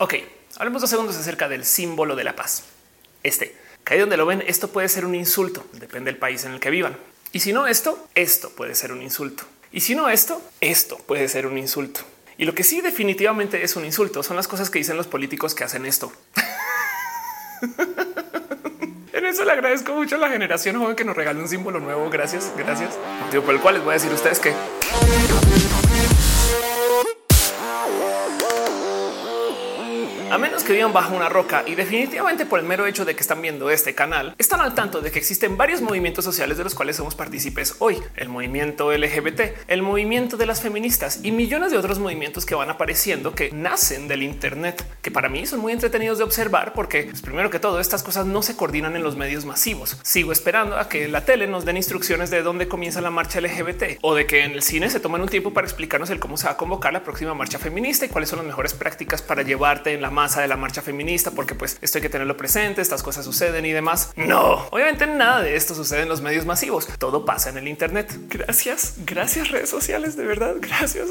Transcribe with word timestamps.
Ok, 0.00 0.14
hablemos 0.58 0.80
dos 0.80 0.90
segundos 0.90 1.16
acerca 1.16 1.48
del 1.48 1.64
símbolo 1.64 2.14
de 2.14 2.22
la 2.22 2.36
paz. 2.36 2.62
Este, 3.24 3.56
que 3.84 3.94
ahí 3.94 4.00
donde 4.00 4.16
lo 4.16 4.26
ven, 4.26 4.44
esto 4.46 4.68
puede 4.68 4.88
ser 4.88 5.04
un 5.04 5.16
insulto, 5.16 5.66
depende 5.72 6.12
del 6.12 6.20
país 6.20 6.44
en 6.44 6.52
el 6.52 6.60
que 6.60 6.70
vivan. 6.70 6.96
Y 7.32 7.40
si 7.40 7.52
no 7.52 7.66
esto, 7.66 8.06
esto 8.14 8.50
puede 8.50 8.76
ser 8.76 8.92
un 8.92 9.02
insulto. 9.02 9.42
Y 9.72 9.80
si 9.80 9.96
no 9.96 10.08
esto, 10.08 10.40
esto 10.60 10.98
puede 10.98 11.28
ser 11.28 11.48
un 11.48 11.58
insulto. 11.58 12.02
Y 12.36 12.44
lo 12.44 12.54
que 12.54 12.62
sí 12.62 12.80
definitivamente 12.80 13.64
es 13.64 13.74
un 13.74 13.84
insulto 13.84 14.22
son 14.22 14.36
las 14.36 14.46
cosas 14.46 14.70
que 14.70 14.78
dicen 14.78 14.96
los 14.96 15.08
políticos 15.08 15.56
que 15.56 15.64
hacen 15.64 15.84
esto. 15.84 16.12
en 19.12 19.26
eso 19.26 19.44
le 19.44 19.50
agradezco 19.50 19.92
mucho 19.94 20.14
a 20.14 20.18
la 20.18 20.28
generación 20.28 20.78
joven 20.78 20.94
que 20.94 21.04
nos 21.04 21.16
regala 21.16 21.40
un 21.40 21.48
símbolo 21.48 21.80
nuevo. 21.80 22.08
Gracias, 22.08 22.52
gracias. 22.56 22.96
Motivo 23.24 23.42
por 23.42 23.54
el 23.54 23.60
cual 23.60 23.74
les 23.74 23.82
voy 23.82 23.90
a 23.90 23.94
decir 23.94 24.12
a 24.12 24.14
ustedes 24.14 24.38
que 24.38 24.54
que 30.68 30.74
vivan 30.74 30.92
bajo 30.92 31.16
una 31.16 31.30
roca 31.30 31.64
y 31.66 31.76
definitivamente 31.76 32.44
por 32.44 32.60
el 32.60 32.66
mero 32.66 32.86
hecho 32.86 33.06
de 33.06 33.14
que 33.14 33.22
están 33.22 33.40
viendo 33.40 33.70
este 33.70 33.94
canal, 33.94 34.34
están 34.36 34.60
al 34.60 34.74
tanto 34.74 35.00
de 35.00 35.10
que 35.10 35.18
existen 35.18 35.56
varios 35.56 35.80
movimientos 35.80 36.26
sociales 36.26 36.58
de 36.58 36.64
los 36.64 36.74
cuales 36.74 36.96
somos 36.96 37.14
partícipes 37.14 37.76
hoy. 37.78 37.96
El 38.16 38.28
movimiento 38.28 38.92
LGBT, 38.92 39.40
el 39.66 39.80
movimiento 39.80 40.36
de 40.36 40.44
las 40.44 40.60
feministas 40.60 41.20
y 41.22 41.32
millones 41.32 41.70
de 41.70 41.78
otros 41.78 41.98
movimientos 41.98 42.44
que 42.44 42.54
van 42.54 42.68
apareciendo 42.68 43.34
que 43.34 43.50
nacen 43.50 44.08
del 44.08 44.22
Internet, 44.22 44.84
que 45.00 45.10
para 45.10 45.30
mí 45.30 45.46
son 45.46 45.60
muy 45.60 45.72
entretenidos 45.72 46.18
de 46.18 46.24
observar 46.24 46.74
porque 46.74 47.04
pues, 47.04 47.22
primero 47.22 47.48
que 47.48 47.60
todo 47.60 47.80
estas 47.80 48.02
cosas 48.02 48.26
no 48.26 48.42
se 48.42 48.54
coordinan 48.54 48.94
en 48.94 49.02
los 49.02 49.16
medios 49.16 49.46
masivos. 49.46 49.96
Sigo 50.02 50.32
esperando 50.32 50.76
a 50.76 50.90
que 50.90 51.08
la 51.08 51.24
tele 51.24 51.46
nos 51.46 51.64
den 51.64 51.78
instrucciones 51.78 52.28
de 52.28 52.42
dónde 52.42 52.68
comienza 52.68 53.00
la 53.00 53.10
marcha 53.10 53.40
LGBT 53.40 54.00
o 54.02 54.14
de 54.14 54.26
que 54.26 54.44
en 54.44 54.52
el 54.52 54.62
cine 54.62 54.90
se 54.90 55.00
tomen 55.00 55.22
un 55.22 55.30
tiempo 55.30 55.54
para 55.54 55.66
explicarnos 55.66 56.10
el 56.10 56.20
cómo 56.20 56.36
se 56.36 56.44
va 56.44 56.52
a 56.52 56.56
convocar 56.58 56.92
la 56.92 57.04
próxima 57.04 57.32
marcha 57.32 57.58
feminista 57.58 58.04
y 58.04 58.10
cuáles 58.10 58.28
son 58.28 58.40
las 58.40 58.46
mejores 58.46 58.74
prácticas 58.74 59.22
para 59.22 59.40
llevarte 59.40 59.94
en 59.94 60.02
la 60.02 60.10
masa 60.10 60.42
de 60.42 60.48
la 60.48 60.57
marcha 60.58 60.82
feminista, 60.82 61.30
porque 61.30 61.54
pues 61.54 61.78
esto 61.80 61.98
hay 61.98 62.02
que 62.02 62.08
tenerlo 62.08 62.36
presente, 62.36 62.82
estas 62.82 63.02
cosas 63.02 63.24
suceden 63.24 63.64
y 63.64 63.72
demás. 63.72 64.12
No, 64.16 64.66
obviamente 64.70 65.06
nada 65.06 65.42
de 65.42 65.56
esto 65.56 65.74
sucede 65.74 66.02
en 66.02 66.08
los 66.08 66.20
medios 66.20 66.46
masivos, 66.46 66.88
todo 66.98 67.24
pasa 67.24 67.50
en 67.50 67.58
el 67.58 67.68
Internet. 67.68 68.12
Gracias, 68.28 68.94
gracias 69.04 69.50
redes 69.50 69.70
sociales, 69.70 70.16
de 70.16 70.24
verdad, 70.24 70.56
gracias. 70.60 71.08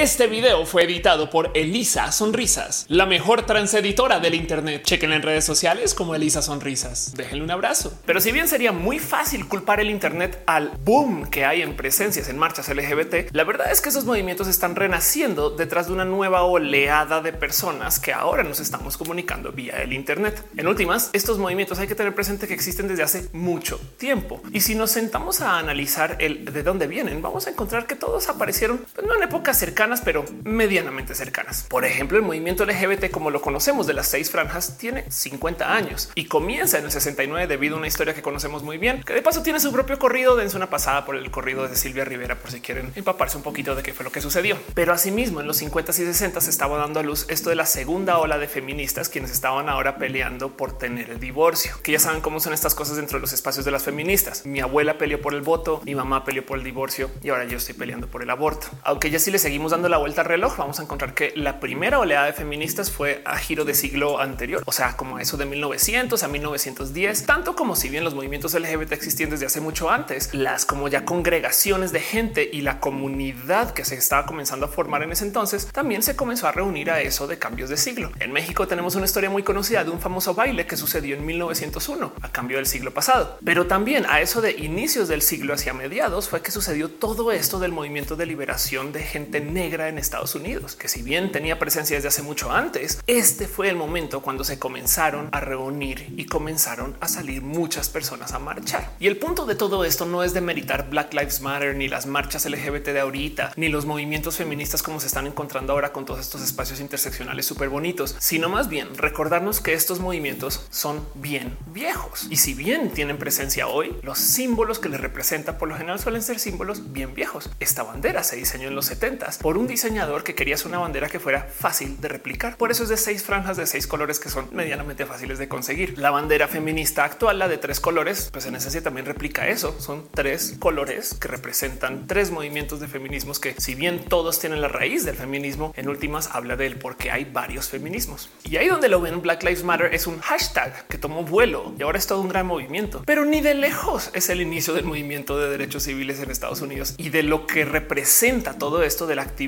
Este 0.00 0.28
video 0.28 0.64
fue 0.64 0.84
editado 0.84 1.28
por 1.28 1.50
Elisa 1.52 2.10
Sonrisas, 2.10 2.86
la 2.88 3.04
mejor 3.04 3.44
transeditora 3.44 4.18
del 4.18 4.34
Internet. 4.34 4.82
Chequen 4.82 5.12
en 5.12 5.20
redes 5.20 5.44
sociales 5.44 5.92
como 5.92 6.14
Elisa 6.14 6.40
Sonrisas. 6.40 7.12
Déjenle 7.14 7.44
un 7.44 7.50
abrazo. 7.50 7.92
Pero 8.06 8.18
si 8.22 8.32
bien 8.32 8.48
sería 8.48 8.72
muy 8.72 8.98
fácil 8.98 9.46
culpar 9.46 9.78
el 9.78 9.90
Internet 9.90 10.42
al 10.46 10.70
boom 10.86 11.28
que 11.28 11.44
hay 11.44 11.60
en 11.60 11.76
presencias 11.76 12.30
en 12.30 12.38
marchas 12.38 12.70
LGBT, 12.70 13.30
la 13.32 13.44
verdad 13.44 13.70
es 13.70 13.82
que 13.82 13.90
esos 13.90 14.06
movimientos 14.06 14.48
están 14.48 14.74
renaciendo 14.74 15.50
detrás 15.50 15.88
de 15.88 15.92
una 15.92 16.06
nueva 16.06 16.44
oleada 16.44 17.20
de 17.20 17.34
personas 17.34 18.00
que 18.00 18.14
ahora 18.14 18.42
nos 18.42 18.58
estamos 18.58 18.96
comunicando 18.96 19.52
vía 19.52 19.82
el 19.82 19.92
Internet. 19.92 20.42
En 20.56 20.66
últimas, 20.66 21.10
estos 21.12 21.36
movimientos 21.36 21.78
hay 21.78 21.88
que 21.88 21.94
tener 21.94 22.14
presente 22.14 22.48
que 22.48 22.54
existen 22.54 22.88
desde 22.88 23.02
hace 23.02 23.28
mucho 23.34 23.78
tiempo. 23.98 24.40
Y 24.50 24.62
si 24.62 24.74
nos 24.74 24.92
sentamos 24.92 25.42
a 25.42 25.58
analizar 25.58 26.16
el 26.20 26.46
de 26.46 26.62
dónde 26.62 26.86
vienen, 26.86 27.20
vamos 27.20 27.46
a 27.46 27.50
encontrar 27.50 27.86
que 27.86 27.96
todos 27.96 28.30
aparecieron 28.30 28.78
pues, 28.94 29.06
no 29.06 29.14
en 29.14 29.24
épocas 29.24 29.58
cercanas, 29.58 29.89
pero 30.00 30.24
medianamente 30.44 31.16
cercanas. 31.16 31.64
Por 31.68 31.84
ejemplo, 31.84 32.16
el 32.18 32.24
movimiento 32.24 32.64
LGBT, 32.64 33.10
como 33.10 33.30
lo 33.30 33.40
conocemos 33.40 33.86
de 33.86 33.94
las 33.94 34.06
seis 34.08 34.30
franjas, 34.30 34.78
tiene 34.78 35.10
50 35.10 35.74
años 35.74 36.10
y 36.14 36.26
comienza 36.26 36.78
en 36.78 36.84
el 36.84 36.92
69 36.92 37.46
debido 37.46 37.74
a 37.74 37.78
una 37.78 37.88
historia 37.88 38.14
que 38.14 38.22
conocemos 38.22 38.62
muy 38.62 38.78
bien, 38.78 39.02
que 39.02 39.14
de 39.14 39.22
paso 39.22 39.42
tiene 39.42 39.58
su 39.58 39.72
propio 39.72 39.98
corrido. 39.98 40.36
Dense 40.36 40.56
una 40.56 40.70
pasada 40.70 41.04
por 41.04 41.16
el 41.16 41.30
corrido 41.30 41.66
de 41.66 41.76
Silvia 41.76 42.04
Rivera 42.04 42.36
por 42.36 42.50
si 42.50 42.60
quieren 42.60 42.92
empaparse 42.94 43.36
un 43.36 43.42
poquito 43.42 43.74
de 43.74 43.82
qué 43.82 43.92
fue 43.92 44.04
lo 44.04 44.12
que 44.12 44.20
sucedió. 44.20 44.58
Pero 44.74 44.92
asimismo, 44.92 45.40
en 45.40 45.46
los 45.46 45.56
50 45.56 45.92
y 45.92 45.94
60 45.94 46.40
se 46.40 46.50
estaba 46.50 46.78
dando 46.78 47.00
a 47.00 47.02
luz 47.02 47.26
esto 47.28 47.50
de 47.50 47.56
la 47.56 47.66
segunda 47.66 48.18
ola 48.18 48.38
de 48.38 48.48
feministas, 48.48 49.08
quienes 49.08 49.30
estaban 49.30 49.68
ahora 49.68 49.96
peleando 49.96 50.56
por 50.56 50.76
tener 50.76 51.10
el 51.10 51.20
divorcio, 51.20 51.72
que 51.82 51.92
ya 51.92 51.98
saben 51.98 52.20
cómo 52.20 52.40
son 52.40 52.52
estas 52.52 52.74
cosas 52.74 52.96
dentro 52.96 53.18
de 53.18 53.22
los 53.22 53.32
espacios 53.32 53.64
de 53.64 53.70
las 53.70 53.82
feministas. 53.82 54.44
Mi 54.44 54.60
abuela 54.60 54.98
peleó 54.98 55.20
por 55.20 55.34
el 55.34 55.42
voto, 55.42 55.80
mi 55.84 55.94
mamá 55.94 56.24
peleó 56.24 56.44
por 56.44 56.58
el 56.58 56.64
divorcio 56.64 57.10
y 57.22 57.30
ahora 57.30 57.44
yo 57.44 57.56
estoy 57.56 57.74
peleando 57.74 58.06
por 58.06 58.22
el 58.22 58.30
aborto. 58.30 58.68
Aunque 58.82 59.10
ya 59.10 59.18
sí 59.18 59.30
le 59.30 59.38
seguimos 59.38 59.70
dando 59.70 59.79
la 59.88 59.98
vuelta 59.98 60.20
al 60.22 60.26
reloj, 60.26 60.56
vamos 60.56 60.80
a 60.80 60.82
encontrar 60.82 61.14
que 61.14 61.32
la 61.36 61.60
primera 61.60 61.98
oleada 61.98 62.26
de 62.26 62.32
feministas 62.32 62.90
fue 62.90 63.22
a 63.24 63.36
giro 63.38 63.64
de 63.64 63.74
siglo 63.74 64.20
anterior, 64.20 64.62
o 64.66 64.72
sea, 64.72 64.96
como 64.96 65.18
eso 65.18 65.36
de 65.36 65.46
1900 65.46 66.22
a 66.22 66.28
1910, 66.28 67.26
tanto 67.26 67.54
como 67.54 67.76
si 67.76 67.88
bien 67.88 68.04
los 68.04 68.14
movimientos 68.14 68.54
LGBT 68.54 68.92
existían 68.92 69.30
desde 69.30 69.46
hace 69.46 69.60
mucho 69.60 69.90
antes, 69.90 70.34
las 70.34 70.64
como 70.64 70.88
ya 70.88 71.04
congregaciones 71.04 71.92
de 71.92 72.00
gente 72.00 72.48
y 72.52 72.60
la 72.62 72.80
comunidad 72.80 73.72
que 73.72 73.84
se 73.84 73.94
estaba 73.94 74.26
comenzando 74.26 74.66
a 74.66 74.68
formar 74.68 75.02
en 75.02 75.12
ese 75.12 75.24
entonces 75.24 75.66
también 75.66 76.02
se 76.02 76.16
comenzó 76.16 76.46
a 76.46 76.52
reunir 76.52 76.90
a 76.90 77.00
eso 77.00 77.26
de 77.26 77.38
cambios 77.38 77.70
de 77.70 77.76
siglo. 77.76 78.10
En 78.20 78.32
México 78.32 78.66
tenemos 78.66 78.94
una 78.94 79.06
historia 79.06 79.30
muy 79.30 79.42
conocida 79.42 79.84
de 79.84 79.90
un 79.90 80.00
famoso 80.00 80.34
baile 80.34 80.66
que 80.66 80.76
sucedió 80.76 81.16
en 81.16 81.24
1901 81.24 82.12
a 82.20 82.28
cambio 82.32 82.56
del 82.56 82.66
siglo 82.66 82.92
pasado, 82.92 83.38
pero 83.44 83.66
también 83.66 84.06
a 84.06 84.20
eso 84.20 84.40
de 84.40 84.52
inicios 84.52 85.08
del 85.08 85.22
siglo 85.22 85.54
hacia 85.54 85.72
mediados 85.72 86.28
fue 86.28 86.42
que 86.42 86.50
sucedió 86.50 86.88
todo 86.88 87.32
esto 87.32 87.58
del 87.58 87.72
movimiento 87.72 88.16
de 88.16 88.26
liberación 88.26 88.92
de 88.92 89.02
gente 89.02 89.40
negra 89.40 89.69
en 89.78 89.98
Estados 89.98 90.34
Unidos, 90.34 90.74
que 90.74 90.88
si 90.88 91.02
bien 91.02 91.30
tenía 91.30 91.58
presencia 91.58 91.96
desde 91.96 92.08
hace 92.08 92.22
mucho 92.22 92.50
antes, 92.50 93.00
este 93.06 93.46
fue 93.46 93.68
el 93.68 93.76
momento 93.76 94.20
cuando 94.20 94.42
se 94.42 94.58
comenzaron 94.58 95.28
a 95.30 95.40
reunir 95.40 96.12
y 96.16 96.26
comenzaron 96.26 96.96
a 97.00 97.08
salir 97.08 97.42
muchas 97.42 97.88
personas 97.88 98.32
a 98.32 98.38
marchar. 98.38 98.92
Y 98.98 99.06
el 99.06 99.16
punto 99.16 99.46
de 99.46 99.54
todo 99.54 99.84
esto 99.84 100.06
no 100.06 100.24
es 100.24 100.34
de 100.34 100.40
meritar 100.40 100.90
Black 100.90 101.14
Lives 101.14 101.40
Matter, 101.40 101.76
ni 101.76 101.88
las 101.88 102.06
marchas 102.06 102.46
LGBT 102.46 102.86
de 102.86 103.00
ahorita, 103.00 103.52
ni 103.56 103.68
los 103.68 103.86
movimientos 103.86 104.36
feministas 104.36 104.82
como 104.82 104.98
se 104.98 105.06
están 105.06 105.26
encontrando 105.26 105.72
ahora 105.72 105.92
con 105.92 106.04
todos 106.04 106.20
estos 106.20 106.42
espacios 106.42 106.80
interseccionales 106.80 107.46
súper 107.46 107.68
bonitos, 107.68 108.16
sino 108.18 108.48
más 108.48 108.68
bien 108.68 108.96
recordarnos 108.96 109.60
que 109.60 109.74
estos 109.74 110.00
movimientos 110.00 110.66
son 110.70 111.06
bien 111.14 111.56
viejos. 111.66 112.26
Y 112.30 112.36
si 112.36 112.54
bien 112.54 112.90
tienen 112.90 113.18
presencia 113.18 113.68
hoy, 113.68 113.96
los 114.02 114.18
símbolos 114.18 114.78
que 114.78 114.88
les 114.88 115.00
representa 115.00 115.58
por 115.58 115.68
lo 115.68 115.76
general 115.76 116.00
suelen 116.00 116.22
ser 116.22 116.38
símbolos 116.38 116.92
bien 116.92 117.14
viejos. 117.14 117.50
Esta 117.60 117.82
bandera 117.82 118.24
se 118.24 118.36
diseñó 118.36 118.68
en 118.68 118.74
los 118.74 118.86
70 118.86 119.26
por 119.50 119.58
un 119.58 119.66
diseñador 119.66 120.22
que 120.22 120.36
quería 120.36 120.54
hacer 120.54 120.68
una 120.68 120.78
bandera 120.78 121.08
que 121.08 121.18
fuera 121.18 121.42
fácil 121.42 122.00
de 122.00 122.06
replicar. 122.06 122.56
Por 122.56 122.70
eso 122.70 122.84
es 122.84 122.88
de 122.88 122.96
seis 122.96 123.24
franjas 123.24 123.56
de 123.56 123.66
seis 123.66 123.88
colores 123.88 124.20
que 124.20 124.28
son 124.28 124.46
medianamente 124.52 125.06
fáciles 125.06 125.40
de 125.40 125.48
conseguir. 125.48 125.98
La 125.98 126.12
bandera 126.12 126.46
feminista 126.46 127.02
actual, 127.02 127.40
la 127.40 127.48
de 127.48 127.58
tres 127.58 127.80
colores, 127.80 128.28
pues 128.30 128.46
en 128.46 128.54
esencia 128.54 128.80
también 128.80 129.06
replica 129.06 129.48
eso. 129.48 129.74
Son 129.80 130.06
tres 130.14 130.54
colores 130.60 131.14
que 131.14 131.26
representan 131.26 132.06
tres 132.06 132.30
movimientos 132.30 132.78
de 132.78 132.86
feminismos 132.86 133.40
que 133.40 133.56
si 133.58 133.74
bien 133.74 134.04
todos 134.04 134.38
tienen 134.38 134.60
la 134.60 134.68
raíz 134.68 135.04
del 135.04 135.16
feminismo, 135.16 135.74
en 135.76 135.88
últimas 135.88 136.28
habla 136.32 136.54
de 136.54 136.66
él 136.66 136.76
porque 136.76 137.10
hay 137.10 137.24
varios 137.24 137.70
feminismos. 137.70 138.30
Y 138.44 138.56
ahí 138.56 138.68
donde 138.68 138.88
lo 138.88 139.00
ven 139.00 139.20
Black 139.20 139.42
Lives 139.42 139.64
Matter 139.64 139.92
es 139.92 140.06
un 140.06 140.20
hashtag 140.20 140.86
que 140.86 140.96
tomó 140.96 141.24
vuelo 141.24 141.74
y 141.76 141.82
ahora 141.82 141.98
es 141.98 142.06
todo 142.06 142.20
un 142.20 142.28
gran 142.28 142.46
movimiento, 142.46 143.02
pero 143.04 143.24
ni 143.24 143.40
de 143.40 143.54
lejos 143.54 144.10
es 144.14 144.30
el 144.30 144.42
inicio 144.42 144.74
del 144.74 144.84
movimiento 144.84 145.36
de 145.40 145.50
derechos 145.50 145.82
civiles 145.82 146.20
en 146.20 146.30
Estados 146.30 146.60
Unidos 146.60 146.94
y 146.98 147.08
de 147.08 147.24
lo 147.24 147.48
que 147.48 147.64
representa 147.64 148.56
todo 148.56 148.84
esto 148.84 149.08
del 149.08 149.18
activismo 149.18 149.39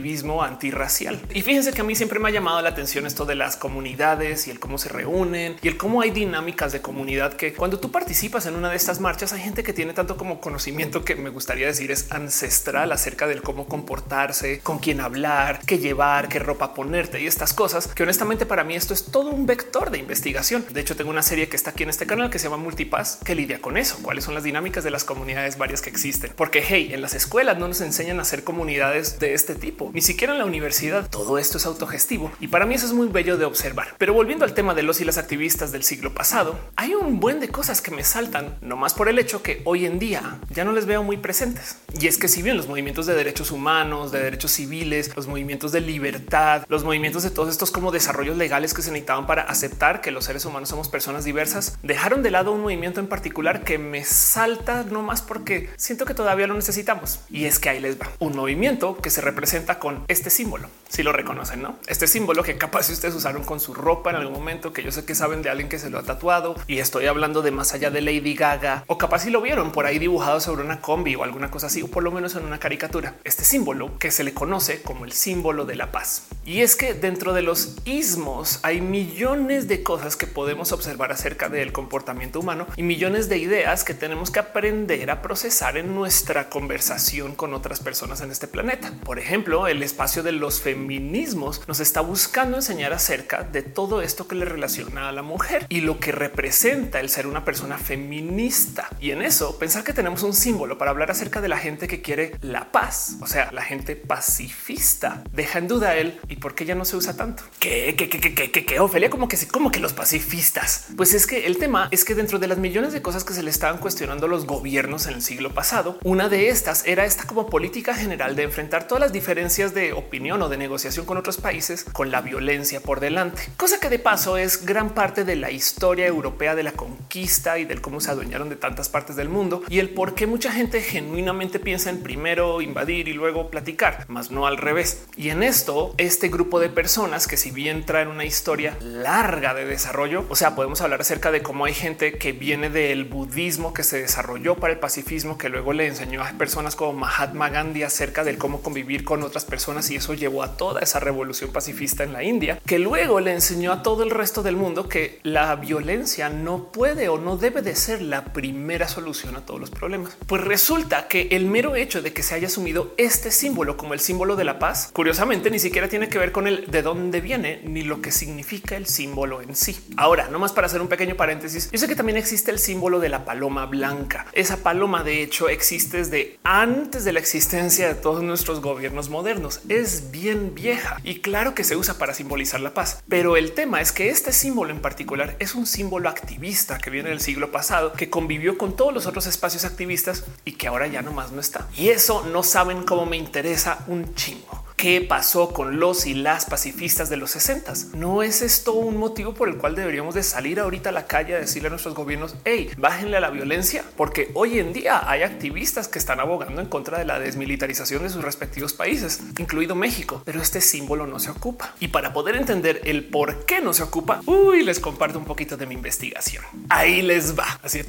antirracial. 0.42 1.20
Y 1.34 1.42
fíjense 1.42 1.72
que 1.72 1.80
a 1.82 1.84
mí 1.84 1.94
siempre 1.94 2.18
me 2.18 2.28
ha 2.28 2.32
llamado 2.32 2.62
la 2.62 2.70
atención 2.70 3.06
esto 3.06 3.26
de 3.26 3.34
las 3.34 3.56
comunidades 3.56 4.46
y 4.46 4.50
el 4.50 4.58
cómo 4.58 4.78
se 4.78 4.88
reúnen 4.88 5.56
y 5.62 5.68
el 5.68 5.76
cómo 5.76 6.00
hay 6.00 6.10
dinámicas 6.10 6.72
de 6.72 6.80
comunidad 6.80 7.34
que 7.34 7.52
cuando 7.52 7.78
tú 7.78 7.90
participas 7.90 8.46
en 8.46 8.56
una 8.56 8.70
de 8.70 8.76
estas 8.76 9.00
marchas 9.00 9.32
hay 9.32 9.42
gente 9.42 9.62
que 9.62 9.72
tiene 9.72 9.92
tanto 9.92 10.16
como 10.16 10.40
conocimiento 10.40 11.04
que 11.04 11.14
me 11.14 11.30
gustaría 11.30 11.66
decir 11.66 11.90
es 11.90 12.10
ancestral 12.10 12.90
acerca 12.92 13.26
del 13.26 13.42
cómo 13.42 13.66
comportarse, 13.66 14.60
con 14.60 14.78
quién 14.78 15.00
hablar, 15.00 15.60
qué 15.66 15.78
llevar, 15.78 16.28
qué 16.28 16.38
ropa 16.38 16.72
ponerte 16.74 17.20
y 17.20 17.26
estas 17.26 17.52
cosas 17.52 17.88
que 17.88 18.02
honestamente 18.02 18.46
para 18.46 18.64
mí 18.64 18.74
esto 18.74 18.94
es 18.94 19.06
todo 19.06 19.30
un 19.30 19.46
vector 19.46 19.90
de 19.90 19.98
investigación. 19.98 20.64
De 20.70 20.80
hecho 20.80 20.96
tengo 20.96 21.10
una 21.10 21.22
serie 21.22 21.48
que 21.48 21.56
está 21.56 21.70
aquí 21.70 21.82
en 21.82 21.90
este 21.90 22.06
canal 22.06 22.30
que 22.30 22.38
se 22.38 22.44
llama 22.44 22.62
Multipass 22.62 23.18
que 23.24 23.34
lidia 23.34 23.60
con 23.60 23.76
eso. 23.76 23.98
Cuáles 24.02 24.24
son 24.24 24.34
las 24.34 24.44
dinámicas 24.44 24.84
de 24.84 24.90
las 24.90 25.04
comunidades 25.04 25.58
varias 25.58 25.82
que 25.82 25.90
existen? 25.90 26.32
Porque 26.36 26.62
hey, 26.66 26.90
en 26.92 27.02
las 27.02 27.14
escuelas 27.14 27.58
no 27.58 27.68
nos 27.68 27.80
enseñan 27.80 28.18
a 28.18 28.22
hacer 28.22 28.44
comunidades 28.44 29.18
de 29.18 29.34
este 29.34 29.54
tipo, 29.54 29.81
ni 29.92 30.00
siquiera 30.00 30.32
en 30.32 30.38
la 30.38 30.44
universidad. 30.44 31.08
Todo 31.10 31.38
esto 31.38 31.58
es 31.58 31.66
autogestivo 31.66 32.30
y 32.40 32.48
para 32.48 32.66
mí 32.66 32.74
eso 32.74 32.86
es 32.86 32.92
muy 32.92 33.08
bello 33.08 33.36
de 33.36 33.44
observar. 33.44 33.94
Pero 33.98 34.14
volviendo 34.14 34.44
al 34.44 34.54
tema 34.54 34.74
de 34.74 34.82
los 34.82 35.00
y 35.00 35.04
las 35.04 35.18
activistas 35.18 35.72
del 35.72 35.82
siglo 35.82 36.14
pasado, 36.14 36.58
hay 36.76 36.94
un 36.94 37.20
buen 37.20 37.40
de 37.40 37.48
cosas 37.48 37.80
que 37.80 37.90
me 37.90 38.04
saltan, 38.04 38.56
no 38.60 38.76
más 38.76 38.94
por 38.94 39.08
el 39.08 39.18
hecho 39.18 39.42
que 39.42 39.62
hoy 39.64 39.86
en 39.86 39.98
día 39.98 40.38
ya 40.50 40.64
no 40.64 40.72
les 40.72 40.86
veo 40.86 41.02
muy 41.02 41.16
presentes. 41.16 41.76
Y 41.98 42.06
es 42.06 42.18
que 42.18 42.28
si 42.28 42.42
bien 42.42 42.56
los 42.56 42.68
movimientos 42.68 43.06
de 43.06 43.14
derechos 43.14 43.50
humanos, 43.50 44.12
de 44.12 44.22
derechos 44.22 44.52
civiles, 44.52 45.14
los 45.16 45.26
movimientos 45.26 45.72
de 45.72 45.80
libertad, 45.80 46.64
los 46.68 46.84
movimientos 46.84 47.22
de 47.22 47.30
todos 47.30 47.50
estos 47.50 47.70
como 47.70 47.90
desarrollos 47.90 48.36
legales 48.36 48.74
que 48.74 48.82
se 48.82 48.90
necesitaban 48.90 49.26
para 49.26 49.42
aceptar 49.42 50.00
que 50.00 50.10
los 50.10 50.24
seres 50.24 50.44
humanos 50.44 50.68
somos 50.68 50.88
personas 50.88 51.24
diversas, 51.24 51.78
dejaron 51.82 52.22
de 52.22 52.30
lado 52.30 52.52
un 52.52 52.62
movimiento 52.62 53.00
en 53.00 53.08
particular 53.08 53.64
que 53.64 53.78
me 53.78 54.04
salta 54.04 54.84
no 54.90 55.02
más 55.02 55.22
porque 55.22 55.70
siento 55.76 56.04
que 56.04 56.14
todavía 56.14 56.46
lo 56.46 56.54
necesitamos. 56.54 57.20
Y 57.30 57.44
es 57.44 57.58
que 57.58 57.68
ahí 57.68 57.80
les 57.80 58.00
va 58.00 58.10
un 58.18 58.36
movimiento 58.36 58.96
que 58.96 59.10
se 59.10 59.20
representa 59.20 59.71
con 59.78 60.04
este 60.08 60.30
símbolo. 60.30 60.68
Si 60.88 61.02
lo 61.02 61.12
reconocen, 61.12 61.62
no? 61.62 61.76
Este 61.86 62.06
símbolo 62.06 62.42
que 62.42 62.58
capaz 62.58 62.84
si 62.84 62.92
ustedes 62.92 63.14
usaron 63.14 63.44
con 63.44 63.60
su 63.60 63.72
ropa 63.72 64.10
en 64.10 64.16
algún 64.16 64.34
momento, 64.34 64.72
que 64.72 64.82
yo 64.82 64.92
sé 64.92 65.04
que 65.04 65.14
saben 65.14 65.40
de 65.40 65.48
alguien 65.48 65.68
que 65.68 65.78
se 65.78 65.88
lo 65.88 65.98
ha 65.98 66.02
tatuado 66.02 66.54
y 66.66 66.78
estoy 66.78 67.06
hablando 67.06 67.40
de 67.40 67.50
más 67.50 67.72
allá 67.72 67.90
de 67.90 68.02
Lady 68.02 68.34
Gaga 68.34 68.84
o 68.86 68.98
capaz 68.98 69.20
si 69.20 69.30
lo 69.30 69.40
vieron 69.40 69.72
por 69.72 69.86
ahí 69.86 69.98
dibujado 69.98 70.40
sobre 70.40 70.62
una 70.62 70.80
combi 70.80 71.14
o 71.14 71.24
alguna 71.24 71.50
cosa 71.50 71.68
así, 71.68 71.82
o 71.82 71.88
por 71.88 72.02
lo 72.02 72.12
menos 72.12 72.34
en 72.34 72.44
una 72.44 72.58
caricatura. 72.58 73.14
Este 73.24 73.44
símbolo 73.44 73.98
que 73.98 74.10
se 74.10 74.24
le 74.24 74.34
conoce 74.34 74.82
como 74.82 75.04
el 75.04 75.12
símbolo 75.12 75.64
de 75.64 75.76
la 75.76 75.92
paz. 75.92 76.26
Y 76.44 76.60
es 76.60 76.76
que 76.76 76.94
dentro 76.94 77.32
de 77.32 77.42
los 77.42 77.76
ismos 77.84 78.60
hay 78.62 78.80
millones 78.80 79.68
de 79.68 79.82
cosas 79.82 80.16
que 80.16 80.26
podemos 80.26 80.72
observar 80.72 81.12
acerca 81.12 81.48
del 81.48 81.72
comportamiento 81.72 82.40
humano 82.40 82.66
y 82.76 82.82
millones 82.82 83.28
de 83.28 83.38
ideas 83.38 83.84
que 83.84 83.94
tenemos 83.94 84.30
que 84.30 84.40
aprender 84.40 85.10
a 85.10 85.22
procesar 85.22 85.76
en 85.76 85.94
nuestra 85.94 86.50
conversación 86.50 87.34
con 87.34 87.54
otras 87.54 87.80
personas 87.80 88.20
en 88.20 88.30
este 88.30 88.48
planeta. 88.48 88.92
Por 89.04 89.18
ejemplo, 89.18 89.61
el 89.68 89.82
espacio 89.82 90.22
de 90.22 90.32
los 90.32 90.60
feminismos 90.60 91.62
nos 91.68 91.80
está 91.80 92.00
buscando 92.00 92.56
enseñar 92.56 92.92
acerca 92.92 93.42
de 93.42 93.62
todo 93.62 94.02
esto 94.02 94.26
que 94.26 94.34
le 94.34 94.44
relaciona 94.44 95.08
a 95.08 95.12
la 95.12 95.22
mujer 95.22 95.66
y 95.68 95.80
lo 95.80 96.00
que 96.00 96.12
representa 96.12 97.00
el 97.00 97.08
ser 97.08 97.26
una 97.26 97.44
persona 97.44 97.78
feminista. 97.78 98.88
Y 99.00 99.10
en 99.10 99.22
eso 99.22 99.58
pensar 99.58 99.84
que 99.84 99.92
tenemos 99.92 100.22
un 100.22 100.34
símbolo 100.34 100.78
para 100.78 100.90
hablar 100.90 101.10
acerca 101.10 101.40
de 101.40 101.48
la 101.48 101.58
gente 101.58 101.88
que 101.88 102.02
quiere 102.02 102.36
la 102.40 102.72
paz, 102.72 103.16
o 103.20 103.26
sea, 103.26 103.50
la 103.52 103.62
gente 103.62 103.96
pacifista. 103.96 105.22
Deja 105.32 105.58
en 105.58 105.68
duda 105.68 105.96
él 105.96 106.20
y 106.28 106.36
por 106.36 106.54
qué 106.54 106.64
ya 106.64 106.74
no 106.74 106.84
se 106.84 106.96
usa 106.96 107.16
tanto. 107.16 107.44
¿Qué, 107.58 107.94
qué, 107.96 108.08
qué, 108.08 108.20
qué, 108.20 108.50
qué, 108.50 108.64
qué, 108.64 108.80
Ofelia? 108.80 109.10
Como 109.10 109.28
que, 109.28 109.36
como 109.48 109.70
que 109.70 109.80
los 109.80 109.92
pacifistas. 109.92 110.86
Pues 110.96 111.14
es 111.14 111.26
que 111.26 111.46
el 111.46 111.58
tema 111.58 111.88
es 111.90 112.04
que 112.04 112.14
dentro 112.14 112.38
de 112.38 112.48
las 112.48 112.58
millones 112.58 112.92
de 112.92 113.02
cosas 113.02 113.24
que 113.24 113.34
se 113.34 113.42
le 113.42 113.50
estaban 113.50 113.78
cuestionando 113.78 114.28
los 114.28 114.46
gobiernos 114.46 115.06
en 115.06 115.14
el 115.14 115.22
siglo 115.22 115.52
pasado, 115.54 115.98
una 116.02 116.28
de 116.28 116.48
estas 116.48 116.86
era 116.86 117.04
esta 117.04 117.24
como 117.24 117.46
política 117.46 117.94
general 117.94 118.36
de 118.36 118.44
enfrentar 118.44 118.88
todas 118.88 119.00
las 119.00 119.12
diferencias 119.12 119.51
de 119.52 119.92
opinión 119.92 120.40
o 120.40 120.48
de 120.48 120.56
negociación 120.56 121.04
con 121.04 121.18
otros 121.18 121.36
países 121.36 121.84
con 121.84 122.10
la 122.10 122.22
violencia 122.22 122.80
por 122.80 123.00
delante, 123.00 123.42
cosa 123.58 123.78
que 123.78 123.90
de 123.90 123.98
paso 123.98 124.38
es 124.38 124.64
gran 124.64 124.94
parte 124.94 125.24
de 125.24 125.36
la 125.36 125.50
historia 125.50 126.06
europea 126.06 126.54
de 126.54 126.62
la 126.62 126.72
conquista 126.72 127.58
y 127.58 127.66
del 127.66 127.82
cómo 127.82 128.00
se 128.00 128.10
adueñaron 128.10 128.48
de 128.48 128.56
tantas 128.56 128.88
partes 128.88 129.14
del 129.14 129.28
mundo 129.28 129.62
y 129.68 129.78
el 129.78 129.90
por 129.90 130.14
qué 130.14 130.26
mucha 130.26 130.50
gente 130.50 130.80
genuinamente 130.80 131.58
piensa 131.58 131.90
en 131.90 132.02
primero 132.02 132.62
invadir 132.62 133.08
y 133.08 133.12
luego 133.12 133.50
platicar, 133.50 134.06
más 134.08 134.30
no 134.30 134.46
al 134.46 134.56
revés. 134.56 135.04
Y 135.18 135.28
en 135.28 135.42
esto, 135.42 135.94
este 135.98 136.28
grupo 136.28 136.58
de 136.58 136.70
personas 136.70 137.26
que 137.26 137.36
si 137.36 137.50
bien 137.50 137.84
traen 137.84 138.08
una 138.08 138.24
historia 138.24 138.74
larga 138.80 139.52
de 139.52 139.66
desarrollo, 139.66 140.24
o 140.30 140.34
sea, 140.34 140.54
podemos 140.54 140.80
hablar 140.80 141.02
acerca 141.02 141.30
de 141.30 141.42
cómo 141.42 141.66
hay 141.66 141.74
gente 141.74 142.16
que 142.16 142.32
viene 142.32 142.70
del 142.70 143.04
budismo 143.04 143.74
que 143.74 143.82
se 143.82 144.00
desarrolló 144.00 144.56
para 144.56 144.72
el 144.72 144.78
pacifismo, 144.78 145.36
que 145.36 145.50
luego 145.50 145.74
le 145.74 145.88
enseñó 145.88 146.22
a 146.22 146.32
personas 146.32 146.74
como 146.74 146.94
Mahatma 146.94 147.50
Gandhi 147.50 147.82
acerca 147.82 148.24
de 148.24 148.38
cómo 148.38 148.62
convivir 148.62 149.04
con 149.04 149.22
otras 149.22 149.41
personas 149.44 149.90
y 149.90 149.96
eso 149.96 150.14
llevó 150.14 150.42
a 150.42 150.56
toda 150.56 150.80
esa 150.80 151.00
revolución 151.00 151.50
pacifista 151.52 152.04
en 152.04 152.12
la 152.12 152.22
India, 152.22 152.60
que 152.66 152.78
luego 152.78 153.20
le 153.20 153.32
enseñó 153.32 153.72
a 153.72 153.82
todo 153.82 154.02
el 154.02 154.10
resto 154.10 154.42
del 154.42 154.56
mundo 154.56 154.88
que 154.88 155.20
la 155.22 155.54
violencia 155.56 156.28
no 156.28 156.70
puede 156.72 157.08
o 157.08 157.18
no 157.18 157.36
debe 157.36 157.62
de 157.62 157.76
ser 157.76 158.02
la 158.02 158.24
primera 158.32 158.88
solución 158.88 159.36
a 159.36 159.44
todos 159.46 159.60
los 159.60 159.70
problemas. 159.70 160.16
Pues 160.26 160.42
resulta 160.42 161.08
que 161.08 161.28
el 161.32 161.46
mero 161.46 161.76
hecho 161.76 162.02
de 162.02 162.12
que 162.12 162.22
se 162.22 162.34
haya 162.34 162.46
asumido 162.46 162.94
este 162.96 163.30
símbolo 163.30 163.76
como 163.76 163.94
el 163.94 164.00
símbolo 164.00 164.36
de 164.36 164.44
la 164.44 164.58
paz, 164.58 164.90
curiosamente 164.92 165.50
ni 165.50 165.58
siquiera 165.58 165.88
tiene 165.88 166.08
que 166.08 166.18
ver 166.18 166.32
con 166.32 166.46
el 166.46 166.70
de 166.70 166.82
dónde 166.82 167.20
viene 167.20 167.60
ni 167.64 167.82
lo 167.82 168.00
que 168.00 168.12
significa 168.12 168.76
el 168.76 168.86
símbolo 168.86 169.42
en 169.42 169.56
sí. 169.56 169.78
Ahora, 169.96 170.28
no 170.28 170.38
más 170.38 170.52
para 170.52 170.66
hacer 170.66 170.80
un 170.80 170.88
pequeño 170.88 171.16
paréntesis, 171.16 171.70
yo 171.70 171.78
sé 171.78 171.88
que 171.88 171.96
también 171.96 172.18
existe 172.18 172.50
el 172.50 172.58
símbolo 172.58 173.00
de 173.00 173.08
la 173.08 173.24
paloma 173.24 173.66
blanca. 173.66 174.26
Esa 174.32 174.58
paloma 174.58 175.02
de 175.02 175.22
hecho 175.22 175.48
existe 175.48 175.98
desde 175.98 176.38
antes 176.44 177.04
de 177.04 177.12
la 177.12 177.20
existencia 177.20 177.88
de 177.88 177.94
todos 177.94 178.22
nuestros 178.22 178.60
gobiernos 178.60 179.08
modernos. 179.08 179.31
Es 179.68 180.10
bien 180.10 180.54
vieja 180.54 180.98
y 181.04 181.20
claro 181.20 181.54
que 181.54 181.64
se 181.64 181.76
usa 181.76 181.96
para 181.96 182.12
simbolizar 182.12 182.60
la 182.60 182.74
paz. 182.74 183.02
Pero 183.08 183.38
el 183.38 183.52
tema 183.52 183.80
es 183.80 183.90
que 183.90 184.10
este 184.10 184.30
símbolo 184.32 184.72
en 184.72 184.80
particular 184.82 185.36
es 185.38 185.54
un 185.54 185.66
símbolo 185.66 186.10
activista 186.10 186.78
que 186.78 186.90
viene 186.90 187.08
del 187.08 187.20
siglo 187.20 187.50
pasado, 187.50 187.94
que 187.94 188.10
convivió 188.10 188.58
con 188.58 188.76
todos 188.76 188.92
los 188.92 189.06
otros 189.06 189.26
espacios 189.26 189.64
activistas 189.64 190.24
y 190.44 190.52
que 190.52 190.68
ahora 190.68 190.86
ya 190.86 191.00
nomás 191.00 191.32
no 191.32 191.40
está. 191.40 191.66
Y 191.76 191.88
eso 191.88 192.26
no 192.26 192.42
saben 192.42 192.82
cómo 192.82 193.06
me 193.06 193.16
interesa 193.16 193.84
un 193.86 194.14
chingo 194.14 194.51
qué 194.82 195.00
pasó 195.00 195.52
con 195.52 195.78
los 195.78 196.06
y 196.06 196.14
las 196.14 196.44
pacifistas 196.44 197.08
de 197.08 197.16
los 197.16 197.30
60. 197.30 197.72
No 197.94 198.24
es 198.24 198.42
esto 198.42 198.72
un 198.72 198.96
motivo 198.96 199.32
por 199.32 199.48
el 199.48 199.56
cual 199.56 199.76
deberíamos 199.76 200.16
de 200.16 200.24
salir 200.24 200.58
ahorita 200.58 200.88
a 200.88 200.92
la 200.92 201.06
calle 201.06 201.36
a 201.36 201.38
decirle 201.38 201.68
a 201.68 201.70
nuestros 201.70 201.94
gobiernos, 201.94 202.34
hey, 202.44 202.68
bájenle 202.78 203.16
a 203.16 203.20
la 203.20 203.30
violencia, 203.30 203.84
porque 203.96 204.32
hoy 204.34 204.58
en 204.58 204.72
día 204.72 205.08
hay 205.08 205.22
activistas 205.22 205.86
que 205.86 206.00
están 206.00 206.18
abogando 206.18 206.60
en 206.60 206.66
contra 206.66 206.98
de 206.98 207.04
la 207.04 207.20
desmilitarización 207.20 208.02
de 208.02 208.10
sus 208.10 208.24
respectivos 208.24 208.72
países, 208.72 209.20
incluido 209.38 209.76
México, 209.76 210.20
pero 210.24 210.42
este 210.42 210.60
símbolo 210.60 211.06
no 211.06 211.20
se 211.20 211.30
ocupa. 211.30 211.76
Y 211.78 211.86
para 211.86 212.12
poder 212.12 212.34
entender 212.34 212.80
el 212.82 213.04
por 213.04 213.46
qué 213.46 213.60
no 213.60 213.72
se 213.74 213.84
ocupa, 213.84 214.20
uy, 214.26 214.64
les 214.64 214.80
comparto 214.80 215.16
un 215.16 215.24
poquito 215.24 215.56
de 215.56 215.66
mi 215.66 215.76
investigación. 215.76 216.44
Ahí 216.68 217.02
les 217.02 217.38
va. 217.38 217.60
Así 217.62 217.78
de 217.78 217.84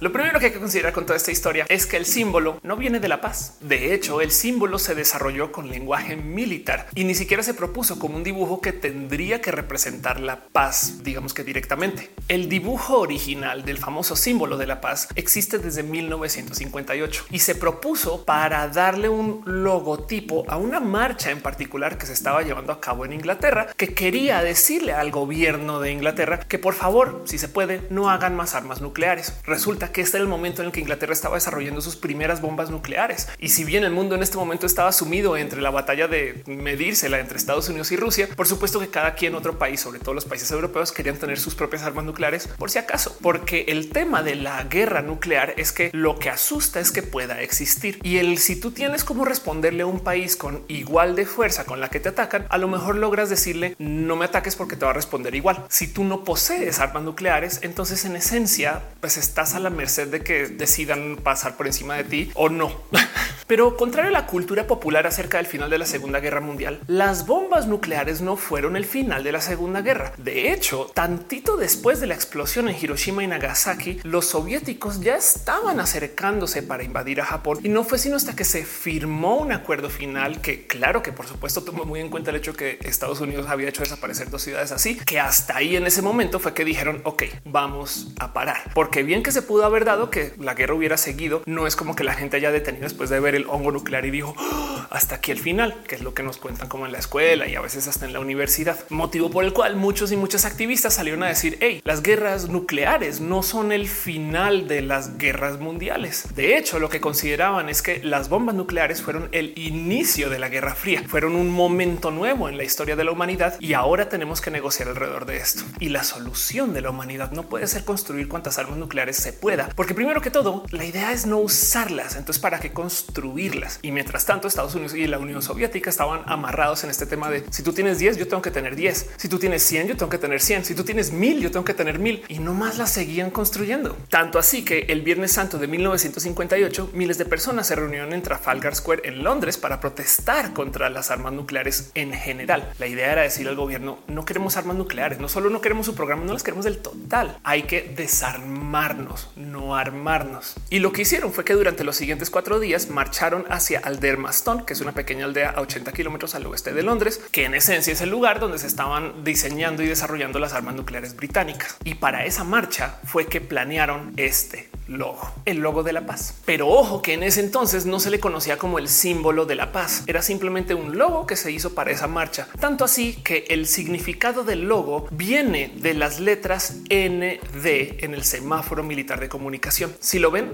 lo 0.00 0.12
primero 0.12 0.38
que 0.38 0.46
hay 0.46 0.52
que 0.52 0.58
considerar 0.58 0.92
con 0.92 1.06
toda 1.06 1.16
esta 1.16 1.32
historia 1.32 1.66
es 1.68 1.86
que 1.86 1.96
el 1.96 2.06
símbolo 2.06 2.60
no 2.62 2.76
viene 2.76 3.00
de 3.00 3.08
la 3.08 3.20
paz. 3.20 3.56
De 3.60 3.94
hecho, 3.94 4.20
el 4.20 4.30
símbolo 4.30 4.78
se 4.78 4.94
desarrolló 4.94 5.52
con 5.52 5.68
lenguaje 5.68 6.16
militar 6.16 6.88
y 6.94 7.04
ni 7.04 7.14
siquiera 7.14 7.42
se 7.42 7.54
propuso 7.54 7.98
como 7.98 8.16
un 8.16 8.24
dibujo 8.24 8.60
que 8.60 8.72
tendría 8.72 9.40
que 9.40 9.50
representar 9.50 10.20
la 10.20 10.40
paz, 10.40 11.02
digamos 11.02 11.34
que 11.34 11.44
directamente. 11.44 12.10
El 12.28 12.48
dibujo 12.48 12.98
original 12.98 13.64
del 13.64 13.78
famoso 13.78 14.16
símbolo 14.16 14.56
de 14.56 14.66
la 14.66 14.80
paz 14.80 15.08
existe 15.14 15.58
desde 15.58 15.82
1958 15.82 17.26
y 17.30 17.38
se 17.38 17.54
propuso 17.54 18.24
para 18.24 18.68
darle 18.68 19.08
un 19.08 19.42
logotipo 19.46 20.44
a 20.48 20.56
una 20.56 20.80
marcha 20.80 21.30
en 21.30 21.40
particular 21.40 21.98
que 21.98 22.06
se 22.06 22.12
estaba 22.12 22.42
llevando 22.42 22.72
a 22.72 22.80
cabo 22.80 23.04
en 23.04 23.12
Inglaterra, 23.12 23.68
que 23.76 23.94
quería 23.94 24.42
decirle 24.42 24.92
al 24.92 25.10
gobierno 25.10 25.80
de 25.80 25.92
Inglaterra 25.92 26.40
que 26.40 26.58
por 26.58 26.74
favor, 26.74 27.22
si 27.24 27.38
se 27.38 27.48
puede, 27.48 27.86
no 27.90 28.10
hagan 28.10 28.36
más 28.36 28.54
armas 28.54 28.80
nucleares. 28.80 29.34
Resulta 29.44 29.69
resulta 29.70 29.92
que 29.92 30.00
este 30.00 30.16
era 30.16 30.24
el 30.24 30.28
momento 30.28 30.62
en 30.62 30.66
el 30.66 30.72
que 30.72 30.80
Inglaterra 30.80 31.12
estaba 31.12 31.36
desarrollando 31.36 31.80
sus 31.80 31.94
primeras 31.94 32.40
bombas 32.40 32.70
nucleares. 32.70 33.28
Y 33.38 33.50
si 33.50 33.62
bien 33.62 33.84
el 33.84 33.92
mundo 33.92 34.16
en 34.16 34.22
este 34.24 34.36
momento 34.36 34.66
estaba 34.66 34.90
sumido 34.90 35.36
entre 35.36 35.60
la 35.60 35.70
batalla 35.70 36.08
de 36.08 36.42
medírsela 36.46 37.20
entre 37.20 37.38
Estados 37.38 37.68
Unidos 37.68 37.92
y 37.92 37.96
Rusia, 37.96 38.28
por 38.34 38.48
supuesto 38.48 38.80
que 38.80 38.88
cada 38.88 39.14
quien 39.14 39.36
otro 39.36 39.60
país, 39.60 39.80
sobre 39.80 40.00
todo 40.00 40.12
los 40.12 40.24
países 40.24 40.50
europeos, 40.50 40.90
querían 40.90 41.18
tener 41.18 41.38
sus 41.38 41.54
propias 41.54 41.84
armas 41.84 42.04
nucleares 42.04 42.48
por 42.58 42.68
si 42.68 42.80
acaso, 42.80 43.16
porque 43.22 43.66
el 43.68 43.90
tema 43.90 44.24
de 44.24 44.34
la 44.34 44.64
guerra 44.64 45.02
nuclear 45.02 45.54
es 45.56 45.70
que 45.70 45.90
lo 45.92 46.18
que 46.18 46.30
asusta 46.30 46.80
es 46.80 46.90
que 46.90 47.04
pueda 47.04 47.40
existir. 47.40 48.00
Y 48.02 48.16
el 48.16 48.38
si 48.38 48.56
tú 48.56 48.72
tienes 48.72 49.04
como 49.04 49.24
responderle 49.24 49.84
a 49.84 49.86
un 49.86 50.00
país 50.00 50.34
con 50.34 50.64
igual 50.66 51.14
de 51.14 51.26
fuerza 51.26 51.64
con 51.64 51.78
la 51.78 51.90
que 51.90 52.00
te 52.00 52.08
atacan, 52.08 52.44
a 52.48 52.58
lo 52.58 52.66
mejor 52.66 52.96
logras 52.96 53.30
decirle 53.30 53.76
no 53.78 54.16
me 54.16 54.24
ataques 54.24 54.56
porque 54.56 54.74
te 54.74 54.84
va 54.84 54.90
a 54.90 54.94
responder 54.94 55.36
igual. 55.36 55.64
Si 55.68 55.86
tú 55.86 56.02
no 56.02 56.24
posees 56.24 56.80
armas 56.80 57.04
nucleares, 57.04 57.60
entonces 57.62 58.04
en 58.04 58.16
esencia 58.16 58.82
pues 59.00 59.16
estás 59.16 59.59
la 59.60 59.70
merced 59.70 60.08
de 60.08 60.22
que 60.22 60.48
decidan 60.48 61.16
pasar 61.16 61.56
por 61.56 61.66
encima 61.66 61.96
de 61.96 62.04
ti 62.04 62.30
o 62.34 62.48
no. 62.48 62.72
Pero 63.46 63.76
contrario 63.76 64.10
a 64.10 64.12
la 64.12 64.26
cultura 64.26 64.68
popular 64.68 65.08
acerca 65.08 65.38
del 65.38 65.46
final 65.46 65.70
de 65.70 65.78
la 65.78 65.86
Segunda 65.86 66.20
Guerra 66.20 66.40
Mundial, 66.40 66.80
las 66.86 67.26
bombas 67.26 67.66
nucleares 67.66 68.20
no 68.20 68.36
fueron 68.36 68.76
el 68.76 68.84
final 68.84 69.24
de 69.24 69.32
la 69.32 69.40
Segunda 69.40 69.80
Guerra. 69.80 70.12
De 70.18 70.52
hecho, 70.52 70.88
tantito 70.94 71.56
después 71.56 72.00
de 72.00 72.06
la 72.06 72.14
explosión 72.14 72.68
en 72.68 72.76
Hiroshima 72.80 73.24
y 73.24 73.26
Nagasaki, 73.26 73.98
los 74.04 74.26
soviéticos 74.26 75.00
ya 75.00 75.16
estaban 75.16 75.80
acercándose 75.80 76.62
para 76.62 76.84
invadir 76.84 77.20
a 77.20 77.24
Japón 77.24 77.58
y 77.64 77.68
no 77.68 77.82
fue 77.82 77.98
sino 77.98 78.16
hasta 78.16 78.36
que 78.36 78.44
se 78.44 78.64
firmó 78.64 79.36
un 79.38 79.50
acuerdo 79.50 79.90
final 79.90 80.40
que 80.40 80.66
claro 80.66 81.02
que 81.02 81.12
por 81.12 81.26
supuesto 81.26 81.62
tomó 81.62 81.84
muy 81.84 82.00
en 82.00 82.08
cuenta 82.08 82.30
el 82.30 82.36
hecho 82.36 82.54
que 82.54 82.78
Estados 82.82 83.20
Unidos 83.20 83.46
había 83.48 83.68
hecho 83.68 83.82
desaparecer 83.82 84.30
dos 84.30 84.42
ciudades 84.42 84.72
así, 84.72 84.96
que 84.96 85.18
hasta 85.18 85.56
ahí 85.56 85.76
en 85.76 85.86
ese 85.86 86.02
momento 86.02 86.38
fue 86.38 86.54
que 86.54 86.64
dijeron, 86.64 87.00
ok, 87.04 87.24
vamos 87.44 88.12
a 88.18 88.32
parar, 88.32 88.70
porque 88.74 89.02
bien 89.02 89.22
que 89.22 89.32
se 89.32 89.42
pudo 89.50 89.64
haber 89.64 89.84
dado 89.84 90.10
que 90.10 90.32
la 90.38 90.54
guerra 90.54 90.74
hubiera 90.74 90.96
seguido. 90.96 91.42
No 91.44 91.66
es 91.66 91.74
como 91.74 91.96
que 91.96 92.04
la 92.04 92.14
gente 92.14 92.36
haya 92.36 92.52
detenido 92.52 92.84
después 92.84 93.10
de 93.10 93.18
ver 93.18 93.34
el 93.34 93.46
hongo 93.48 93.72
nuclear 93.72 94.06
y 94.06 94.12
dijo 94.12 94.36
ah, 94.38 94.86
hasta 94.90 95.16
aquí 95.16 95.32
el 95.32 95.40
final, 95.40 95.74
que 95.88 95.96
es 95.96 96.02
lo 96.02 96.14
que 96.14 96.22
nos 96.22 96.36
cuentan 96.36 96.68
como 96.68 96.86
en 96.86 96.92
la 96.92 97.00
escuela 97.00 97.48
y 97.48 97.56
a 97.56 97.60
veces 97.60 97.88
hasta 97.88 98.06
en 98.06 98.12
la 98.12 98.20
universidad. 98.20 98.78
Motivo 98.90 99.28
por 99.28 99.42
el 99.42 99.52
cual 99.52 99.74
muchos 99.74 100.12
y 100.12 100.16
muchas 100.16 100.44
activistas 100.44 100.94
salieron 100.94 101.24
a 101.24 101.26
decir 101.26 101.58
hey, 101.60 101.80
las 101.82 102.04
guerras 102.04 102.48
nucleares 102.48 103.20
no 103.20 103.42
son 103.42 103.72
el 103.72 103.88
final 103.88 104.68
de 104.68 104.82
las 104.82 105.18
guerras 105.18 105.58
mundiales. 105.58 106.32
De 106.36 106.56
hecho, 106.56 106.78
lo 106.78 106.88
que 106.88 107.00
consideraban 107.00 107.68
es 107.68 107.82
que 107.82 108.04
las 108.04 108.28
bombas 108.28 108.54
nucleares 108.54 109.02
fueron 109.02 109.30
el 109.32 109.58
inicio 109.58 110.30
de 110.30 110.38
la 110.38 110.48
Guerra 110.48 110.76
Fría, 110.76 111.02
fueron 111.08 111.34
un 111.34 111.50
momento 111.50 112.12
nuevo 112.12 112.48
en 112.48 112.56
la 112.56 112.62
historia 112.62 112.94
de 112.94 113.02
la 113.02 113.10
humanidad 113.10 113.56
y 113.58 113.72
ahora 113.72 114.08
tenemos 114.08 114.40
que 114.40 114.52
negociar 114.52 114.90
alrededor 114.90 115.26
de 115.26 115.38
esto. 115.38 115.64
Y 115.80 115.88
la 115.88 116.04
solución 116.04 116.72
de 116.72 116.82
la 116.82 116.90
humanidad 116.90 117.32
no 117.32 117.48
puede 117.48 117.66
ser 117.66 117.84
construir 117.84 118.28
cuantas 118.28 118.56
armas 118.56 118.78
nucleares 118.78 119.16
se 119.16 119.29
pueda, 119.32 119.68
porque 119.76 119.94
primero 119.94 120.20
que 120.20 120.30
todo, 120.30 120.64
la 120.70 120.84
idea 120.84 121.12
es 121.12 121.26
no 121.26 121.38
usarlas. 121.38 122.16
Entonces, 122.16 122.40
¿para 122.40 122.60
qué 122.60 122.72
construir? 122.72 123.20
destruirlas. 123.20 123.78
Y 123.82 123.92
mientras 123.92 124.24
tanto, 124.24 124.48
Estados 124.48 124.74
Unidos 124.74 124.94
y 124.94 125.06
la 125.06 125.18
Unión 125.18 125.42
Soviética 125.42 125.90
estaban 125.90 126.22
amarrados 126.26 126.84
en 126.84 126.90
este 126.90 127.06
tema 127.06 127.30
de 127.30 127.44
si 127.50 127.62
tú 127.62 127.72
tienes 127.72 127.98
10, 127.98 128.16
yo 128.16 128.28
tengo 128.28 128.42
que 128.42 128.50
tener 128.50 128.76
10. 128.76 129.10
Si 129.16 129.28
tú 129.28 129.38
tienes 129.38 129.62
100, 129.62 129.88
yo 129.88 129.96
tengo 129.96 130.10
que 130.10 130.18
tener 130.18 130.40
100. 130.40 130.64
Si 130.64 130.74
tú 130.74 130.84
tienes 130.84 131.12
1000, 131.12 131.40
yo 131.40 131.50
tengo 131.50 131.64
que 131.64 131.74
tener 131.74 131.98
1000 131.98 132.24
y 132.28 132.38
no 132.38 132.54
más 132.54 132.78
las 132.78 132.92
seguían 132.92 133.30
construyendo. 133.30 133.96
Tanto 134.08 134.38
así 134.38 134.64
que 134.64 134.86
el 134.88 135.02
Viernes 135.02 135.32
Santo 135.32 135.58
de 135.58 135.66
1958, 135.66 136.90
miles 136.92 137.18
de 137.18 137.24
personas 137.24 137.66
se 137.66 137.76
reunieron 137.76 138.12
en 138.12 138.22
Trafalgar 138.22 138.74
Square 138.74 139.02
en 139.04 139.22
Londres 139.22 139.56
para 139.56 139.80
protestar 139.80 140.52
contra 140.52 140.90
las 140.90 141.10
armas 141.10 141.32
nucleares 141.32 141.90
en 141.94 142.12
general. 142.12 142.72
La 142.78 142.86
idea 142.86 143.12
era 143.12 143.22
decir 143.22 143.48
al 143.48 143.56
gobierno 143.56 143.98
no 144.06 144.24
queremos 144.24 144.56
armas 144.56 144.76
nucleares, 144.76 145.18
no 145.18 145.28
solo 145.28 145.50
no 145.50 145.60
queremos 145.60 145.86
su 145.86 145.94
programa, 145.94 146.24
no 146.24 146.32
las 146.32 146.42
queremos 146.42 146.64
del 146.64 146.78
total. 146.78 147.38
Hay 147.44 147.64
que 147.64 147.82
desarmarnos, 147.96 149.19
no 149.36 149.76
armarnos. 149.76 150.54
Y 150.70 150.78
lo 150.78 150.92
que 150.92 151.02
hicieron 151.02 151.32
fue 151.32 151.44
que 151.44 151.54
durante 151.54 151.84
los 151.84 151.96
siguientes 151.96 152.30
cuatro 152.30 152.60
días 152.60 152.88
marcharon 152.88 153.44
hacia 153.48 153.80
Aldermaston, 153.80 154.64
que 154.64 154.72
es 154.72 154.80
una 154.80 154.92
pequeña 154.92 155.24
aldea 155.24 155.50
a 155.50 155.60
80 155.60 155.92
kilómetros 155.92 156.34
al 156.34 156.46
oeste 156.46 156.72
de 156.72 156.82
Londres, 156.82 157.20
que 157.30 157.44
en 157.44 157.54
esencia 157.54 157.92
es 157.92 158.00
el 158.00 158.10
lugar 158.10 158.40
donde 158.40 158.58
se 158.58 158.66
estaban 158.66 159.24
diseñando 159.24 159.82
y 159.82 159.86
desarrollando 159.86 160.38
las 160.38 160.52
armas 160.52 160.74
nucleares 160.74 161.16
británicas. 161.16 161.76
Y 161.84 161.94
para 161.94 162.24
esa 162.24 162.44
marcha 162.44 162.98
fue 163.04 163.26
que 163.26 163.40
planearon 163.40 164.14
este 164.16 164.69
logo, 164.90 165.32
el 165.44 165.58
logo 165.58 165.82
de 165.82 165.92
la 165.92 166.06
paz. 166.06 166.34
Pero 166.44 166.68
ojo 166.68 167.02
que 167.02 167.14
en 167.14 167.22
ese 167.22 167.40
entonces 167.40 167.86
no 167.86 168.00
se 168.00 168.10
le 168.10 168.20
conocía 168.20 168.58
como 168.58 168.78
el 168.78 168.88
símbolo 168.88 169.46
de 169.46 169.54
la 169.54 169.72
paz, 169.72 170.04
era 170.06 170.22
simplemente 170.22 170.74
un 170.74 170.98
logo 170.98 171.26
que 171.26 171.36
se 171.36 171.52
hizo 171.52 171.74
para 171.74 171.90
esa 171.90 172.06
marcha. 172.06 172.48
Tanto 172.58 172.84
así 172.84 173.14
que 173.24 173.46
el 173.48 173.66
significado 173.66 174.44
del 174.44 174.62
logo 174.62 175.06
viene 175.10 175.72
de 175.76 175.94
las 175.94 176.20
letras 176.20 176.76
ND 176.90 178.04
en 178.04 178.14
el 178.14 178.24
semáforo 178.24 178.82
militar 178.82 179.20
de 179.20 179.28
comunicación. 179.28 179.94
Si 180.00 180.18
lo 180.18 180.30
ven, 180.30 180.52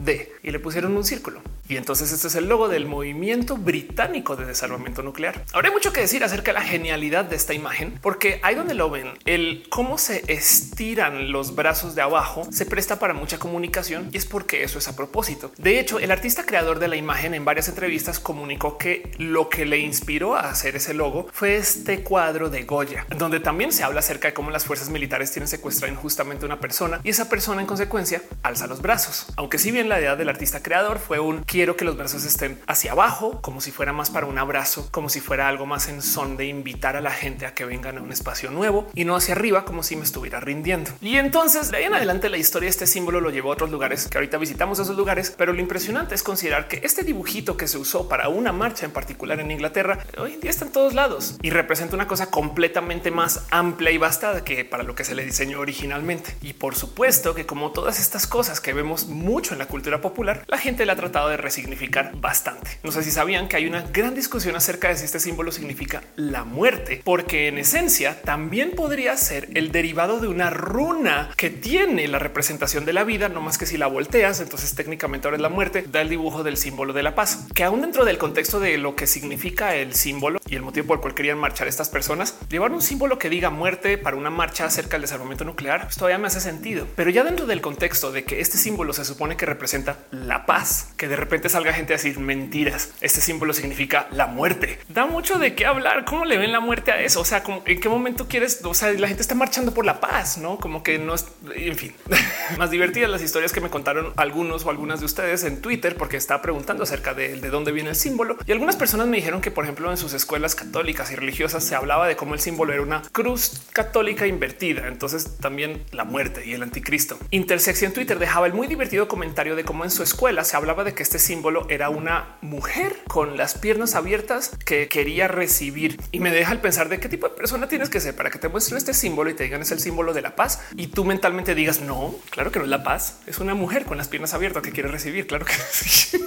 ND 0.00 0.10
y 0.42 0.50
le 0.50 0.58
pusieron 0.58 0.96
un 0.96 1.04
círculo. 1.04 1.42
Y 1.68 1.76
entonces 1.76 2.10
este 2.10 2.26
es 2.26 2.34
el 2.34 2.48
logo 2.48 2.68
del 2.68 2.86
movimiento 2.86 3.56
británico 3.56 4.34
de 4.34 4.44
desarmamiento 4.44 5.02
nuclear. 5.02 5.44
Ahora 5.52 5.68
hay 5.68 5.74
mucho 5.74 5.92
que 5.92 6.00
decir 6.00 6.24
acerca 6.24 6.52
de 6.52 6.58
la 6.58 6.64
genialidad 6.64 7.24
de 7.24 7.36
esta 7.36 7.54
imagen, 7.54 7.96
porque 8.02 8.40
ahí 8.42 8.56
donde 8.56 8.74
lo 8.74 8.90
ven, 8.90 9.12
el 9.24 9.66
cómo 9.70 9.96
se 9.96 10.24
estiran 10.26 11.30
los 11.30 11.54
brazos 11.54 11.94
de 11.94 12.02
abajo 12.02 12.48
se 12.50 12.66
presta 12.66 12.98
para 12.98 13.14
mucha 13.14 13.38
comunicación 13.38 14.08
y 14.12 14.16
es 14.16 14.26
porque 14.26 14.64
eso 14.64 14.78
es 14.80 14.88
a 14.88 14.96
propósito. 14.96 15.52
De 15.58 15.78
hecho, 15.78 16.00
el 16.00 16.10
artista 16.10 16.44
creador 16.44 16.80
de 16.80 16.88
la 16.88 16.96
imagen 16.96 17.34
en 17.34 17.44
varias 17.44 17.68
entrevistas 17.68 18.18
comunicó 18.18 18.76
que 18.76 19.12
lo 19.18 19.48
que 19.48 19.64
le 19.64 19.78
inspiró 19.78 20.34
a 20.34 20.50
hacer 20.50 20.74
ese 20.74 20.92
logo 20.94 21.28
fue 21.32 21.56
este 21.56 22.02
cuadro 22.02 22.50
de 22.50 22.64
Goya, 22.64 23.06
donde 23.16 23.38
también 23.38 23.70
se 23.70 23.84
habla 23.84 24.00
acerca 24.00 24.26
de 24.26 24.34
cómo 24.34 24.50
las 24.50 24.64
fuerzas 24.64 24.88
militares 24.88 25.30
tienen 25.30 25.46
secuestrado 25.46 25.92
injustamente 25.92 26.44
a 26.44 26.46
una 26.46 26.58
persona 26.58 27.00
y 27.04 27.10
esa 27.10 27.28
persona 27.28 27.60
en 27.60 27.68
consecuencia 27.68 28.22
alza 28.42 28.66
los 28.66 28.82
brazos. 28.82 29.26
Aunque 29.36 29.58
si 29.58 29.70
bien 29.70 29.88
la 29.90 29.98
idea 29.98 30.14
del 30.14 30.28
artista 30.28 30.62
creador 30.62 31.00
fue 31.00 31.18
un 31.18 31.42
quiero 31.42 31.76
que 31.76 31.84
los 31.84 31.96
brazos 31.96 32.24
estén 32.24 32.60
hacia 32.68 32.92
abajo, 32.92 33.40
como 33.42 33.60
si 33.60 33.72
fuera 33.72 33.92
más 33.92 34.08
para 34.08 34.26
un 34.26 34.38
abrazo, 34.38 34.88
como 34.92 35.08
si 35.08 35.20
fuera 35.20 35.48
algo 35.48 35.66
más 35.66 35.88
en 35.88 36.00
son 36.00 36.36
de 36.36 36.46
invitar 36.46 36.94
a 36.94 37.00
la 37.00 37.10
gente 37.10 37.44
a 37.44 37.54
que 37.54 37.64
vengan 37.64 37.98
a 37.98 38.00
un 38.00 38.12
espacio 38.12 38.52
nuevo 38.52 38.88
y 38.94 39.04
no 39.04 39.16
hacia 39.16 39.34
arriba, 39.34 39.64
como 39.64 39.82
si 39.82 39.96
me 39.96 40.04
estuviera 40.04 40.38
rindiendo. 40.38 40.92
Y 41.00 41.16
entonces 41.16 41.72
de 41.72 41.78
ahí 41.78 41.84
en 41.84 41.94
adelante 41.94 42.28
la 42.28 42.36
historia, 42.36 42.68
este 42.68 42.86
símbolo 42.86 43.20
lo 43.20 43.30
llevó 43.30 43.50
a 43.50 43.54
otros 43.54 43.70
lugares 43.70 44.06
que 44.06 44.16
ahorita 44.16 44.38
visitamos 44.38 44.78
esos 44.78 44.96
lugares, 44.96 45.34
pero 45.36 45.52
lo 45.52 45.60
impresionante 45.60 46.14
es 46.14 46.22
considerar 46.22 46.68
que 46.68 46.80
este 46.84 47.02
dibujito 47.02 47.56
que 47.56 47.66
se 47.66 47.76
usó 47.76 48.08
para 48.08 48.28
una 48.28 48.52
marcha 48.52 48.86
en 48.86 48.92
particular 48.92 49.40
en 49.40 49.50
Inglaterra, 49.50 49.98
hoy 50.18 50.34
en 50.34 50.40
día 50.40 50.50
está 50.50 50.66
en 50.66 50.72
todos 50.72 50.94
lados 50.94 51.36
y 51.42 51.50
representa 51.50 51.96
una 51.96 52.06
cosa 52.06 52.30
completamente 52.30 53.10
más 53.10 53.46
amplia 53.50 53.90
y 53.90 53.98
vasta 53.98 54.44
que 54.44 54.64
para 54.64 54.84
lo 54.84 54.94
que 54.94 55.02
se 55.02 55.16
le 55.16 55.24
diseñó 55.24 55.58
originalmente. 55.58 56.36
Y 56.42 56.52
por 56.52 56.76
supuesto 56.76 57.34
que 57.34 57.44
como 57.44 57.72
todas 57.72 57.98
estas 57.98 58.28
cosas 58.28 58.60
que 58.60 58.72
vemos 58.72 59.08
mucho 59.08 59.52
en 59.52 59.58
la 59.58 59.66
cultura 59.66 59.79
popular, 60.00 60.44
la 60.46 60.58
gente 60.58 60.86
la 60.86 60.92
ha 60.92 60.96
tratado 60.96 61.28
de 61.28 61.50
significar 61.50 62.12
bastante. 62.16 62.78
No 62.82 62.92
sé 62.92 63.02
si 63.02 63.10
sabían 63.10 63.48
que 63.48 63.56
hay 63.56 63.66
una 63.66 63.82
gran 63.82 64.14
discusión 64.14 64.56
acerca 64.56 64.88
de 64.88 64.96
si 64.96 65.04
este 65.04 65.20
símbolo 65.20 65.52
significa 65.52 66.02
la 66.16 66.44
muerte, 66.44 67.00
porque 67.04 67.48
en 67.48 67.58
esencia 67.58 68.20
también 68.22 68.72
podría 68.72 69.16
ser 69.16 69.48
el 69.54 69.72
derivado 69.72 70.20
de 70.20 70.28
una 70.28 70.50
runa 70.50 71.30
que 71.36 71.50
tiene 71.50 72.08
la 72.08 72.18
representación 72.18 72.84
de 72.84 72.92
la 72.92 73.04
vida, 73.04 73.28
no 73.28 73.40
más 73.40 73.58
que 73.58 73.66
si 73.66 73.76
la 73.76 73.86
volteas, 73.86 74.40
entonces 74.40 74.74
técnicamente 74.74 75.26
ahora 75.26 75.36
es 75.36 75.42
la 75.42 75.48
muerte, 75.48 75.84
da 75.90 76.00
el 76.02 76.08
dibujo 76.08 76.42
del 76.42 76.56
símbolo 76.56 76.92
de 76.92 77.02
la 77.02 77.14
paz, 77.14 77.46
que 77.54 77.64
aún 77.64 77.80
dentro 77.80 78.04
del 78.04 78.18
contexto 78.18 78.60
de 78.60 78.78
lo 78.78 78.94
que 78.96 79.06
significa 79.06 79.74
el 79.74 79.94
símbolo 79.94 80.39
y 80.50 80.56
el 80.56 80.62
motivo 80.62 80.88
por 80.88 80.98
el 80.98 81.00
cual 81.00 81.14
querían 81.14 81.38
marchar 81.38 81.68
estas 81.68 81.88
personas, 81.88 82.36
llevar 82.48 82.72
un 82.72 82.82
símbolo 82.82 83.18
que 83.18 83.30
diga 83.30 83.50
muerte 83.50 83.96
para 83.96 84.16
una 84.16 84.30
marcha 84.30 84.64
acerca 84.64 84.92
del 84.92 85.02
desarrollo 85.02 85.30
nuclear, 85.44 85.82
pues 85.82 85.96
todavía 85.96 86.18
me 86.18 86.26
hace 86.26 86.40
sentido. 86.40 86.86
Pero 86.96 87.10
ya 87.10 87.22
dentro 87.22 87.46
del 87.46 87.60
contexto 87.60 88.10
de 88.10 88.24
que 88.24 88.40
este 88.40 88.58
símbolo 88.58 88.92
se 88.92 89.04
supone 89.04 89.36
que 89.36 89.46
representa 89.46 89.98
la 90.10 90.46
paz, 90.46 90.92
que 90.96 91.08
de 91.08 91.16
repente 91.16 91.48
salga 91.48 91.72
gente 91.72 91.94
a 91.94 91.96
decir 91.96 92.18
mentiras. 92.18 92.92
Este 93.00 93.20
símbolo 93.20 93.52
significa 93.52 94.08
la 94.10 94.26
muerte. 94.26 94.80
Da 94.88 95.06
mucho 95.06 95.38
de 95.38 95.54
qué 95.54 95.66
hablar. 95.66 96.04
¿Cómo 96.04 96.24
le 96.24 96.36
ven 96.36 96.52
la 96.52 96.60
muerte 96.60 96.90
a 96.90 97.00
eso? 97.00 97.20
O 97.20 97.24
sea, 97.24 97.44
en 97.66 97.80
qué 97.80 97.88
momento 97.88 98.26
quieres? 98.26 98.60
O 98.64 98.74
sea, 98.74 98.92
la 98.92 99.06
gente 99.06 99.22
está 99.22 99.34
marchando 99.34 99.72
por 99.72 99.86
la 99.86 100.00
paz, 100.00 100.38
no 100.38 100.58
como 100.58 100.82
que 100.82 100.98
no 100.98 101.14
es, 101.14 101.26
en 101.54 101.76
fin, 101.76 101.94
más 102.58 102.70
divertidas 102.70 103.08
las 103.08 103.22
historias 103.22 103.52
que 103.52 103.60
me 103.60 103.70
contaron 103.70 104.12
algunos 104.16 104.64
o 104.64 104.70
algunas 104.70 105.00
de 105.00 105.06
ustedes 105.06 105.44
en 105.44 105.60
Twitter, 105.60 105.96
porque 105.96 106.16
estaba 106.16 106.42
preguntando 106.42 106.82
acerca 106.82 107.14
de, 107.14 107.40
de 107.40 107.50
dónde 107.50 107.72
viene 107.72 107.90
el 107.90 107.96
símbolo. 107.96 108.36
Y 108.46 108.52
algunas 108.52 108.76
personas 108.76 109.06
me 109.06 109.16
dijeron 109.16 109.40
que, 109.40 109.50
por 109.50 109.64
ejemplo, 109.64 109.90
en 109.90 109.96
sus 109.96 110.12
escuelas 110.12 110.39
católicas 110.54 111.10
y 111.10 111.16
religiosas 111.16 111.64
se 111.64 111.74
hablaba 111.74 112.08
de 112.08 112.16
cómo 112.16 112.34
el 112.34 112.40
símbolo 112.40 112.72
era 112.72 112.82
una 112.82 113.02
cruz 113.12 113.62
católica 113.72 114.26
invertida. 114.26 114.88
Entonces 114.88 115.36
también 115.38 115.84
la 115.92 116.04
muerte 116.04 116.44
y 116.46 116.52
el 116.52 116.62
anticristo. 116.62 117.18
Intersección 117.30 117.92
Twitter 117.92 118.18
dejaba 118.18 118.46
el 118.46 118.54
muy 118.54 118.66
divertido 118.66 119.08
comentario 119.08 119.56
de 119.56 119.64
cómo 119.64 119.84
en 119.84 119.90
su 119.90 120.02
escuela 120.02 120.44
se 120.44 120.56
hablaba 120.56 120.84
de 120.84 120.94
que 120.94 121.02
este 121.02 121.18
símbolo 121.18 121.66
era 121.68 121.90
una 121.90 122.36
mujer 122.40 122.96
con 123.08 123.36
las 123.36 123.54
piernas 123.54 123.94
abiertas 123.94 124.50
que 124.64 124.88
quería 124.88 125.28
recibir 125.28 126.00
y 126.12 126.20
me 126.20 126.30
deja 126.30 126.52
el 126.52 126.60
pensar 126.60 126.88
de 126.88 127.00
qué 127.00 127.08
tipo 127.08 127.28
de 127.28 127.34
persona 127.34 127.68
tienes 127.68 127.90
que 127.90 128.00
ser 128.00 128.16
para 128.16 128.30
que 128.30 128.38
te 128.38 128.48
muestren 128.48 128.78
este 128.78 128.94
símbolo 128.94 129.30
y 129.30 129.34
te 129.34 129.44
digan 129.44 129.62
es 129.62 129.70
el 129.70 129.80
símbolo 129.80 130.12
de 130.12 130.22
la 130.22 130.36
paz 130.36 130.60
y 130.76 130.88
tú 130.88 131.04
mentalmente 131.04 131.54
digas 131.54 131.80
no, 131.80 132.14
claro 132.30 132.50
que 132.50 132.58
no 132.58 132.64
es 132.64 132.70
la 132.70 132.82
paz, 132.82 133.20
es 133.26 133.38
una 133.38 133.54
mujer 133.54 133.84
con 133.84 133.98
las 133.98 134.08
piernas 134.08 134.34
abiertas 134.34 134.62
que 134.62 134.72
quiere 134.72 134.88
recibir. 134.88 135.26
Claro 135.26 135.44
que 135.44 135.52
sí. 135.72 136.18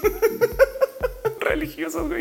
religiosos. 1.39 2.12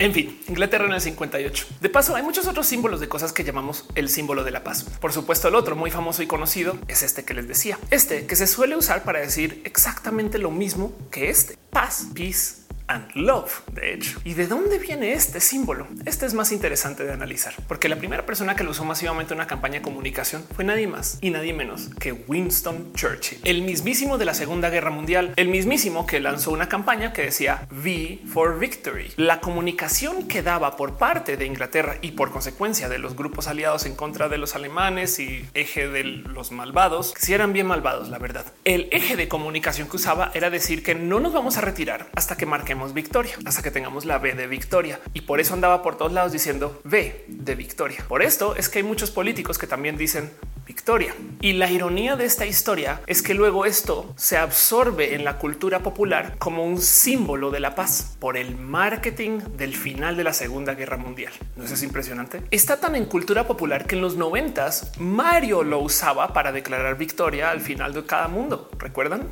En 0.00 0.14
fin, 0.14 0.38
Inglaterra 0.46 0.86
en 0.86 0.92
el 0.92 1.00
58. 1.00 1.66
De 1.80 1.88
paso, 1.88 2.14
hay 2.14 2.22
muchos 2.22 2.46
otros 2.46 2.68
símbolos 2.68 3.00
de 3.00 3.08
cosas 3.08 3.32
que 3.32 3.42
llamamos 3.42 3.84
el 3.96 4.08
símbolo 4.08 4.44
de 4.44 4.52
la 4.52 4.62
paz. 4.62 4.84
Por 4.84 5.12
supuesto, 5.12 5.48
el 5.48 5.56
otro 5.56 5.74
muy 5.74 5.90
famoso 5.90 6.22
y 6.22 6.28
conocido 6.28 6.78
es 6.86 7.02
este 7.02 7.24
que 7.24 7.34
les 7.34 7.48
decía. 7.48 7.80
Este 7.90 8.24
que 8.24 8.36
se 8.36 8.46
suele 8.46 8.76
usar 8.76 9.02
para 9.02 9.18
decir 9.18 9.60
exactamente 9.64 10.38
lo 10.38 10.52
mismo 10.52 10.92
que 11.10 11.30
este. 11.30 11.58
Paz, 11.70 12.06
peace, 12.14 12.67
and 12.88 13.10
love, 13.14 13.62
de 13.72 13.94
hecho. 13.94 14.20
¿Y 14.24 14.34
de 14.34 14.46
dónde 14.46 14.78
viene 14.78 15.12
este 15.12 15.40
símbolo? 15.40 15.86
Este 16.04 16.26
es 16.26 16.34
más 16.34 16.52
interesante 16.52 17.04
de 17.04 17.12
analizar, 17.12 17.54
porque 17.68 17.88
la 17.88 17.96
primera 17.96 18.26
persona 18.26 18.56
que 18.56 18.64
lo 18.64 18.70
usó 18.70 18.84
masivamente 18.84 19.34
en 19.34 19.38
una 19.38 19.46
campaña 19.46 19.76
de 19.76 19.82
comunicación 19.82 20.44
fue 20.54 20.64
nadie 20.64 20.86
más 20.86 21.18
y 21.20 21.30
nadie 21.30 21.52
menos 21.52 21.90
que 22.00 22.12
Winston 22.12 22.92
Churchill, 22.94 23.40
el 23.44 23.62
mismísimo 23.62 24.18
de 24.18 24.24
la 24.24 24.34
Segunda 24.34 24.70
Guerra 24.70 24.90
Mundial, 24.90 25.32
el 25.36 25.48
mismísimo 25.48 26.06
que 26.06 26.20
lanzó 26.20 26.50
una 26.50 26.68
campaña 26.68 27.12
que 27.12 27.22
decía 27.22 27.66
V 27.70 28.20
for 28.26 28.58
Victory. 28.58 29.12
La 29.16 29.40
comunicación 29.40 30.26
que 30.26 30.42
daba 30.42 30.76
por 30.76 30.96
parte 30.98 31.36
de 31.36 31.46
Inglaterra 31.46 31.98
y 32.00 32.12
por 32.12 32.30
consecuencia 32.30 32.88
de 32.88 32.98
los 32.98 33.16
grupos 33.16 33.48
aliados 33.48 33.86
en 33.86 33.94
contra 33.94 34.28
de 34.28 34.38
los 34.38 34.54
alemanes 34.54 35.18
y 35.18 35.46
eje 35.54 35.88
de 35.88 36.04
los 36.04 36.52
malvados, 36.52 37.14
si 37.18 37.34
eran 37.34 37.52
bien 37.52 37.66
malvados, 37.66 38.08
la 38.08 38.18
verdad. 38.18 38.46
El 38.64 38.88
eje 38.90 39.16
de 39.16 39.28
comunicación 39.28 39.88
que 39.88 39.96
usaba 39.96 40.30
era 40.34 40.50
decir 40.50 40.82
que 40.82 40.94
no 40.94 41.20
nos 41.20 41.32
vamos 41.32 41.56
a 41.56 41.60
retirar 41.60 42.08
hasta 42.14 42.36
que 42.36 42.46
victoria, 42.94 43.34
hasta 43.44 43.62
que 43.62 43.70
tengamos 43.70 44.04
la 44.04 44.18
B 44.18 44.34
de 44.34 44.46
victoria. 44.46 45.00
Y 45.14 45.22
por 45.22 45.40
eso 45.40 45.54
andaba 45.54 45.82
por 45.82 45.96
todos 45.96 46.12
lados 46.12 46.32
diciendo 46.32 46.80
B 46.84 47.24
de 47.28 47.54
victoria. 47.54 48.04
Por 48.08 48.22
esto 48.22 48.56
es 48.56 48.68
que 48.68 48.78
hay 48.78 48.84
muchos 48.84 49.10
políticos 49.10 49.58
que 49.58 49.66
también 49.66 49.96
dicen 49.96 50.30
victoria. 50.66 51.14
Y 51.40 51.54
la 51.54 51.70
ironía 51.70 52.14
de 52.14 52.26
esta 52.26 52.44
historia 52.44 53.00
es 53.06 53.22
que 53.22 53.32
luego 53.32 53.64
esto 53.64 54.12
se 54.16 54.36
absorbe 54.36 55.14
en 55.14 55.24
la 55.24 55.38
cultura 55.38 55.82
popular 55.82 56.36
como 56.38 56.64
un 56.64 56.80
símbolo 56.80 57.50
de 57.50 57.58
la 57.58 57.74
paz 57.74 58.16
por 58.20 58.36
el 58.36 58.54
marketing 58.56 59.38
del 59.56 59.74
final 59.74 60.16
de 60.16 60.24
la 60.24 60.34
Segunda 60.34 60.74
Guerra 60.74 60.98
Mundial. 60.98 61.32
¿No 61.56 61.64
es 61.64 61.82
impresionante? 61.82 62.42
Está 62.50 62.78
tan 62.80 62.96
en 62.96 63.06
cultura 63.06 63.46
popular 63.46 63.86
que 63.86 63.94
en 63.94 64.02
los 64.02 64.16
noventas 64.16 64.92
Mario 64.98 65.62
lo 65.62 65.78
usaba 65.78 66.34
para 66.34 66.52
declarar 66.52 66.98
victoria 66.98 67.50
al 67.50 67.60
final 67.60 67.94
de 67.94 68.04
cada 68.04 68.28
mundo. 68.28 68.70
¿Recuerdan? 68.78 69.30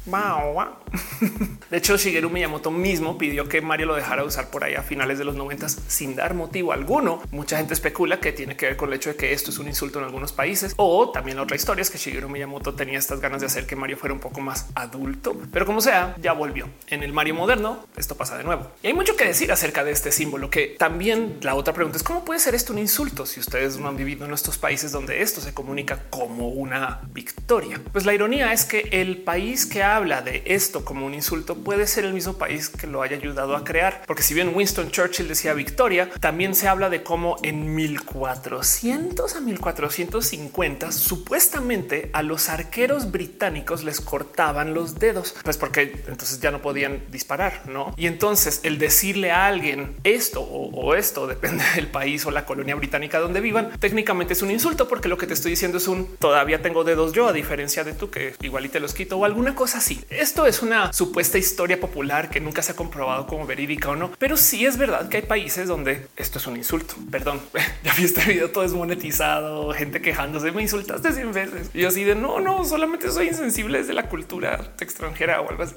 De 1.71 1.76
hecho, 1.76 1.97
Shigeru 1.99 2.31
Miyamoto 2.31 2.71
mismo 2.71 3.19
pidió 3.19 3.36
que 3.45 3.61
Mario 3.61 3.87
lo 3.87 3.95
dejara 3.95 4.25
usar 4.25 4.50
por 4.50 4.64
ahí 4.64 4.75
a 4.75 4.83
finales 4.83 5.19
de 5.19 5.25
los 5.25 5.37
noventas 5.37 5.78
sin 5.87 6.16
dar 6.16 6.33
motivo 6.33 6.73
alguno. 6.73 7.21
Mucha 7.31 7.59
gente 7.59 7.75
especula 7.75 8.21
que 8.21 8.33
tiene 8.33 8.57
que 8.57 8.66
ver 8.66 8.76
con 8.76 8.88
el 8.88 8.95
hecho 8.95 9.11
de 9.11 9.16
que 9.16 9.35
esto 9.35 9.50
es 9.50 9.59
un 9.59 9.69
insulto 9.69 9.99
en 9.99 10.07
algunos 10.07 10.33
países 10.33 10.73
o 10.78 11.11
también 11.12 11.26
también 11.26 11.40
otra 11.40 11.57
historia 11.57 11.83
es 11.83 11.90
que 11.90 11.99
Shigeru 11.99 12.28
Miyamoto 12.28 12.75
tenía 12.75 13.00
estas 13.00 13.19
ganas 13.19 13.40
de 13.40 13.49
hacer 13.49 13.66
que 13.66 13.75
Mario 13.75 13.97
fuera 13.97 14.14
un 14.14 14.21
poco 14.21 14.40
más 14.40 14.69
adulto, 14.76 15.37
pero 15.52 15.66
como 15.66 15.81
sea, 15.81 16.14
ya 16.23 16.33
volvió. 16.35 16.69
En 16.87 17.02
el 17.02 17.12
Mario 17.12 17.35
moderno, 17.35 17.85
esto 17.97 18.16
pasa 18.16 18.38
de 18.38 18.45
nuevo. 18.45 18.71
Y 18.81 18.87
hay 18.87 18.93
mucho 18.93 19.16
que 19.16 19.25
decir 19.25 19.50
acerca 19.50 19.83
de 19.83 19.90
este 19.90 20.12
símbolo, 20.12 20.49
que 20.49 20.76
también 20.78 21.38
la 21.43 21.57
otra 21.57 21.75
pregunta 21.75 21.97
es 21.97 22.05
cómo 22.05 22.25
puede 22.25 22.38
ser 22.38 22.55
esto 22.55 22.73
un 22.73 22.78
insulto 22.78 23.26
si 23.26 23.40
ustedes 23.40 23.76
no 23.76 23.88
han 23.88 23.97
vivido 23.97 24.25
en 24.25 24.33
estos 24.35 24.57
países 24.57 24.93
donde 24.93 25.21
esto 25.21 25.40
se 25.40 25.52
comunica 25.52 26.05
como 26.11 26.47
una 26.47 27.00
victoria. 27.12 27.81
Pues 27.90 28.07
la 28.07 28.14
ironía 28.14 28.52
es 28.52 28.64
que 28.64 28.88
el 28.93 29.16
país 29.25 29.66
que 29.66 29.83
habla 29.83 30.23
de 30.23 30.45
esto 30.47 30.85
como 30.85 31.07
un 31.07 31.14
insulto 31.14 31.57
puede 31.57 31.88
ser 31.88 32.05
el 32.05 32.14
mismo 32.14 32.35
país 32.35 32.69
que 32.69 32.87
lo 32.87 33.02
haya 33.02 33.16
ayudado 33.26 33.56
a 33.56 33.64
crear. 33.64 34.02
Porque 34.06 34.23
si 34.23 34.35
bien 34.35 34.52
Winston 34.54 34.90
Churchill 34.90 35.28
decía 35.28 35.52
victoria, 35.52 36.11
también 36.21 36.54
se 36.54 36.68
habla 36.68 36.88
de 36.88 37.02
cómo 37.02 37.37
en 37.42 37.75
1400 37.75 39.37
a 39.37 39.40
1450 39.40 40.92
supuestamente 40.92 42.11
a 42.12 42.23
los 42.23 42.49
arqueros 42.49 43.11
británicos 43.11 43.85
les 43.85 44.00
cortaban 44.00 44.75
los 44.75 44.99
dedos, 44.99 45.35
pues 45.42 45.56
porque 45.56 46.02
entonces 46.06 46.40
ya 46.40 46.50
no 46.50 46.62
podían 46.62 47.02
disparar, 47.11 47.62
¿no? 47.66 47.95
Y 47.97 48.06
entonces 48.06 48.61
el 48.62 48.78
decirle 48.78 49.30
a 49.33 49.47
alguien 49.47 49.97
esto 50.04 50.40
o, 50.40 50.71
o 50.71 50.95
esto, 50.95 51.26
depende 51.37 51.64
del 51.75 51.88
país 51.88 52.25
o 52.26 52.30
la 52.30 52.45
colonia 52.45 52.75
británica 52.75 53.18
donde 53.18 53.40
vivan, 53.40 53.71
técnicamente 53.78 54.35
es 54.35 54.42
un 54.42 54.50
insulto 54.50 54.88
porque 54.88 55.09
lo 55.09 55.18
que 55.18 55.26
te 55.26 55.35
estoy 55.35 55.50
diciendo 55.50 55.78
es 55.78 55.88
un 55.88 56.16
todavía 56.18 56.62
tengo 56.62 56.85
dedos 56.85 57.12
yo 57.12 57.28
a 57.28 57.33
diferencia 57.33 57.85
de 57.85 57.92
tú 57.92 58.11
que 58.11 58.35
igual 58.42 58.66
y 58.66 58.68
te 58.68 58.80
los 58.80 58.95
quito 58.95 59.18
o 59.18 59.25
alguna 59.25 59.54
cosa 59.54 59.78
así. 59.78 60.04
Esto 60.11 60.47
es 60.47 60.62
una 60.62 60.92
supuesta 60.92 61.38
historia 61.38 61.80
popular 61.80 62.30
que 62.30 62.40
nunca 62.40 62.62
se 62.62 62.73
ha 62.73 62.76
comprobado 62.76 63.05
como 63.26 63.46
verídica 63.46 63.90
o 63.90 63.96
no, 63.96 64.10
pero 64.18 64.36
sí 64.36 64.66
es 64.66 64.76
verdad 64.76 65.08
que 65.08 65.18
hay 65.18 65.22
países 65.22 65.68
donde 65.68 66.08
esto 66.16 66.38
es 66.38 66.46
un 66.46 66.56
insulto. 66.56 66.94
Perdón, 67.10 67.40
ya 67.84 67.94
vi 67.94 68.04
este 68.04 68.25
video 68.25 68.50
todo 68.50 68.64
desmonetizado, 68.64 69.72
gente 69.72 70.00
quejándose, 70.00 70.52
me 70.52 70.62
insultaste 70.62 71.12
100 71.12 71.32
veces. 71.32 71.70
Y 71.75 71.82
yo 71.82 71.88
así 71.88 72.04
de 72.04 72.14
no, 72.14 72.40
no, 72.40 72.64
solamente 72.64 73.10
soy 73.10 73.28
insensible 73.28 73.78
desde 73.78 73.94
la 73.94 74.08
cultura 74.08 74.75
extranjera 74.80 75.40
o 75.40 75.50
algo 75.50 75.62
así. 75.62 75.75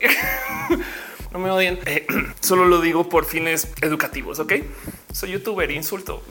no 1.32 1.40
me 1.40 1.50
odien, 1.50 1.80
eh, 1.86 2.06
solo 2.40 2.66
lo 2.66 2.82
digo 2.82 3.08
por 3.10 3.26
fines 3.26 3.68
educativos, 3.82 4.40
¿ok? 4.40 4.54
Soy 5.14 5.32
youtuber, 5.32 5.70
insulto. 5.72 6.24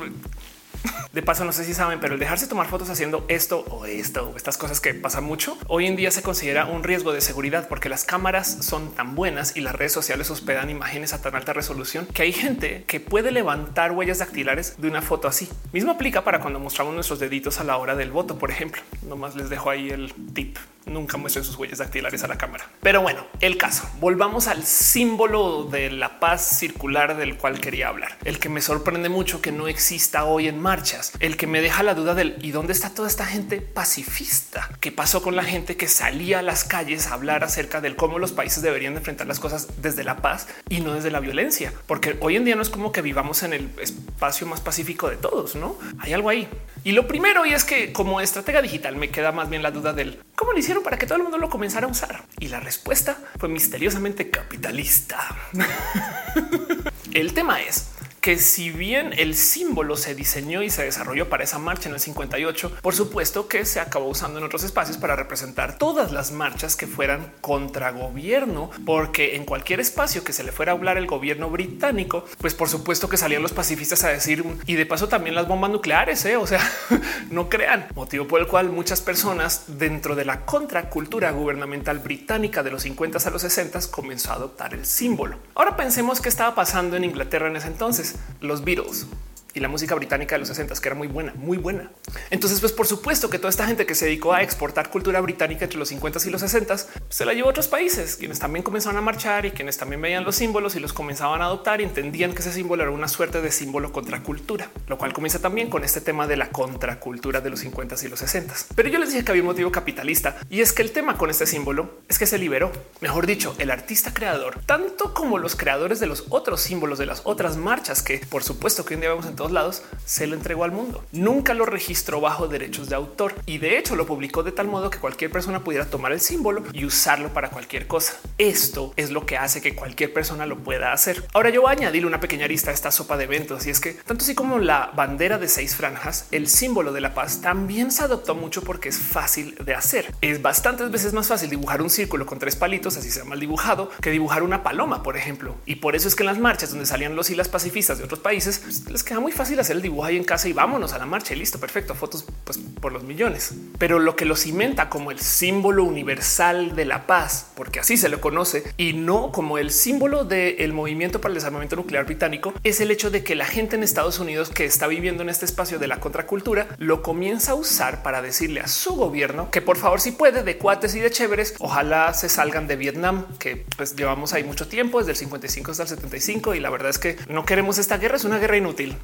De 1.13 1.23
paso, 1.23 1.45
no 1.45 1.53
sé 1.53 1.65
si 1.65 1.75
saben, 1.75 2.01
pero 2.01 2.15
el 2.15 2.21
dejarse 2.21 2.47
tomar 2.47 2.69
fotos 2.69 2.91
haciendo 2.91 3.25
esto 3.29 3.65
o 3.71 3.87
esto 3.87 4.31
o 4.31 4.37
estas 4.37 4.59
cosas 4.59 4.81
que 4.81 4.95
pasan 4.95 5.25
mucho 5.25 5.57
hoy 5.67 5.87
en 5.87 5.97
día 5.97 6.11
se 6.11 6.23
considera 6.23 6.67
un 6.67 6.85
riesgo 6.85 7.13
de 7.13 7.21
seguridad 7.21 7.67
porque 7.69 7.89
las 7.89 8.05
cámaras 8.05 8.59
son 8.61 8.95
tan 8.95 9.15
buenas 9.15 9.57
y 9.57 9.61
las 9.61 9.75
redes 9.75 9.93
sociales 9.93 10.31
hospedan 10.31 10.71
imágenes 10.71 11.15
a 11.15 11.23
tan 11.23 11.35
alta 11.35 11.53
resolución 11.53 12.07
que 12.07 12.23
hay 12.23 12.33
gente 12.33 12.85
que 12.87 13.01
puede 13.01 13.33
levantar 13.33 13.93
huellas 13.93 14.19
dactilares 14.19 14.75
de 14.79 14.89
una 14.89 15.03
foto 15.03 15.29
así. 15.29 15.49
Mismo 15.73 15.93
aplica 15.93 16.25
para 16.25 16.41
cuando 16.41 16.61
mostramos 16.61 16.95
nuestros 16.95 17.19
deditos 17.19 17.59
a 17.59 17.65
la 17.65 17.77
hora 17.79 17.97
del 17.97 18.11
voto, 18.11 18.39
por 18.39 18.51
ejemplo. 18.51 18.83
Nomás 19.03 19.35
les 19.35 19.51
dejo 19.51 19.71
ahí 19.71 19.91
el 19.91 20.13
tip 20.35 20.57
nunca 20.89 21.17
muestren 21.17 21.45
sus 21.45 21.57
huellas 21.57 21.79
dactilares 21.79 22.23
a 22.25 22.29
la 22.29 22.39
cámara. 22.39 22.69
Pero 22.83 23.03
bueno, 23.03 23.27
el 23.41 23.57
caso. 23.57 23.89
Volvamos 24.01 24.47
al 24.49 24.65
símbolo 24.65 25.65
de 25.65 25.91
la 25.91 26.21
paz 26.21 26.59
circular 26.59 27.17
del 27.17 27.37
cual 27.37 27.61
quería 27.61 27.89
hablar. 27.89 28.17
El 28.25 28.39
que 28.39 28.49
me 28.49 28.61
sorprende 28.61 29.09
mucho 29.09 29.41
que 29.41 29.53
no 29.53 29.69
exista 29.69 30.25
hoy 30.25 30.49
en 30.49 30.61
marchas. 30.61 31.13
El 31.21 31.37
que 31.37 31.47
me 31.47 31.61
deja 31.61 31.83
la 31.83 31.95
duda 31.95 32.15
del 32.15 32.37
y 32.43 32.51
dónde 32.51 32.73
está 32.73 32.91
toda 32.91 33.09
esta 33.09 33.27
gente 33.27 33.61
pacifista. 33.61 34.69
¿Qué 34.81 34.93
pasó 34.93 35.23
con 35.23 35.37
la 35.37 35.45
gente 35.45 35.77
que 35.77 35.89
salía 35.89 36.41
a 36.41 36.43
las 36.43 36.65
calles 36.65 37.07
a 37.07 37.15
hablar 37.15 37.45
acerca 37.45 37.81
del 37.81 37.97
cómo 37.97 38.19
los 38.19 38.33
países 38.33 38.63
deberían 38.63 38.97
enfrentar 38.97 39.27
las 39.27 39.41
cosas 39.41 39.69
desde 39.83 40.05
la 40.05 40.19
paz 40.19 40.49
y 40.69 40.81
no 40.81 40.95
desde 40.95 41.11
la 41.11 41.21
violencia? 41.21 41.73
Porque 41.87 42.17
hoy 42.21 42.37
en 42.37 42.45
día 42.45 42.57
no 42.57 42.63
es 42.63 42.71
como 42.71 42.93
que 42.93 43.03
vivamos 43.03 43.43
en 43.43 43.53
el 43.53 43.71
espacio 43.81 44.47
más 44.47 44.61
pacífico 44.61 45.09
de 45.09 45.17
todos, 45.17 45.55
¿no? 45.57 45.77
Hay 45.99 46.13
algo 46.13 46.29
ahí. 46.29 46.49
Y 46.89 46.93
lo 46.93 47.07
primero 47.07 47.45
y 47.45 47.53
es 47.53 47.65
que 47.65 47.93
como 47.93 48.19
estratega 48.19 48.63
digital 48.63 48.97
me 48.97 49.11
queda 49.11 49.31
más 49.31 49.51
bien 49.51 49.63
la 49.63 49.71
duda 49.71 49.93
del 49.93 50.23
cómo 50.35 50.53
lo 50.53 50.59
hicieron 50.59 50.83
para 50.83 50.97
que 50.97 51.05
todo 51.05 51.17
el 51.17 51.23
mundo 51.23 51.37
lo 51.37 51.51
comenzara 51.51 51.87
a 51.87 51.91
usar. 51.91 52.25
Y 52.41 52.49
la 52.49 52.61
respuesta 52.61 53.19
fue 53.39 53.51
misteriosamente 53.51 54.31
capitalista. 54.31 55.19
el 57.13 57.35
tema 57.35 57.61
es 57.61 57.91
que 58.21 58.39
si 58.39 58.71
bien 58.71 59.13
el 59.17 59.35
símbolo 59.35 59.97
se 59.97 60.15
diseñó 60.15 60.63
y 60.63 60.71
se 60.71 60.85
desarrolló 60.85 61.29
para 61.29 61.45
esa 61.45 61.59
marcha 61.59 61.89
en 61.89 61.95
el 61.95 62.01
58, 62.01 62.79
por 62.83 62.95
supuesto 62.95 63.49
que 63.49 63.65
se 63.65 63.81
acabó 63.81 64.09
usando 64.09 64.39
en 64.39 64.45
otros 64.45 64.65
espacios 64.65 64.97
para 64.97 65.17
representar 65.17 65.79
todas 65.79 66.13
las 66.13 66.33
marchas 66.33 66.77
que 66.77 66.87
fueran 66.87 67.33
contra 67.41 67.91
gobierno, 67.91 68.71
porque 68.85 69.37
en 69.37 69.45
cualquier 69.45 69.81
espacio 69.81 70.25
que 70.25 70.33
se 70.33 70.45
le 70.45 70.53
fuera 70.53 70.73
a 70.73 70.75
hablar 70.75 70.99
el 70.99 71.07
gobierno 71.07 71.51
británico, 71.51 72.25
pues 72.39 72.55
por 72.55 72.69
supuesto 72.69 73.09
que 73.09 73.17
salían 73.17 73.43
los 73.43 73.53
pacifistas 73.53 74.05
a 74.05 74.09
decir 74.09 74.45
y 74.67 74.75
de 74.75 74.87
paso 74.87 75.09
también 75.09 75.35
las 75.35 75.49
bombas 75.49 75.71
nucleares, 75.71 76.25
¿eh? 76.25 76.37
o 76.37 76.47
sea, 76.47 76.61
no 77.31 77.49
crean, 77.49 77.87
motivo 77.95 78.27
por 78.27 78.41
el 78.41 78.47
cual 78.47 78.71
muchas 78.71 79.01
personas 79.01 79.65
dentro 79.67 80.15
de 80.15 80.25
la 80.25 80.45
contracultura 80.45 81.31
gubernamental 81.31 81.99
británica 81.99 82.63
de 82.63 82.71
los 82.71 82.83
50 82.83 83.19
a 83.19 83.31
los 83.31 83.43
60 83.43 83.79
comenzó 83.91 84.31
a 84.31 84.35
adoptar 84.35 84.75
el 84.75 84.87
símbolo. 84.87 85.39
Ahora 85.55 85.77
pensemos 85.77 86.21
qué 86.21 86.29
estaba 86.29 86.55
pasando 86.55 86.97
en 86.97 87.05
Inglaterra 87.05 87.49
en 87.49 87.57
ese 87.57 87.69
entonces 87.69 88.17
los 88.41 88.65
Beatles 88.65 89.07
y 89.55 89.61
la 89.61 89.69
música 89.69 89.95
británica 89.95 90.35
de 90.35 90.41
los 90.41 90.49
60 90.49 90.69
que 90.81 90.89
era 90.89 90.95
muy 90.95 91.09
buena, 91.09 91.33
muy 91.35 91.57
buena. 91.57 91.91
Entonces, 92.31 92.61
pues 92.61 92.73
por 92.73 92.87
supuesto 92.87 93.31
que 93.31 93.39
toda 93.39 93.51
esta 93.51 93.67
gente 93.67 93.87
que 93.87 93.95
se 93.95 94.07
dedicó 94.07 94.33
a 94.33 94.43
exportar 94.43 94.91
cultura 94.91 95.21
británica 95.21 95.65
entre 95.65 95.79
los 95.79 95.89
50 95.89 96.19
y 96.27 96.31
los 96.31 96.41
60 96.41 96.77
se 97.09 97.25
la 97.25 97.33
llevó 97.33 97.49
a 97.49 97.51
otros 97.51 97.69
países, 97.69 98.17
quienes 98.17 98.39
también 98.39 98.63
comenzaron 98.63 98.99
a 98.99 99.01
marchar 99.01 99.47
y 99.47 99.51
quienes 99.51 99.79
también 99.79 100.01
veían 100.01 100.25
los 100.25 100.37
símbolos 100.37 100.77
y 100.77 100.81
los 100.81 100.93
comenzaban 100.93 101.43
a 101.43 101.47
adoptar 101.47 101.81
y 101.81 101.85
entendían 101.85 102.33
que 102.33 102.41
ese 102.41 102.53
símbolo 102.53 102.83
era 102.83 102.93
una 102.93 103.09
suerte 103.09 103.41
de 103.41 103.51
símbolo 103.51 103.93
contra 103.93 104.23
cultura, 104.23 104.71
lo 104.87 104.99
cual 104.99 105.13
comienza 105.13 105.39
también 105.39 105.71
con 105.71 105.85
este 105.85 106.01
tema 106.01 106.27
de 106.27 106.37
la 106.37 106.51
contracultura 106.51 107.41
de 107.41 107.51
los 107.51 107.61
50 107.61 107.97
y 108.03 108.09
los 108.09 108.19
60. 108.21 108.55
Pero 108.75 108.89
yo 108.89 108.99
les 108.99 109.11
dije 109.11 109.25
que 109.25 109.33
había 109.33 109.43
un 109.43 109.49
motivo 109.49 109.73
capitalista 109.73 110.37
y 110.51 110.61
es 110.61 110.73
que 110.73 110.83
el 110.83 110.93
tema 110.93 111.17
con 111.17 111.31
este 111.31 111.47
símbolo 111.47 111.99
es 112.09 112.19
que 112.19 112.27
se 112.27 112.39
liberó. 112.39 112.71
Mejor 113.01 113.27
dicho, 113.27 113.55
el 113.59 113.71
artista 113.71 114.13
creador, 114.13 114.61
tanto 114.67 115.15
como 115.15 115.39
los 115.39 115.57
creadores 115.57 116.01
de 116.01 116.07
los 116.07 116.27
otros 116.29 116.61
símbolos 116.61 116.99
de 116.99 117.07
las 117.07 117.23
otras 117.25 117.57
marchas 117.57 118.03
que 118.03 118.19
por 118.19 118.43
supuesto 118.43 118.85
que 118.85 118.95
en 118.95 119.01
día 119.01 119.11
vemos 119.11 119.27
en 119.27 119.37
todos 119.39 119.53
lados, 119.53 119.83
se 120.05 120.27
lo 120.27 120.35
entregó 120.35 120.65
al 120.65 120.73
mundo. 120.73 121.05
Nunca 121.13 121.55
lo 121.55 121.65
registró 121.65 122.21
bajo 122.21 122.49
derechos 122.49 122.89
de 122.89 122.97
autor 122.97 123.35
y 123.47 123.59
de 123.59 123.79
hecho 123.79 123.97
lo 123.97 124.05
publicó 124.05 124.43
de 124.43 124.53
tal 124.53 124.67
modo 124.67 124.91
que 124.91 124.99
cualquier 124.99 125.31
persona 125.31 125.65
pudiera 125.65 125.87
tomar 125.87 126.13
el 126.13 126.21
símbolo 126.21 126.65
y 126.73 126.85
usarlo 126.85 127.33
para 127.33 127.51
cualquier 127.51 127.87
cosa. 127.87 128.15
Esto 128.37 128.93
es 128.97 129.11
lo 129.11 129.25
que 129.27 129.39
hace 129.39 129.63
que 129.63 129.75
cualquier 129.75 130.13
persona 130.13 130.45
lo 130.45 130.59
pueda 130.59 130.93
hacer. 130.93 131.25
Ahora 131.33 131.51
yo 131.51 131.63
voy 131.63 131.71
a 131.71 131.73
añadirle 131.73 132.09
una 132.09 132.21
pequeña 132.21 132.49
lista 132.49 132.71
a 132.71 132.75
esta 132.75 132.91
sopa 132.91 133.17
de 133.17 133.25
eventos 133.25 133.67
y 133.67 133.71
es 133.71 133.81
que 133.81 133.93
tanto 133.93 134.25
así 134.25 134.35
como 134.35 134.59
la 134.59 134.91
bandera 134.95 135.39
de 135.39 135.49
seis 135.49 135.77
franjas, 135.77 136.27
el 136.33 136.49
símbolo 136.49 136.93
de 136.93 137.01
la 137.01 137.15
paz 137.15 137.41
también 137.41 137.93
se 137.93 138.03
adoptó 138.03 138.35
mucho 138.35 138.63
porque 138.63 138.89
es 138.89 138.99
fácil 138.99 139.55
de 139.65 139.75
hacer. 139.75 140.13
Es 140.21 140.43
bastantes 140.43 140.91
veces 140.91 141.13
más 141.13 141.29
fácil 141.29 141.49
dibujar 141.49 141.81
un 141.81 141.91
círculo 141.91 142.27
con 142.27 142.41
tres 142.41 142.57
palitos, 142.57 142.97
así 142.97 143.11
se 143.11 143.23
mal 143.23 143.39
dibujado, 143.39 143.91
que 144.01 144.11
dibujar 144.11 144.43
una 144.43 144.65
paloma, 144.65 145.03
por 145.03 145.17
ejemplo. 145.17 145.55
Y 145.65 145.77
por 145.77 145.95
eso 145.95 146.09
es 146.09 146.17
que 146.17 146.25
en 146.25 146.29
las 146.29 146.39
marchas 146.39 146.71
donde 146.71 146.87
salían 146.87 147.15
los 147.15 147.31
y 147.31 147.37
las 147.37 147.49
pacifistas 147.49 147.99
de 147.99 148.05
otros 148.05 148.21
países, 148.21 148.59
pues, 148.59 148.91
les 148.91 149.05
queda 149.05 149.21
fácil 149.33 149.59
hacer 149.61 149.77
el 149.77 149.83
dibujo 149.83 150.05
ahí 150.05 150.17
en 150.17 150.25
casa 150.25 150.49
y 150.49 150.53
vámonos 150.53 150.93
a 150.93 150.99
la 150.99 151.07
marcha 151.07 151.35
y 151.35 151.39
listo, 151.39 151.59
perfecto, 151.59 151.95
fotos 151.95 152.25
pues 152.45 152.59
por 152.59 152.93
los 152.93 153.03
millones. 153.03 153.55
Pero 153.79 153.99
lo 153.99 154.17
que 154.17 154.25
lo 154.25 154.37
cimenta 154.37 154.89
como 154.89 155.11
el 155.11 155.21
símbolo 155.21 155.85
universal 155.85 156.75
de 156.75 156.85
la 156.85 157.07
paz, 157.07 157.51
porque 157.55 157.81
así 157.81 157.97
se 157.97 158.09
lo 158.09 158.21
conoce, 158.21 158.65
y 158.77 158.93
no 158.93 159.33
como 159.33 159.59
el 159.59 159.71
símbolo 159.71 160.25
del 160.25 160.73
movimiento 160.73 161.21
para 161.21 161.33
el 161.33 161.37
desarmamento 161.37 161.77
nuclear 161.77 162.05
británico, 162.05 162.55
es 162.65 162.81
el 162.81 162.91
hecho 162.91 163.11
de 163.11 163.25
que 163.25 163.35
la 163.35 163.47
gente 163.47 163.77
en 163.77 163.83
Estados 163.83 164.19
Unidos 164.19 164.51
que 164.51 164.65
está 164.65 164.87
viviendo 164.87 165.23
en 165.23 165.29
este 165.29 165.45
espacio 165.45 165.79
de 165.79 165.89
la 165.89 166.01
contracultura 166.01 166.69
lo 166.79 167.03
comienza 167.03 167.53
a 167.53 167.55
usar 167.55 168.03
para 168.03 168.23
decirle 168.23 168.61
a 168.61 168.69
su 168.69 168.95
gobierno 168.95 169.51
que 169.51 169.63
por 169.63 169.77
favor 169.77 170.01
si 170.01 170.13
puede 170.13 170.43
de 170.43 170.59
cuates 170.59 170.95
y 170.95 171.01
de 171.01 171.11
chéveres, 171.11 171.55
ojalá 171.59 172.15
se 172.15 172.29
salgan 172.29 172.67
de 172.67 172.77
Vietnam, 172.77 173.27
que 173.39 173.65
pues 173.77 173.97
llevamos 173.97 174.33
ahí 174.33 174.45
mucho 174.45 174.69
tiempo, 174.69 174.99
desde 174.99 175.13
el 175.13 175.17
55 175.17 175.71
hasta 175.71 175.83
el 175.85 175.89
75 175.89 176.55
y 176.55 176.61
la 176.61 176.71
verdad 176.71 176.91
es 176.91 176.99
que 176.99 177.17
no 177.29 177.45
queremos 177.45 177.79
esta 177.79 177.99
guerra, 177.99 178.17
es 178.17 178.25
una 178.25 178.39
guerra 178.39 178.57
inútil. 178.57 178.97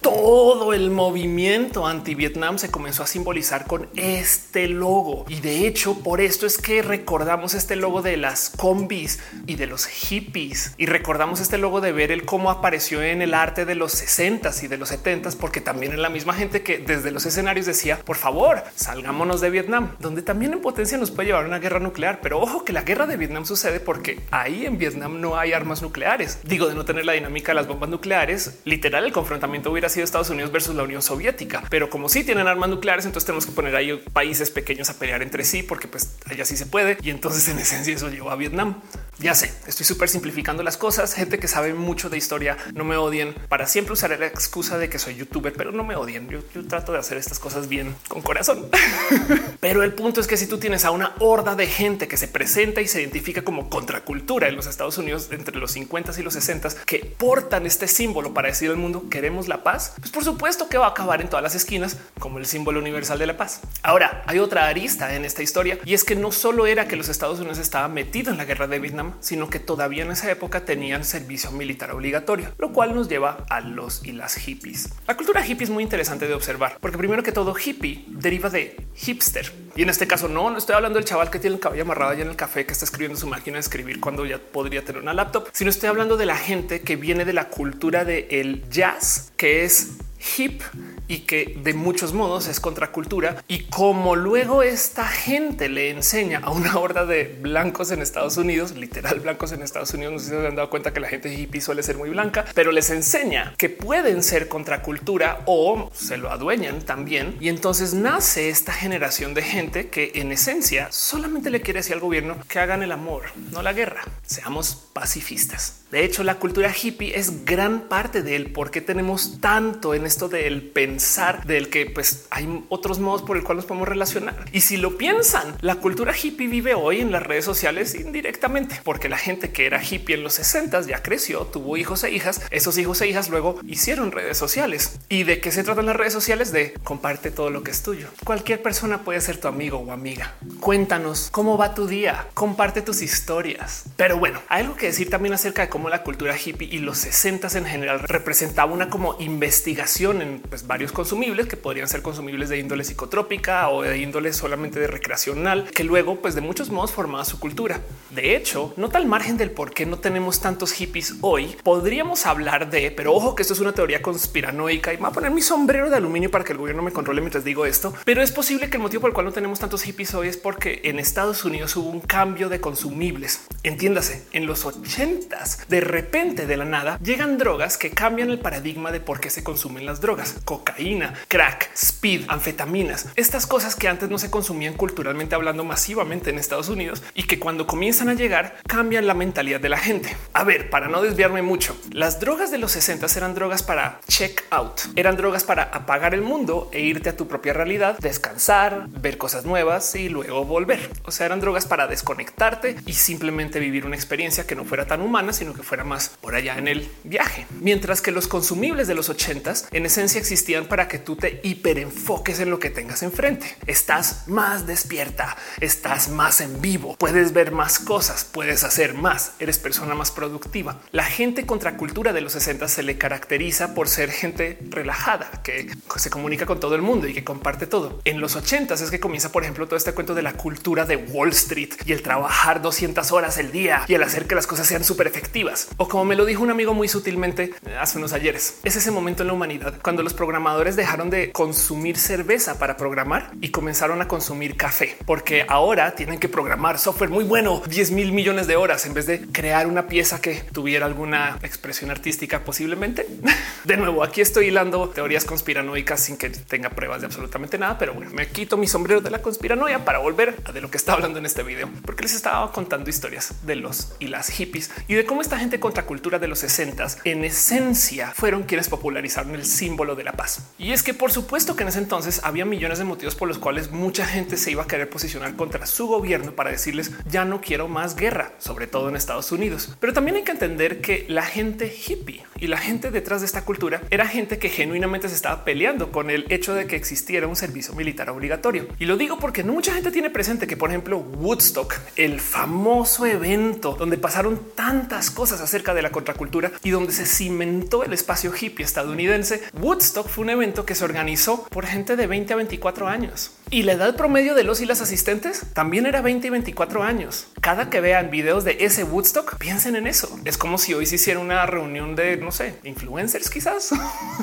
Todo 0.00 0.72
el 0.72 0.90
movimiento 0.90 1.86
anti 1.86 2.14
Vietnam 2.14 2.58
se 2.58 2.70
comenzó 2.70 3.02
a 3.02 3.06
simbolizar 3.06 3.66
con 3.66 3.88
este 3.96 4.68
logo. 4.68 5.24
Y 5.28 5.40
de 5.40 5.66
hecho, 5.66 5.98
por 6.00 6.20
esto 6.20 6.46
es 6.46 6.58
que 6.58 6.82
recordamos 6.82 7.54
este 7.54 7.76
logo 7.76 8.02
de 8.02 8.16
las 8.16 8.50
combis 8.50 9.18
y 9.46 9.56
de 9.56 9.66
los 9.66 9.86
hippies. 9.86 10.74
Y 10.76 10.86
recordamos 10.86 11.40
este 11.40 11.58
logo 11.58 11.80
de 11.80 11.92
ver 11.92 12.12
el 12.12 12.24
cómo 12.24 12.50
apareció 12.50 13.02
en 13.02 13.22
el 13.22 13.34
arte 13.34 13.64
de 13.64 13.74
los 13.74 13.92
60 13.92 14.50
y 14.62 14.66
de 14.68 14.78
los 14.78 14.90
70 14.90 15.16
porque 15.40 15.60
también 15.60 15.92
es 15.92 15.98
la 15.98 16.08
misma 16.08 16.34
gente 16.34 16.62
que 16.62 16.78
desde 16.78 17.10
los 17.10 17.26
escenarios 17.26 17.66
decía, 17.66 17.98
por 18.04 18.16
favor, 18.16 18.62
salgámonos 18.74 19.40
de 19.40 19.50
Vietnam, 19.50 19.96
donde 19.98 20.22
también 20.22 20.52
en 20.52 20.60
potencia 20.60 20.98
nos 20.98 21.10
puede 21.10 21.28
llevar 21.28 21.46
una 21.46 21.58
guerra 21.58 21.80
nuclear. 21.80 22.20
Pero 22.22 22.40
ojo 22.40 22.64
que 22.64 22.72
la 22.72 22.82
guerra 22.82 23.06
de 23.06 23.16
Vietnam 23.16 23.44
sucede 23.44 23.80
porque 23.80 24.20
ahí 24.30 24.66
en 24.66 24.78
Vietnam 24.78 25.20
no 25.20 25.36
hay 25.36 25.52
armas 25.52 25.82
nucleares. 25.82 26.38
Digo, 26.44 26.68
de 26.68 26.74
no 26.74 26.84
tener 26.84 27.04
la 27.04 27.12
dinámica 27.12 27.52
de 27.52 27.56
las 27.56 27.66
bombas 27.66 27.88
nucleares, 27.88 28.58
literal, 28.64 28.95
el 29.04 29.12
confrontamiento 29.12 29.70
hubiera 29.70 29.88
sido 29.88 30.04
Estados 30.04 30.30
Unidos 30.30 30.52
versus 30.52 30.74
la 30.74 30.82
Unión 30.82 31.02
Soviética. 31.02 31.64
Pero 31.70 31.90
como 31.90 32.08
sí 32.08 32.24
tienen 32.24 32.46
armas 32.48 32.68
nucleares, 32.68 33.04
entonces 33.04 33.26
tenemos 33.26 33.46
que 33.46 33.52
poner 33.52 33.76
ahí 33.76 33.96
países 34.12 34.50
pequeños 34.50 34.90
a 34.90 34.98
pelear 34.98 35.22
entre 35.22 35.44
sí, 35.44 35.62
porque 35.62 35.88
pues 35.88 36.16
allá 36.26 36.44
sí 36.44 36.56
se 36.56 36.66
puede. 36.66 36.98
Y 37.02 37.10
entonces 37.10 37.48
en 37.48 37.58
esencia 37.58 37.94
eso 37.94 38.08
llevó 38.08 38.30
a 38.30 38.36
Vietnam. 38.36 38.80
Ya 39.18 39.34
sé, 39.34 39.52
estoy 39.66 39.86
súper 39.86 40.08
simplificando 40.08 40.62
las 40.62 40.76
cosas. 40.76 41.14
Gente 41.14 41.38
que 41.38 41.48
sabe 41.48 41.72
mucho 41.74 42.10
de 42.10 42.18
historia, 42.18 42.56
no 42.74 42.84
me 42.84 42.96
odien. 42.96 43.34
Para 43.48 43.66
siempre 43.66 43.94
usaré 43.94 44.18
la 44.18 44.26
excusa 44.26 44.78
de 44.78 44.88
que 44.88 44.98
soy 44.98 45.16
youtuber, 45.16 45.52
pero 45.54 45.72
no 45.72 45.84
me 45.84 45.96
odien. 45.96 46.28
Yo, 46.28 46.40
yo 46.54 46.66
trato 46.66 46.92
de 46.92 46.98
hacer 46.98 47.16
estas 47.18 47.38
cosas 47.38 47.68
bien 47.68 47.94
con 48.08 48.22
corazón. 48.22 48.66
pero 49.60 49.82
el 49.82 49.94
punto 49.94 50.20
es 50.20 50.26
que 50.26 50.36
si 50.36 50.46
tú 50.46 50.58
tienes 50.58 50.84
a 50.84 50.90
una 50.90 51.14
horda 51.18 51.54
de 51.54 51.66
gente 51.66 52.08
que 52.08 52.16
se 52.16 52.28
presenta 52.28 52.80
y 52.80 52.88
se 52.88 53.00
identifica 53.00 53.42
como 53.42 53.70
contracultura 53.70 54.48
en 54.48 54.56
los 54.56 54.66
Estados 54.66 54.98
Unidos 54.98 55.28
entre 55.30 55.56
los 55.58 55.72
50 55.72 56.12
y 56.18 56.22
los 56.22 56.34
60 56.34 56.56
que 56.84 57.14
portan 57.18 57.66
este 57.66 57.88
símbolo 57.88 58.32
para 58.32 58.48
decir 58.48 58.70
al 58.70 58.76
mundo 58.76 58.85
queremos 58.92 59.26
queremos 59.26 59.48
la 59.48 59.64
paz, 59.64 59.94
pues 59.98 60.12
por 60.12 60.22
supuesto 60.22 60.68
que 60.68 60.78
va 60.78 60.86
a 60.86 60.90
acabar 60.90 61.20
en 61.20 61.28
todas 61.28 61.42
las 61.42 61.56
esquinas 61.56 61.96
como 62.20 62.38
el 62.38 62.46
símbolo 62.46 62.78
universal 62.78 63.18
de 63.18 63.26
la 63.26 63.36
paz. 63.36 63.60
Ahora 63.82 64.22
hay 64.26 64.38
otra 64.38 64.68
arista 64.68 65.16
en 65.16 65.24
esta 65.24 65.42
historia 65.42 65.78
y 65.84 65.94
es 65.94 66.04
que 66.04 66.14
no 66.14 66.30
solo 66.30 66.66
era 66.66 66.86
que 66.86 66.94
los 66.94 67.08
Estados 67.08 67.40
Unidos 67.40 67.58
estaban 67.58 67.92
metidos 67.92 68.32
en 68.32 68.38
la 68.38 68.44
guerra 68.44 68.68
de 68.68 68.78
Vietnam, 68.78 69.14
sino 69.18 69.50
que 69.50 69.58
todavía 69.58 70.04
en 70.04 70.12
esa 70.12 70.30
época 70.30 70.64
tenían 70.64 71.02
servicio 71.02 71.50
militar 71.50 71.90
obligatorio, 71.90 72.52
lo 72.58 72.72
cual 72.72 72.94
nos 72.94 73.08
lleva 73.08 73.44
a 73.50 73.60
los 73.60 74.04
y 74.04 74.12
las 74.12 74.36
hippies. 74.36 74.90
La 75.08 75.16
cultura 75.16 75.44
hippie 75.44 75.64
es 75.64 75.70
muy 75.70 75.82
interesante 75.82 76.28
de 76.28 76.34
observar 76.34 76.78
porque 76.80 76.98
primero 76.98 77.24
que 77.24 77.32
todo 77.32 77.52
hippie 77.56 78.04
deriva 78.06 78.48
de 78.48 78.86
hipster 78.94 79.52
y 79.76 79.82
en 79.82 79.90
este 79.90 80.06
caso 80.06 80.28
no, 80.28 80.50
no 80.50 80.58
estoy 80.58 80.74
hablando 80.74 80.98
del 80.98 81.04
chaval 81.04 81.30
que 81.30 81.38
tiene 81.38 81.54
el 81.54 81.60
cabello 81.60 81.82
amarrado 81.82 82.12
allá 82.12 82.22
en 82.22 82.28
el 82.28 82.36
café 82.36 82.64
que 82.64 82.72
está 82.72 82.84
escribiendo 82.84 83.18
su 83.18 83.26
máquina 83.26 83.56
de 83.56 83.60
escribir 83.60 84.00
cuando 84.00 84.24
ya 84.24 84.38
podría 84.38 84.84
tener 84.84 85.02
una 85.02 85.14
laptop, 85.14 85.48
sino 85.52 85.70
estoy 85.70 85.88
hablando 85.88 86.16
de 86.16 86.26
la 86.26 86.36
gente 86.36 86.80
que 86.80 86.96
viene 86.96 87.24
de 87.24 87.32
la 87.32 87.48
cultura 87.48 88.04
del 88.04 88.26
el 88.30 88.68
jazz, 88.70 89.32
que 89.36 89.64
es 89.64 89.98
hip 90.36 90.62
y 91.08 91.20
que 91.20 91.58
de 91.62 91.74
muchos 91.74 92.12
modos 92.12 92.48
es 92.48 92.60
contracultura. 92.60 93.42
Y 93.48 93.64
como 93.64 94.16
luego 94.16 94.62
esta 94.62 95.06
gente 95.06 95.68
le 95.68 95.90
enseña 95.90 96.40
a 96.42 96.50
una 96.50 96.78
horda 96.78 97.06
de 97.06 97.36
blancos 97.40 97.90
en 97.90 98.02
Estados 98.02 98.36
Unidos, 98.36 98.72
literal 98.72 99.20
blancos 99.20 99.52
en 99.52 99.62
Estados 99.62 99.92
Unidos, 99.94 100.12
no 100.12 100.18
sé 100.18 100.24
si 100.26 100.30
se 100.30 100.46
han 100.46 100.56
dado 100.56 100.70
cuenta 100.70 100.92
que 100.92 101.00
la 101.00 101.08
gente 101.08 101.32
hippie 101.32 101.60
suele 101.60 101.82
ser 101.82 101.96
muy 101.96 102.10
blanca, 102.10 102.44
pero 102.54 102.72
les 102.72 102.90
enseña 102.90 103.54
que 103.56 103.68
pueden 103.68 104.22
ser 104.22 104.48
contracultura 104.48 105.42
o 105.46 105.90
se 105.94 106.16
lo 106.16 106.30
adueñan 106.30 106.82
también. 106.82 107.36
Y 107.40 107.48
entonces 107.48 107.94
nace 107.94 108.48
esta 108.48 108.72
generación 108.72 109.34
de 109.34 109.42
gente 109.42 109.88
que 109.88 110.12
en 110.14 110.32
esencia 110.32 110.88
solamente 110.90 111.50
le 111.50 111.60
quiere 111.60 111.80
decir 111.80 111.94
al 111.94 112.00
gobierno 112.00 112.38
que 112.48 112.58
hagan 112.58 112.82
el 112.82 112.92
amor, 112.92 113.24
no 113.50 113.62
la 113.62 113.72
guerra. 113.72 114.02
Seamos 114.24 114.74
pacifistas. 114.92 115.82
De 115.90 116.04
hecho, 116.04 116.24
la 116.24 116.36
cultura 116.36 116.72
hippie 116.74 117.16
es 117.16 117.44
gran 117.44 117.82
parte 117.88 118.22
del 118.22 118.50
por 118.50 118.70
qué 118.70 118.80
tenemos 118.80 119.40
tanto 119.40 119.94
en 119.94 120.04
esto 120.06 120.28
del 120.28 120.62
pensar, 120.62 121.44
del 121.44 121.68
que 121.68 121.86
pues 121.86 122.26
hay 122.30 122.64
otros 122.68 122.98
modos 122.98 123.22
por 123.22 123.36
el 123.36 123.42
cual 123.42 123.56
nos 123.56 123.66
podemos 123.66 123.88
relacionar. 123.88 124.44
Y 124.52 124.60
si 124.62 124.76
lo 124.76 124.96
piensan, 124.96 125.56
la 125.60 125.76
cultura 125.76 126.14
hippie 126.16 126.48
vive 126.48 126.74
hoy 126.74 127.00
en 127.00 127.12
las 127.12 127.22
redes 127.22 127.44
sociales 127.44 127.94
indirectamente, 127.94 128.80
porque 128.84 129.08
la 129.08 129.18
gente 129.18 129.50
que 129.50 129.66
era 129.66 129.82
hippie 129.82 130.16
en 130.16 130.22
los 130.22 130.34
60 130.34 130.82
ya 130.82 131.02
creció, 131.02 131.40
tuvo 131.46 131.76
hijos 131.76 132.04
e 132.04 132.10
hijas. 132.10 132.40
Esos 132.50 132.78
hijos 132.78 133.00
e 133.00 133.08
hijas 133.08 133.28
luego 133.28 133.60
hicieron 133.66 134.12
redes 134.12 134.38
sociales. 134.38 134.98
¿Y 135.08 135.24
de 135.24 135.40
qué 135.40 135.50
se 135.52 135.64
tratan 135.64 135.86
las 135.86 135.96
redes 135.96 136.12
sociales? 136.12 136.52
De 136.52 136.72
comparte 136.84 137.30
todo 137.30 137.50
lo 137.50 137.62
que 137.62 137.70
es 137.70 137.82
tuyo. 137.82 138.08
Cualquier 138.24 138.62
persona 138.62 139.02
puede 139.04 139.20
ser 139.20 139.38
tu 139.38 139.48
amigo 139.48 139.78
o 139.78 139.92
amiga. 139.92 140.34
Cuéntanos 140.60 141.28
cómo 141.30 141.58
va 141.58 141.74
tu 141.74 141.86
día, 141.86 142.28
comparte 142.34 142.82
tus 142.82 143.02
historias. 143.02 143.84
Pero 143.96 144.18
bueno, 144.18 144.40
hay 144.48 144.62
algo 144.62 144.76
que 144.76 144.86
decir 144.86 145.10
también 145.10 145.34
acerca 145.34 145.62
de 145.62 145.68
cómo 145.68 145.88
la 145.88 146.02
cultura 146.02 146.36
hippie 146.36 146.68
y 146.70 146.78
los 146.78 146.98
60 146.98 147.46
en 147.54 147.66
general 147.66 148.00
representaba 148.00 148.72
una 148.72 148.88
como 148.88 149.16
investigación 149.20 149.95
en 150.04 150.42
pues, 150.48 150.66
varios 150.66 150.92
consumibles 150.92 151.46
que 151.46 151.56
podrían 151.56 151.88
ser 151.88 152.02
consumibles 152.02 152.50
de 152.50 152.58
índole 152.58 152.84
psicotrópica 152.84 153.70
o 153.70 153.82
de 153.82 153.98
índole 153.98 154.32
solamente 154.34 154.78
de 154.78 154.86
recreacional, 154.86 155.70
que 155.74 155.84
luego 155.84 156.20
pues 156.20 156.34
de 156.34 156.42
muchos 156.42 156.70
modos 156.70 156.92
formaba 156.92 157.24
su 157.24 157.40
cultura. 157.40 157.80
De 158.10 158.36
hecho, 158.36 158.74
no 158.76 158.90
tal 158.90 159.06
margen 159.06 159.38
del 159.38 159.50
por 159.50 159.72
qué 159.72 159.86
no 159.86 159.98
tenemos 159.98 160.40
tantos 160.40 160.72
hippies 160.72 161.14
hoy, 161.22 161.56
podríamos 161.62 162.26
hablar 162.26 162.68
de, 162.70 162.90
pero 162.90 163.14
ojo 163.14 163.34
que 163.34 163.42
esto 163.42 163.54
es 163.54 163.60
una 163.60 163.72
teoría 163.72 164.02
conspiranoica 164.02 164.92
y 164.92 164.96
me 164.96 165.02
voy 165.02 165.10
a 165.10 165.14
poner 165.14 165.30
mi 165.30 165.40
sombrero 165.40 165.88
de 165.88 165.96
aluminio 165.96 166.30
para 166.30 166.44
que 166.44 166.52
el 166.52 166.58
gobierno 166.58 166.82
me 166.82 166.92
controle 166.92 167.22
mientras 167.22 167.44
digo 167.44 167.64
esto, 167.64 167.94
pero 168.04 168.22
es 168.22 168.32
posible 168.32 168.68
que 168.68 168.76
el 168.76 168.82
motivo 168.82 169.00
por 169.00 169.10
el 169.10 169.14
cual 169.14 169.26
no 169.26 169.32
tenemos 169.32 169.58
tantos 169.58 169.82
hippies 169.82 170.14
hoy 170.14 170.28
es 170.28 170.36
porque 170.36 170.82
en 170.84 170.98
Estados 170.98 171.44
Unidos 171.44 171.74
hubo 171.76 171.88
un 171.88 172.00
cambio 172.00 172.50
de 172.50 172.60
consumibles. 172.60 173.46
Entiéndase, 173.62 174.26
en 174.32 174.46
los 174.46 174.64
80 174.64 175.36
de 175.68 175.80
repente 175.80 176.46
de 176.46 176.56
la 176.56 176.64
nada 176.64 176.98
llegan 177.02 177.38
drogas 177.38 177.78
que 177.78 177.90
cambian 177.90 178.30
el 178.30 178.38
paradigma 178.38 178.90
de 178.90 179.00
por 179.00 179.20
qué 179.20 179.30
se 179.30 179.44
consumen 179.44 179.85
las 179.86 180.00
drogas. 180.00 180.36
Cocaína, 180.44 181.14
crack, 181.28 181.70
speed, 181.74 182.24
anfetaminas, 182.28 183.08
estas 183.16 183.46
cosas 183.46 183.74
que 183.74 183.88
antes 183.88 184.10
no 184.10 184.18
se 184.18 184.30
consumían 184.30 184.74
culturalmente 184.74 185.34
hablando 185.34 185.64
masivamente 185.64 186.30
en 186.30 186.38
Estados 186.38 186.68
Unidos 186.68 187.02
y 187.14 187.24
que 187.24 187.38
cuando 187.38 187.66
comienzan 187.66 188.08
a 188.08 188.14
llegar 188.14 188.58
cambian 188.66 189.06
la 189.06 189.14
mentalidad 189.14 189.60
de 189.60 189.68
la 189.68 189.78
gente. 189.78 190.16
A 190.32 190.44
ver, 190.44 190.68
para 190.70 190.88
no 190.88 191.02
desviarme 191.02 191.42
mucho, 191.42 191.76
las 191.92 192.20
drogas 192.20 192.50
de 192.50 192.58
los 192.58 192.72
60 192.72 193.06
eran 193.16 193.34
drogas 193.34 193.62
para 193.62 194.00
check 194.08 194.42
out, 194.50 194.80
eran 194.96 195.16
drogas 195.16 195.44
para 195.44 195.64
apagar 195.64 196.14
el 196.14 196.22
mundo 196.22 196.68
e 196.72 196.80
irte 196.80 197.10
a 197.10 197.16
tu 197.16 197.28
propia 197.28 197.52
realidad, 197.52 197.98
descansar, 197.98 198.88
ver 198.88 199.16
cosas 199.16 199.44
nuevas 199.44 199.94
y 199.94 200.08
luego 200.08 200.44
volver. 200.44 200.90
O 201.04 201.10
sea, 201.12 201.26
eran 201.26 201.40
drogas 201.40 201.66
para 201.66 201.86
desconectarte 201.86 202.76
y 202.86 202.94
simplemente 202.94 203.60
vivir 203.60 203.86
una 203.86 203.96
experiencia 203.96 204.46
que 204.46 204.56
no 204.56 204.64
fuera 204.64 204.86
tan 204.86 205.00
humana 205.02 205.32
sino 205.32 205.54
que 205.54 205.62
fuera 205.62 205.84
más 205.84 206.10
por 206.20 206.34
allá 206.34 206.58
en 206.58 206.68
el 206.68 206.90
viaje. 207.04 207.46
Mientras 207.60 208.00
que 208.00 208.10
los 208.10 208.28
consumibles 208.28 208.88
de 208.88 208.94
los 208.94 209.08
ochentas 209.08 209.68
en 209.76 209.84
esencia 209.84 210.18
existían 210.18 210.66
para 210.66 210.88
que 210.88 210.98
tú 210.98 211.16
te 211.16 211.38
hiperenfoques 211.42 212.40
en 212.40 212.48
lo 212.48 212.58
que 212.58 212.70
tengas 212.70 213.02
enfrente. 213.02 213.56
Estás 213.66 214.26
más 214.26 214.66
despierta, 214.66 215.36
estás 215.60 216.08
más 216.08 216.40
en 216.40 216.62
vivo, 216.62 216.96
puedes 216.98 217.34
ver 217.34 217.52
más 217.52 217.78
cosas, 217.78 218.24
puedes 218.24 218.64
hacer 218.64 218.94
más, 218.94 219.32
eres 219.38 219.58
persona 219.58 219.94
más 219.94 220.10
productiva. 220.10 220.80
La 220.92 221.04
gente 221.04 221.44
contracultura 221.44 222.14
de 222.14 222.22
los 222.22 222.32
60 222.32 222.68
se 222.68 222.82
le 222.82 222.96
caracteriza 222.96 223.74
por 223.74 223.88
ser 223.88 224.10
gente 224.10 224.58
relajada, 224.70 225.42
que 225.44 225.70
se 225.96 226.08
comunica 226.08 226.46
con 226.46 226.58
todo 226.58 226.74
el 226.74 226.80
mundo 226.80 227.06
y 227.06 227.12
que 227.12 227.22
comparte 227.22 227.66
todo. 227.66 228.00
En 228.06 228.22
los 228.22 228.34
80 228.34 228.72
es 228.72 228.90
que 228.90 228.98
comienza, 228.98 229.30
por 229.30 229.42
ejemplo, 229.42 229.66
todo 229.66 229.76
este 229.76 229.92
cuento 229.92 230.14
de 230.14 230.22
la 230.22 230.32
cultura 230.32 230.86
de 230.86 230.96
Wall 230.96 231.32
Street 231.32 231.74
y 231.84 231.92
el 231.92 232.00
trabajar 232.00 232.62
200 232.62 233.12
horas 233.12 233.36
el 233.36 233.52
día 233.52 233.84
y 233.88 233.92
el 233.94 234.02
hacer 234.02 234.26
que 234.26 234.34
las 234.34 234.46
cosas 234.46 234.66
sean 234.66 234.84
súper 234.84 235.06
efectivas. 235.06 235.68
O 235.76 235.86
como 235.86 236.06
me 236.06 236.16
lo 236.16 236.24
dijo 236.24 236.42
un 236.42 236.50
amigo 236.50 236.72
muy 236.72 236.88
sutilmente 236.88 237.52
eh, 237.66 237.76
hace 237.78 237.98
unos 237.98 238.14
ayeres, 238.14 238.60
es 238.64 238.76
ese 238.76 238.90
momento 238.90 239.22
en 239.22 239.26
la 239.26 239.34
humanidad 239.34 239.65
cuando 239.82 240.02
los 240.02 240.14
programadores 240.14 240.76
dejaron 240.76 241.10
de 241.10 241.32
consumir 241.32 241.96
cerveza 241.96 242.58
para 242.58 242.76
programar 242.76 243.30
y 243.40 243.50
comenzaron 243.50 244.00
a 244.02 244.08
consumir 244.08 244.56
café, 244.56 244.96
porque 245.06 245.44
ahora 245.48 245.94
tienen 245.94 246.18
que 246.18 246.28
programar 246.28 246.78
software 246.78 247.10
muy 247.10 247.24
bueno, 247.24 247.62
10 247.66 247.90
mil 247.92 248.12
millones 248.12 248.46
de 248.46 248.56
horas 248.56 248.86
en 248.86 248.94
vez 248.94 249.06
de 249.06 249.20
crear 249.20 249.66
una 249.66 249.86
pieza 249.86 250.20
que 250.20 250.42
tuviera 250.52 250.86
alguna 250.86 251.38
expresión 251.42 251.90
artística 251.90 252.44
posiblemente. 252.44 253.06
De 253.64 253.76
nuevo, 253.76 254.04
aquí 254.04 254.20
estoy 254.20 254.46
hilando 254.46 254.90
teorías 254.90 255.24
conspiranoicas 255.24 256.00
sin 256.00 256.16
que 256.16 256.30
tenga 256.30 256.70
pruebas 256.70 257.00
de 257.00 257.06
absolutamente 257.06 257.58
nada, 257.58 257.78
pero 257.78 257.94
bueno, 257.94 258.12
me 258.12 258.28
quito 258.28 258.56
mi 258.56 258.68
sombrero 258.68 259.00
de 259.00 259.10
la 259.10 259.20
conspiranoia 259.20 259.84
para 259.84 259.98
volver 259.98 260.36
a 260.44 260.52
de 260.52 260.60
lo 260.60 260.70
que 260.70 260.76
está 260.76 260.92
hablando 260.92 261.18
en 261.18 261.26
este 261.26 261.42
video, 261.42 261.68
porque 261.84 262.04
les 262.04 262.14
estaba 262.14 262.52
contando 262.52 262.88
historias 262.88 263.34
de 263.44 263.56
los 263.56 263.96
y 263.98 264.06
las 264.06 264.28
hippies 264.28 264.70
y 264.86 264.94
de 264.94 265.04
cómo 265.04 265.20
esta 265.20 265.38
gente 265.38 265.58
contracultura 265.58 266.18
de 266.18 266.28
los 266.28 266.38
60 266.38 266.86
en 267.04 267.24
esencia 267.24 268.12
fueron 268.14 268.44
quienes 268.44 268.68
popularizaron 268.68 269.34
el 269.34 269.44
símbolo 269.56 269.96
de 269.96 270.04
la 270.04 270.12
paz. 270.12 270.50
Y 270.58 270.72
es 270.72 270.82
que 270.82 270.94
por 270.94 271.10
supuesto 271.10 271.56
que 271.56 271.62
en 271.62 271.68
ese 271.70 271.78
entonces 271.78 272.20
había 272.22 272.44
millones 272.44 272.78
de 272.78 272.84
motivos 272.84 273.14
por 273.14 273.28
los 273.28 273.38
cuales 273.38 273.70
mucha 273.70 274.06
gente 274.06 274.36
se 274.36 274.50
iba 274.50 274.62
a 274.62 274.66
querer 274.66 274.88
posicionar 274.88 275.34
contra 275.36 275.66
su 275.66 275.86
gobierno 275.86 276.32
para 276.32 276.50
decirles 276.50 276.92
ya 277.10 277.24
no 277.24 277.40
quiero 277.40 277.68
más 277.68 277.96
guerra, 277.96 278.32
sobre 278.38 278.66
todo 278.66 278.88
en 278.88 278.96
Estados 278.96 279.32
Unidos. 279.32 279.74
Pero 279.80 279.92
también 279.92 280.16
hay 280.16 280.24
que 280.24 280.32
entender 280.32 280.80
que 280.80 281.06
la 281.08 281.22
gente 281.22 281.74
hippie 281.74 282.24
y 282.38 282.46
la 282.46 282.58
gente 282.58 282.90
detrás 282.90 283.22
de 283.22 283.26
esta 283.26 283.44
cultura 283.44 283.82
era 283.90 284.06
gente 284.06 284.38
que 284.38 284.48
genuinamente 284.48 285.08
se 285.08 285.16
estaba 285.16 285.44
peleando 285.44 285.90
con 285.90 286.10
el 286.10 286.26
hecho 286.28 286.54
de 286.54 286.66
que 286.66 286.76
existiera 286.76 287.26
un 287.26 287.36
servicio 287.36 287.74
militar 287.74 288.10
obligatorio. 288.10 288.68
Y 288.78 288.84
lo 288.84 288.96
digo 288.96 289.18
porque 289.18 289.42
no 289.42 289.52
mucha 289.52 289.72
gente 289.72 289.90
tiene 289.90 290.10
presente 290.10 290.46
que, 290.46 290.56
por 290.56 290.68
ejemplo, 290.70 290.98
Woodstock, 290.98 291.74
el 291.96 292.20
famoso 292.20 293.06
evento 293.06 293.74
donde 293.78 293.96
pasaron 293.98 294.38
tan 294.54 294.76
tantas 294.76 295.10
cosas 295.10 295.40
acerca 295.40 295.74
de 295.74 295.80
la 295.80 295.90
contracultura 295.90 296.50
y 296.64 296.70
donde 296.70 296.92
se 296.92 297.06
cimentó 297.06 297.84
el 297.84 297.92
espacio 297.92 298.32
hippie 298.38 298.64
estadounidense, 298.64 299.42
Woodstock 299.60 300.08
fue 300.08 300.24
un 300.24 300.30
evento 300.30 300.66
que 300.66 300.74
se 300.74 300.84
organizó 300.84 301.44
por 301.44 301.66
gente 301.66 301.96
de 301.96 302.06
20 302.06 302.32
a 302.32 302.36
24 302.36 302.88
años. 302.88 303.30
Y 303.48 303.62
la 303.62 303.74
edad 303.74 303.94
promedio 303.94 304.34
de 304.34 304.42
los 304.42 304.60
y 304.60 304.66
las 304.66 304.80
asistentes 304.80 305.46
también 305.54 305.86
era 305.86 306.02
20 306.02 306.26
y 306.26 306.30
24 306.30 306.82
años. 306.82 307.28
Cada 307.40 307.70
que 307.70 307.80
vean 307.80 308.10
videos 308.10 308.42
de 308.42 308.56
ese 308.58 308.82
Woodstock, 308.82 309.38
piensen 309.38 309.76
en 309.76 309.86
eso. 309.86 310.18
Es 310.24 310.36
como 310.36 310.58
si 310.58 310.74
hoy 310.74 310.84
se 310.84 310.96
hiciera 310.96 311.20
una 311.20 311.46
reunión 311.46 311.94
de, 311.94 312.16
no 312.26 312.32
sé, 312.32 312.56
influencers 312.64 313.30
quizás. 313.30 313.70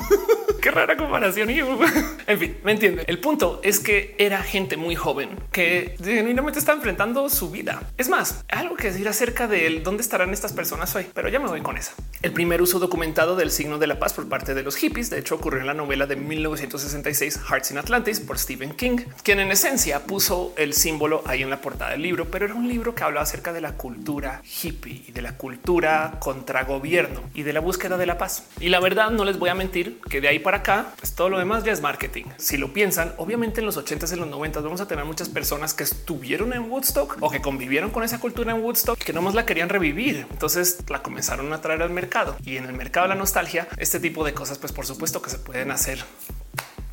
Qué 0.60 0.70
rara 0.70 0.96
comparación. 0.96 1.48
en 2.26 2.38
fin, 2.38 2.56
me 2.62 2.72
entiende. 2.72 3.04
El 3.06 3.18
punto 3.18 3.60
es 3.62 3.80
que 3.80 4.14
era 4.18 4.42
gente 4.42 4.76
muy 4.76 4.94
joven 4.94 5.30
que 5.52 5.96
genuinamente 6.02 6.58
está 6.58 6.72
enfrentando 6.72 7.28
su 7.30 7.50
vida. 7.50 7.82
Es 7.96 8.10
más, 8.10 8.44
algo 8.48 8.76
que 8.76 8.90
decir 8.90 9.08
acerca 9.08 9.48
de 9.48 9.80
dónde 9.80 10.02
estarán 10.02 10.34
estas 10.34 10.52
personas 10.52 10.94
hoy, 10.96 11.06
pero 11.14 11.30
ya 11.30 11.38
me 11.38 11.48
voy 11.48 11.62
con 11.62 11.78
esa. 11.78 11.94
El 12.20 12.32
primer 12.32 12.60
uso 12.60 12.78
documentado 12.78 13.36
del 13.36 13.50
signo 13.50 13.78
de 13.78 13.86
la 13.86 13.98
paz 13.98 14.12
por 14.12 14.28
parte 14.28 14.54
de 14.54 14.62
los 14.62 14.76
hippies, 14.76 15.08
de 15.08 15.18
hecho, 15.18 15.36
ocurrió 15.36 15.60
en 15.60 15.66
la 15.66 15.74
novela 15.74 16.06
de 16.06 16.16
1966 16.16 17.40
Hearts 17.48 17.70
in 17.70 17.78
Atlantis 17.78 18.20
por 18.20 18.38
Stephen 18.38 18.74
King. 18.74 18.98
quien 19.22 19.40
en 19.40 19.50
esencia 19.50 20.04
puso 20.04 20.52
el 20.58 20.74
símbolo 20.74 21.22
ahí 21.26 21.42
en 21.42 21.48
la 21.48 21.62
portada 21.62 21.92
del 21.92 22.02
libro, 22.02 22.26
pero 22.30 22.44
era 22.44 22.54
un 22.54 22.68
libro 22.68 22.94
que 22.94 23.02
hablaba 23.02 23.22
acerca 23.22 23.54
de 23.54 23.62
la 23.62 23.72
cultura 23.72 24.42
hippie 24.62 25.04
y 25.08 25.12
de 25.12 25.22
la 25.22 25.38
cultura 25.38 26.18
contra 26.20 26.64
gobierno 26.64 27.22
y 27.34 27.42
de 27.42 27.52
la 27.52 27.60
búsqueda 27.60 27.93
de 27.96 28.06
la 28.06 28.18
paz. 28.18 28.44
Y 28.60 28.68
la 28.68 28.80
verdad, 28.80 29.10
no 29.10 29.24
les 29.24 29.38
voy 29.38 29.50
a 29.50 29.54
mentir 29.54 30.00
que 30.10 30.20
de 30.20 30.28
ahí 30.28 30.38
para 30.38 30.58
acá, 30.58 30.92
pues 30.98 31.14
todo 31.14 31.28
lo 31.28 31.38
demás 31.38 31.64
ya 31.64 31.72
es 31.72 31.80
marketing. 31.80 32.24
Si 32.36 32.56
lo 32.56 32.72
piensan, 32.72 33.14
obviamente 33.16 33.60
en 33.60 33.66
los 33.66 33.78
80s 33.78 34.12
y 34.12 34.16
los 34.16 34.28
90 34.28 34.60
vamos 34.60 34.80
a 34.80 34.88
tener 34.88 35.04
muchas 35.04 35.28
personas 35.28 35.74
que 35.74 35.84
estuvieron 35.84 36.52
en 36.52 36.70
Woodstock 36.70 37.18
o 37.20 37.30
que 37.30 37.40
convivieron 37.40 37.90
con 37.90 38.02
esa 38.02 38.20
cultura 38.20 38.52
en 38.52 38.62
Woodstock 38.62 38.98
que 38.98 39.12
nomás 39.12 39.34
la 39.34 39.46
querían 39.46 39.68
revivir. 39.68 40.26
Entonces 40.30 40.78
la 40.88 41.02
comenzaron 41.02 41.52
a 41.52 41.60
traer 41.60 41.82
al 41.82 41.90
mercado 41.90 42.36
y 42.44 42.56
en 42.56 42.64
el 42.64 42.72
mercado 42.72 43.04
de 43.04 43.14
la 43.14 43.20
nostalgia, 43.20 43.68
este 43.76 44.00
tipo 44.00 44.24
de 44.24 44.34
cosas, 44.34 44.58
pues 44.58 44.72
por 44.72 44.86
supuesto 44.86 45.22
que 45.22 45.30
se 45.30 45.38
pueden 45.38 45.70
hacer 45.70 46.04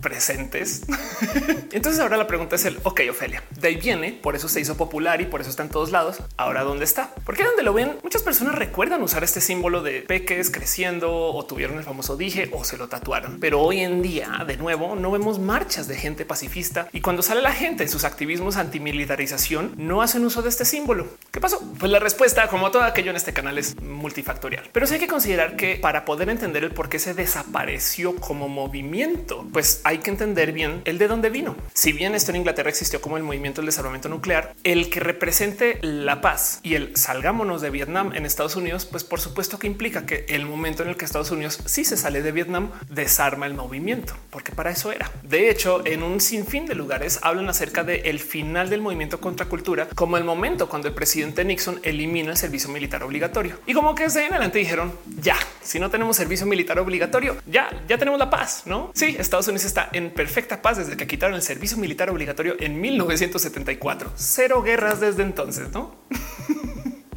presentes. 0.02 0.84
Entonces 1.72 2.00
ahora 2.02 2.18
la 2.18 2.28
pregunta 2.28 2.56
es 2.56 2.66
el 2.66 2.80
ok, 2.84 3.02
Ofelia, 3.10 3.44
de 3.60 3.68
ahí 3.70 3.76
viene, 3.76 4.12
por 4.12 4.36
eso 4.36 4.50
se 4.50 4.60
hizo 4.60 4.76
popular 4.76 5.22
y 5.22 5.26
por 5.26 5.42
eso 5.42 5.50
está 5.50 5.64
en 5.64 5.70
todos 5.70 5.92
lados. 5.92 6.18
Ahora, 6.38 6.64
¿dónde 6.64 6.86
está? 6.86 7.14
Porque 7.26 7.44
donde 7.44 7.64
lo 7.64 7.74
ven, 7.74 7.98
muchas 8.04 8.24
personas 8.24 8.56
recuerdan 8.56 9.02
usar 9.04 9.24
este 9.24 9.42
símbolo 9.42 9.82
de 9.82 10.02
peques 10.02 10.52
creciendo 10.52 11.12
o 11.12 11.46
tuvieron 11.46 11.78
el 11.78 11.84
famoso 11.84 12.18
dije 12.18 12.50
o 12.52 12.64
se 12.64 12.78
lo 12.78 12.88
tatuaron. 12.88 13.40
Pero 13.40 13.62
hoy 13.62 13.80
en 13.80 14.02
día, 14.02 14.44
de 14.46 14.58
nuevo, 14.58 14.96
no 14.96 15.12
vemos 15.12 15.40
marchas 15.40 15.88
de 15.88 15.96
gente 15.96 16.26
pacifista 16.26 16.88
y 16.92 17.02
cuando 17.02 17.22
sale 17.22 17.42
la 17.42 17.54
gente 17.54 17.84
en 17.84 17.90
sus 17.90 18.04
activismos 18.04 18.58
antimilitarización, 18.58 19.74
no 19.78 20.02
hacen 20.02 20.26
uso 20.26 20.42
de 20.42 20.50
este 20.50 20.66
símbolo. 20.66 21.08
¿Qué 21.32 21.40
pasó? 21.40 21.62
Pues 21.80 21.92
la 21.92 22.00
respuesta, 22.00 22.48
como 22.48 22.72
todo 22.72 22.84
aquello 22.84 23.12
en 23.12 23.18
este 23.18 23.34
canal, 23.34 23.58
es 23.58 23.80
multifactorial. 23.82 24.70
Pero 24.72 24.88
sí 24.88 24.96
hay 24.96 25.00
que 25.00 25.08
considerar 25.08 25.56
que 25.56 25.76
para 25.76 26.06
poder 26.06 26.30
entender 26.30 26.64
el 26.64 26.72
por 26.72 26.90
qué 26.90 27.00
se 27.00 27.14
desapareció 27.14 28.16
como 28.16 28.48
movimiento, 28.48 29.46
pues 29.52 29.82
hay 29.84 29.91
que 30.00 30.10
entender 30.10 30.52
bien 30.52 30.82
el 30.86 30.98
de 30.98 31.08
dónde 31.08 31.30
vino. 31.30 31.56
Si 31.74 31.92
bien 31.92 32.16
esto 32.16 32.32
en 32.32 32.38
Inglaterra 32.38 32.70
existió 32.70 33.00
como 33.02 33.18
el 33.18 33.24
movimiento 33.24 33.62
del 33.62 33.68
desarrollo 33.68 33.92
nuclear, 34.10 34.54
el 34.64 34.90
que 34.90 35.00
represente 35.00 35.80
la 35.82 36.22
paz 36.22 36.60
y 36.64 36.76
el 36.76 36.96
salgámonos 36.96 37.62
de 37.62 37.70
Vietnam 37.70 38.14
en 38.16 38.26
Estados 38.26 38.56
Unidos, 38.56 38.86
pues 38.86 39.04
por 39.04 39.20
supuesto 39.20 39.60
que 39.60 39.68
implica 39.68 40.06
que 40.06 40.26
el 40.30 40.46
momento 40.46 40.84
en 40.84 40.90
el 40.90 40.98
que 40.98 41.06
Estados 41.06 41.32
Unidos 41.32 41.60
sí 41.66 41.84
se 41.84 41.98
sale 41.98 42.22
de 42.22 42.32
Vietnam 42.32 42.72
desarma 42.90 43.46
el 43.46 43.54
movimiento, 43.54 44.16
porque 44.30 44.52
para 44.52 44.72
eso 44.72 44.92
era. 44.92 45.12
De 45.24 45.50
hecho, 45.50 45.86
en 45.86 46.04
un 46.04 46.22
sinfín 46.22 46.66
de 46.66 46.76
lugares 46.76 47.20
hablan 47.22 47.50
acerca 47.50 47.84
del 47.84 48.06
el 48.06 48.20
final 48.20 48.70
del 48.70 48.82
movimiento 48.82 49.20
contra 49.20 49.48
cultura 49.48 49.88
como 49.96 50.18
el 50.18 50.24
momento 50.24 50.70
cuando 50.70 50.88
el 50.88 50.94
presidente 50.94 51.44
Nixon 51.44 51.80
elimina 51.84 52.32
el 52.32 52.38
servicio 52.38 52.70
militar 52.70 53.04
obligatorio. 53.04 53.60
Y 53.66 53.74
como 53.74 53.96
que 53.96 54.04
desde 54.04 54.26
en 54.26 54.34
adelante 54.34 54.60
dijeron 54.60 54.94
ya, 55.20 55.36
si 55.62 55.80
no 55.80 55.90
tenemos 55.90 56.18
servicio 56.18 56.46
militar 56.46 56.80
obligatorio, 56.80 57.38
ya, 57.46 57.70
ya 57.88 57.98
tenemos 57.98 58.20
la 58.20 58.30
paz, 58.30 58.64
no? 58.66 58.92
Sí, 58.94 59.16
Estados 59.18 59.48
Unidos 59.48 59.66
está 59.66 59.81
en 59.94 60.12
perfecta 60.12 60.62
paz 60.62 60.78
desde 60.78 60.98
que 60.98 61.08
quitaron 61.08 61.36
el 61.36 61.42
servicio 61.42 61.78
militar 61.78 62.10
obligatorio 62.10 62.56
en 62.60 62.80
1974. 62.80 64.12
Cero 64.16 64.62
guerras 64.62 65.00
desde 65.00 65.24
entonces, 65.24 65.70
¿no? 65.72 65.96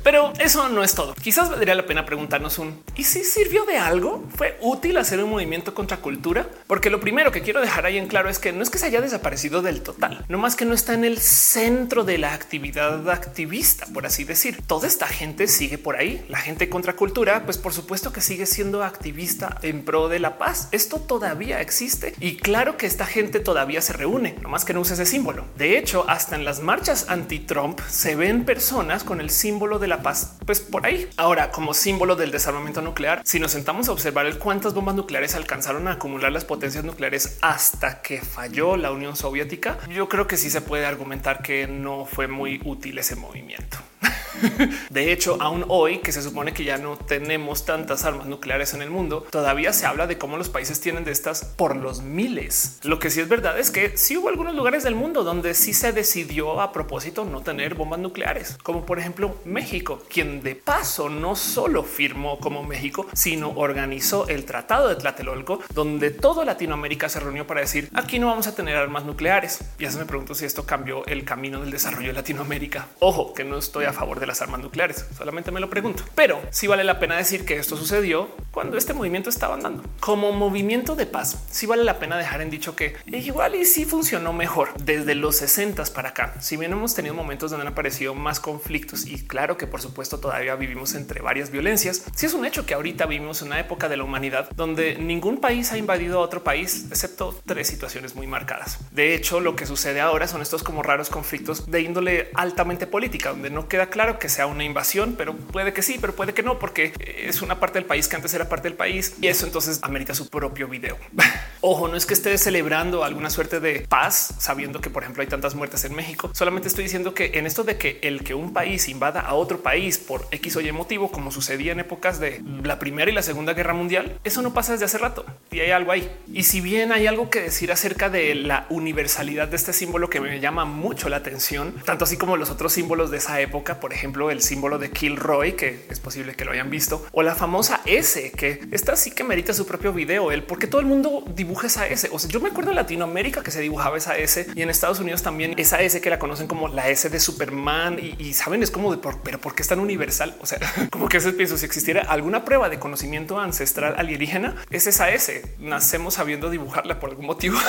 Pero 0.05 0.35
eso 0.39 0.69
no 0.69 0.85
es 0.85 0.95
todo. 0.95 1.15
Quizás 1.15 1.49
valdría 1.49 1.75
la 1.75 1.87
pena 1.87 2.05
preguntarnos 2.05 2.59
un 2.59 2.83
¿y 2.95 3.05
si 3.05 3.25
sirvió 3.25 3.65
de 3.65 3.79
algo? 3.79 4.23
¿Fue 4.37 4.59
útil 4.61 4.99
hacer 4.99 5.25
un 5.25 5.31
movimiento 5.31 5.73
contra 5.73 5.97
cultura? 5.97 6.47
Porque 6.67 6.91
lo 6.91 7.01
primero 7.01 7.33
que 7.33 7.41
quiero 7.41 7.63
dejar 7.63 7.87
ahí 7.87 7.97
en 7.97 8.07
claro 8.07 8.29
es 8.29 8.39
que 8.39 8.53
no 8.53 8.63
es 8.63 8.69
que 8.69 8.77
se 8.77 8.85
haya 8.85 9.01
desaparecido 9.01 9.63
del 9.63 9.81
total, 9.81 10.27
no 10.29 10.37
más 10.37 10.57
que 10.57 10.67
no 10.67 10.75
está 10.75 10.93
en 10.93 11.07
el 11.07 11.19
centro 11.19 12.05
de 12.05 12.19
la 12.19 12.35
actividad 12.35 13.09
activista, 13.09 13.87
por 13.95 14.05
así 14.05 14.25
decir. 14.25 14.63
Toda 14.67 14.87
esta 14.87 15.07
gente 15.07 15.49
sigue 15.49 15.79
por 15.79 15.97
ahí. 15.97 16.23
La 16.29 16.39
gente 16.39 16.69
contra 16.69 16.97
cultura, 16.97 17.47
pues 17.47 17.57
por 17.57 17.73
supuesto 17.73 18.13
que 18.13 18.21
sigue 18.21 18.45
siendo 18.45 18.85
activista 18.85 19.59
en 19.63 19.87
pro 19.87 20.11
de 20.11 20.19
la 20.19 20.37
paz. 20.37 20.69
Esto 20.71 21.01
todavía 21.01 21.63
existe 21.63 22.15
y 22.21 22.37
claro 22.37 22.77
que 22.77 22.87
esta 22.87 23.07
gente 23.07 23.41
todavía 23.41 23.81
se 23.81 23.95
reúne, 23.95 24.37
no 24.43 24.51
más 24.51 24.67
que 24.67 24.75
no 24.75 24.81
use 24.81 24.93
ese 24.93 25.07
símbolo. 25.07 25.47
De 25.57 25.79
hecho, 25.79 26.05
hasta 26.09 26.37
en 26.37 26.45
las 26.45 26.61
marchas 26.61 27.07
anti-Trump 27.09 27.81
se 27.89 28.17
ven 28.17 28.45
personas 28.45 29.03
con 29.03 29.23
el 29.23 29.31
símbolo 29.31 29.79
de 29.79 29.89
la 29.89 29.94
paz, 30.03 30.37
pues 30.47 30.61
por 30.61 30.87
ahí. 30.87 31.09
Ahora, 31.17 31.51
como 31.51 31.75
símbolo 31.75 32.17
del 32.17 32.31
desarmamento 32.31 32.83
nuclear, 32.83 33.23
si 33.25 33.39
nos 33.41 33.53
sentamos 33.53 33.89
a 33.89 33.93
observar 33.93 34.27
el 34.27 34.39
cuántas 34.39 34.75
bombas 34.75 34.95
nucleares 34.95 35.35
alcanzaron 35.35 35.89
a 35.89 35.93
acumular 35.93 36.33
las 36.33 36.45
potencias 36.45 36.85
nucleares 36.85 37.39
hasta 37.43 38.03
que 38.03 38.21
falló 38.21 38.77
la 38.77 38.91
Unión 38.91 39.17
Soviética, 39.17 39.79
yo 39.89 40.09
creo 40.09 40.27
que 40.27 40.37
sí 40.37 40.51
se 40.51 40.61
puede 40.61 40.87
argumentar 40.87 41.43
que 41.43 41.67
no 41.67 42.05
fue 42.05 42.29
muy 42.29 42.61
útil 42.65 42.99
ese 42.99 43.17
movimiento. 43.17 43.79
De 44.91 45.13
hecho, 45.13 45.39
aún 45.41 45.65
hoy 45.69 45.99
que 45.99 46.13
se 46.13 46.23
supone 46.23 46.53
que 46.53 46.65
ya 46.65 46.79
no 46.79 46.97
tenemos 46.97 47.65
tantas 47.65 48.05
armas 48.05 48.27
nucleares 48.27 48.75
en 48.75 48.83
el 48.83 48.91
mundo, 48.91 49.27
todavía 49.31 49.73
se 49.73 49.87
habla 49.87 50.07
de 50.07 50.19
cómo 50.19 50.37
los 50.37 50.49
países 50.49 50.81
tienen 50.81 51.05
de 51.05 51.13
estas 51.13 51.45
por 51.45 51.77
los 51.77 52.03
miles. 52.03 52.79
Lo 52.83 52.99
que 52.99 53.11
sí 53.11 53.21
es 53.21 53.29
verdad 53.29 53.59
es 53.59 53.71
que 53.71 53.97
sí 53.97 54.17
hubo 54.17 54.29
algunos 54.29 54.55
lugares 54.55 54.83
del 54.83 54.95
mundo 54.95 55.25
donde 55.25 55.55
sí 55.55 55.73
se 55.73 55.93
decidió 55.93 56.61
a 56.61 56.73
propósito 56.73 57.25
no 57.25 57.43
tener 57.43 57.75
bombas 57.75 58.01
nucleares, 58.01 58.59
como 58.63 58.85
por 58.85 58.99
ejemplo 58.99 59.37
México, 59.45 60.03
quien 60.09 60.43
de 60.43 60.55
paso 60.55 61.09
no 61.09 61.37
solo 61.37 61.83
firmó 61.83 62.39
como 62.39 62.63
México, 62.63 63.07
sino 63.15 63.51
organizó 63.51 64.29
el 64.29 64.45
Tratado 64.45 64.89
de 64.89 64.97
Tlatelolco, 64.97 65.61
donde 65.73 66.11
toda 66.11 66.45
Latinoamérica 66.45 67.09
se 67.09 67.21
reunió 67.21 67.47
para 67.47 67.61
decir 67.61 67.91
aquí 67.95 68.19
no 68.19 68.27
vamos 68.27 68.47
a 68.47 68.55
tener 68.55 68.77
armas 68.77 69.05
nucleares. 69.05 69.61
Ya 69.79 69.91
se 69.91 69.99
me 69.99 70.05
pregunto 70.05 70.35
si 70.35 70.45
esto 70.45 70.67
cambió 70.67 71.05
el 71.07 71.25
camino 71.25 71.61
del 71.61 71.71
desarrollo 71.71 72.09
de 72.09 72.15
Latinoamérica. 72.15 72.89
Ojo, 73.01 73.35
que 73.35 73.45
no 73.45 73.59
estoy 73.59 73.87
a 73.87 73.93
favor 73.95 74.21
de 74.21 74.27
las 74.27 74.43
armas 74.43 74.61
nucleares. 74.61 75.07
Solamente 75.17 75.51
me 75.51 75.61
lo 75.61 75.71
pregunto, 75.71 76.05
pero 76.15 76.41
sí 76.51 76.67
vale 76.67 76.85
la 76.85 76.99
pena 76.99 77.17
decir 77.17 77.45
que 77.45 77.57
esto 77.57 77.77
sucedió 77.77 78.29
cuando 78.51 78.77
este 78.77 78.95
movimiento 78.95 79.31
estaba 79.31 79.55
andando 79.55 79.83
como 80.01 80.33
movimiento 80.33 80.95
de 80.95 81.07
paz. 81.07 81.45
Sí 81.51 81.67
vale 81.67 81.85
la 81.85 81.99
pena 81.99 82.17
dejar 82.17 82.41
en 82.41 82.51
dicho 82.51 82.77
que 82.77 82.97
igual 83.07 83.55
y 83.55 83.65
sí 83.65 83.85
funcionó 83.85 84.33
mejor 84.33 84.75
desde 84.79 85.15
los 85.15 85.37
60 85.37 85.75
para 85.95 86.11
acá. 86.11 86.35
Si 86.41 86.57
bien 86.57 86.73
hemos 86.73 86.95
tenido 86.95 87.15
momentos 87.15 87.51
donde 87.51 87.67
han 87.67 87.73
aparecido 87.73 88.15
más 88.15 88.39
conflictos 88.39 89.07
y 89.07 89.27
claro 89.27 89.57
que 89.57 89.67
por 89.67 89.81
supuesto 89.81 90.21
todavía 90.21 90.55
vivimos 90.55 90.95
entre 90.95 91.21
varias 91.21 91.51
violencias, 91.51 92.05
sí 92.15 92.27
es 92.27 92.35
un 92.35 92.45
hecho 92.45 92.67
que 92.67 92.75
ahorita 92.75 93.07
vivimos 93.07 93.43
una 93.43 93.59
época 93.59 93.89
de 93.89 93.97
la 93.97 94.05
humanidad 94.05 94.51
donde 94.55 94.97
ningún 94.97 95.39
país 95.41 95.73
ha 95.73 95.79
invadido 95.79 96.19
a 96.19 96.23
otro 96.23 96.45
país 96.45 96.87
excepto 96.91 97.41
tres 97.45 97.67
situaciones 97.67 98.15
muy 98.15 98.27
marcadas. 98.27 98.79
De 98.93 99.15
hecho, 99.15 99.41
lo 99.41 99.57
que 99.57 99.67
sucede 99.67 100.01
ahora 100.01 100.29
son 100.29 100.43
estos 100.43 100.63
como 100.63 100.83
raros 100.83 101.09
conflictos 101.09 101.71
de 101.71 101.81
índole 101.81 102.31
altamente 102.35 102.87
política, 102.87 103.31
donde 103.31 103.51
no 103.51 103.69
queda 103.69 103.84
claro 103.91 104.19
que 104.19 104.29
sea 104.29 104.47
una 104.47 104.65
invasión, 104.65 105.15
pero 105.17 105.35
puede 105.37 105.73
que 105.73 105.83
sí, 105.83 105.99
pero 106.01 106.15
puede 106.15 106.35
que 106.35 106.43
no, 106.43 106.59
porque 106.59 106.93
es 107.25 107.43
una 107.43 107.61
parte 107.61 107.79
del 107.79 107.87
país 107.87 108.09
que 108.09 108.17
antes 108.17 108.35
era 108.35 108.49
parte 108.49 108.69
del 108.69 108.77
país 108.77 109.15
y 109.21 109.29
eso 109.29 109.47
entonces 109.47 109.81
amerita 109.83 110.15
su 110.15 110.29
propio 110.29 110.69
video. 110.69 110.97
Ojo, 111.61 111.89
no 111.89 111.97
es 111.97 112.05
que 112.05 112.15
esté 112.15 112.37
celebrando 112.37 113.05
alguna 113.05 113.31
suerte 113.31 113.61
de 113.61 113.87
paz, 113.89 114.35
sabiendo 114.39 114.81
que, 114.81 114.91
por 114.91 115.03
ejemplo, 115.03 115.23
hay 115.23 115.29
tantas 115.29 115.55
muertes 115.55 115.85
en 115.85 115.95
México. 115.95 116.31
Solamente 116.35 116.69
estoy 116.69 116.85
diciendo 116.85 117.15
que 117.15 117.33
en 117.35 117.47
esto 117.47 117.65
de 117.65 117.79
que 117.79 118.01
el 118.03 118.23
que 118.23 118.35
un 118.35 118.53
país 118.53 118.89
invada 118.89 119.21
a 119.21 119.35
otro 119.35 119.63
país 119.63 119.99
por 119.99 120.27
X 120.31 120.57
o 120.57 120.61
Y 120.61 120.73
motivo, 120.73 121.11
como 121.11 121.31
sucedía 121.31 121.73
en 121.73 121.81
épocas 121.81 122.21
de 122.21 122.43
la 122.63 122.79
Primera 122.79 123.11
y 123.11 123.15
la 123.15 123.23
Segunda 123.23 123.55
Guerra 123.55 123.73
Mundial, 123.73 124.19
eso 124.25 124.43
no 124.43 124.53
pasa 124.53 124.73
desde 124.73 124.85
hace 124.85 124.99
rato 124.99 125.25
y 125.51 125.61
hay 125.61 125.71
algo 125.71 125.93
ahí. 125.93 126.11
Y 126.33 126.45
si 126.45 126.61
bien 126.61 126.93
hay 126.93 127.07
algo 127.07 127.31
que 127.31 127.41
decir 127.41 127.73
acerca 127.73 128.11
de 128.11 128.35
la 128.35 128.67
universalidad 128.71 129.49
de 129.49 129.57
este 129.57 129.73
símbolo 129.73 130.11
que 130.11 130.21
me 130.21 130.41
llama 130.41 130.65
mucho 130.65 131.09
la 131.09 131.17
atención, 131.17 131.75
tanto 131.85 132.05
así 132.05 132.17
como 132.17 132.37
los 132.37 132.51
otros 132.51 132.73
símbolos 132.73 133.11
de 133.11 133.19
esa 133.19 133.41
época, 133.41 133.74
por 133.81 133.93
ejemplo, 133.93 134.31
el 134.31 134.43
símbolo 134.43 134.79
de 134.79 134.91
Kilroy, 134.91 135.53
que 135.53 135.87
es 135.89 136.01
posible 136.01 136.35
que 136.35 136.45
lo 136.45 136.53
hayan 136.53 136.71
visto, 136.71 137.07
o 137.13 137.23
la 137.23 137.35
famosa 137.35 137.81
S, 137.85 138.33
que 138.33 138.61
está 138.71 138.97
sí 138.97 139.11
que 139.11 139.25
merita 139.25 139.53
su 139.53 139.67
propio 139.67 139.93
video, 139.93 140.33
el 140.33 140.43
porque 140.43 140.67
todo 140.67 140.81
el 140.81 140.87
mundo 140.87 141.25
dibuja 141.35 141.67
esa 141.67 141.87
S. 141.87 142.09
O 142.13 142.19
sea, 142.19 142.31
yo 142.31 142.41
me 142.41 142.49
acuerdo 142.49 142.71
en 142.71 142.77
Latinoamérica 142.77 143.43
que 143.43 143.51
se 143.51 143.61
dibujaba 143.61 143.97
esa 143.97 144.17
S 144.17 144.47
y 144.55 144.63
en 144.63 144.71
Estados 144.71 145.01
Unidos 145.01 145.23
también 145.23 145.55
esa 145.57 145.81
S 145.81 146.01
que 146.01 146.11
la 146.11 146.19
conocen 146.19 146.47
como 146.47 146.69
la 146.69 146.89
S 146.89 147.09
de 147.09 147.21
Superman 147.21 147.99
y, 148.01 148.35
saben, 148.35 148.63
es 148.63 148.71
como 148.71 148.91
de 148.91 148.99
por, 148.99 149.21
pero 149.23 149.41
por 149.41 149.55
qué 149.55 149.63
es 149.63 149.69
tan 149.69 149.81
universal? 149.81 150.37
O 150.41 150.47
sea, 150.47 150.59
como 150.91 151.09
que 151.09 151.19
ese 151.19 151.33
pienso 151.33 151.57
si 151.57 151.67
existiera 151.67 152.03
alguna 152.03 152.45
prueba 152.45 152.69
de 152.69 152.79
conocimiento 152.79 153.39
ancestral 153.39 153.95
alienígena, 153.99 154.57
es 154.71 154.87
esa 154.87 155.11
S. 155.11 155.43
Nacemos 155.59 156.15
sabiendo 156.15 156.51
dibujarla 156.51 157.01
por 157.01 157.11
algún 157.11 157.27
motivo. 157.27 157.59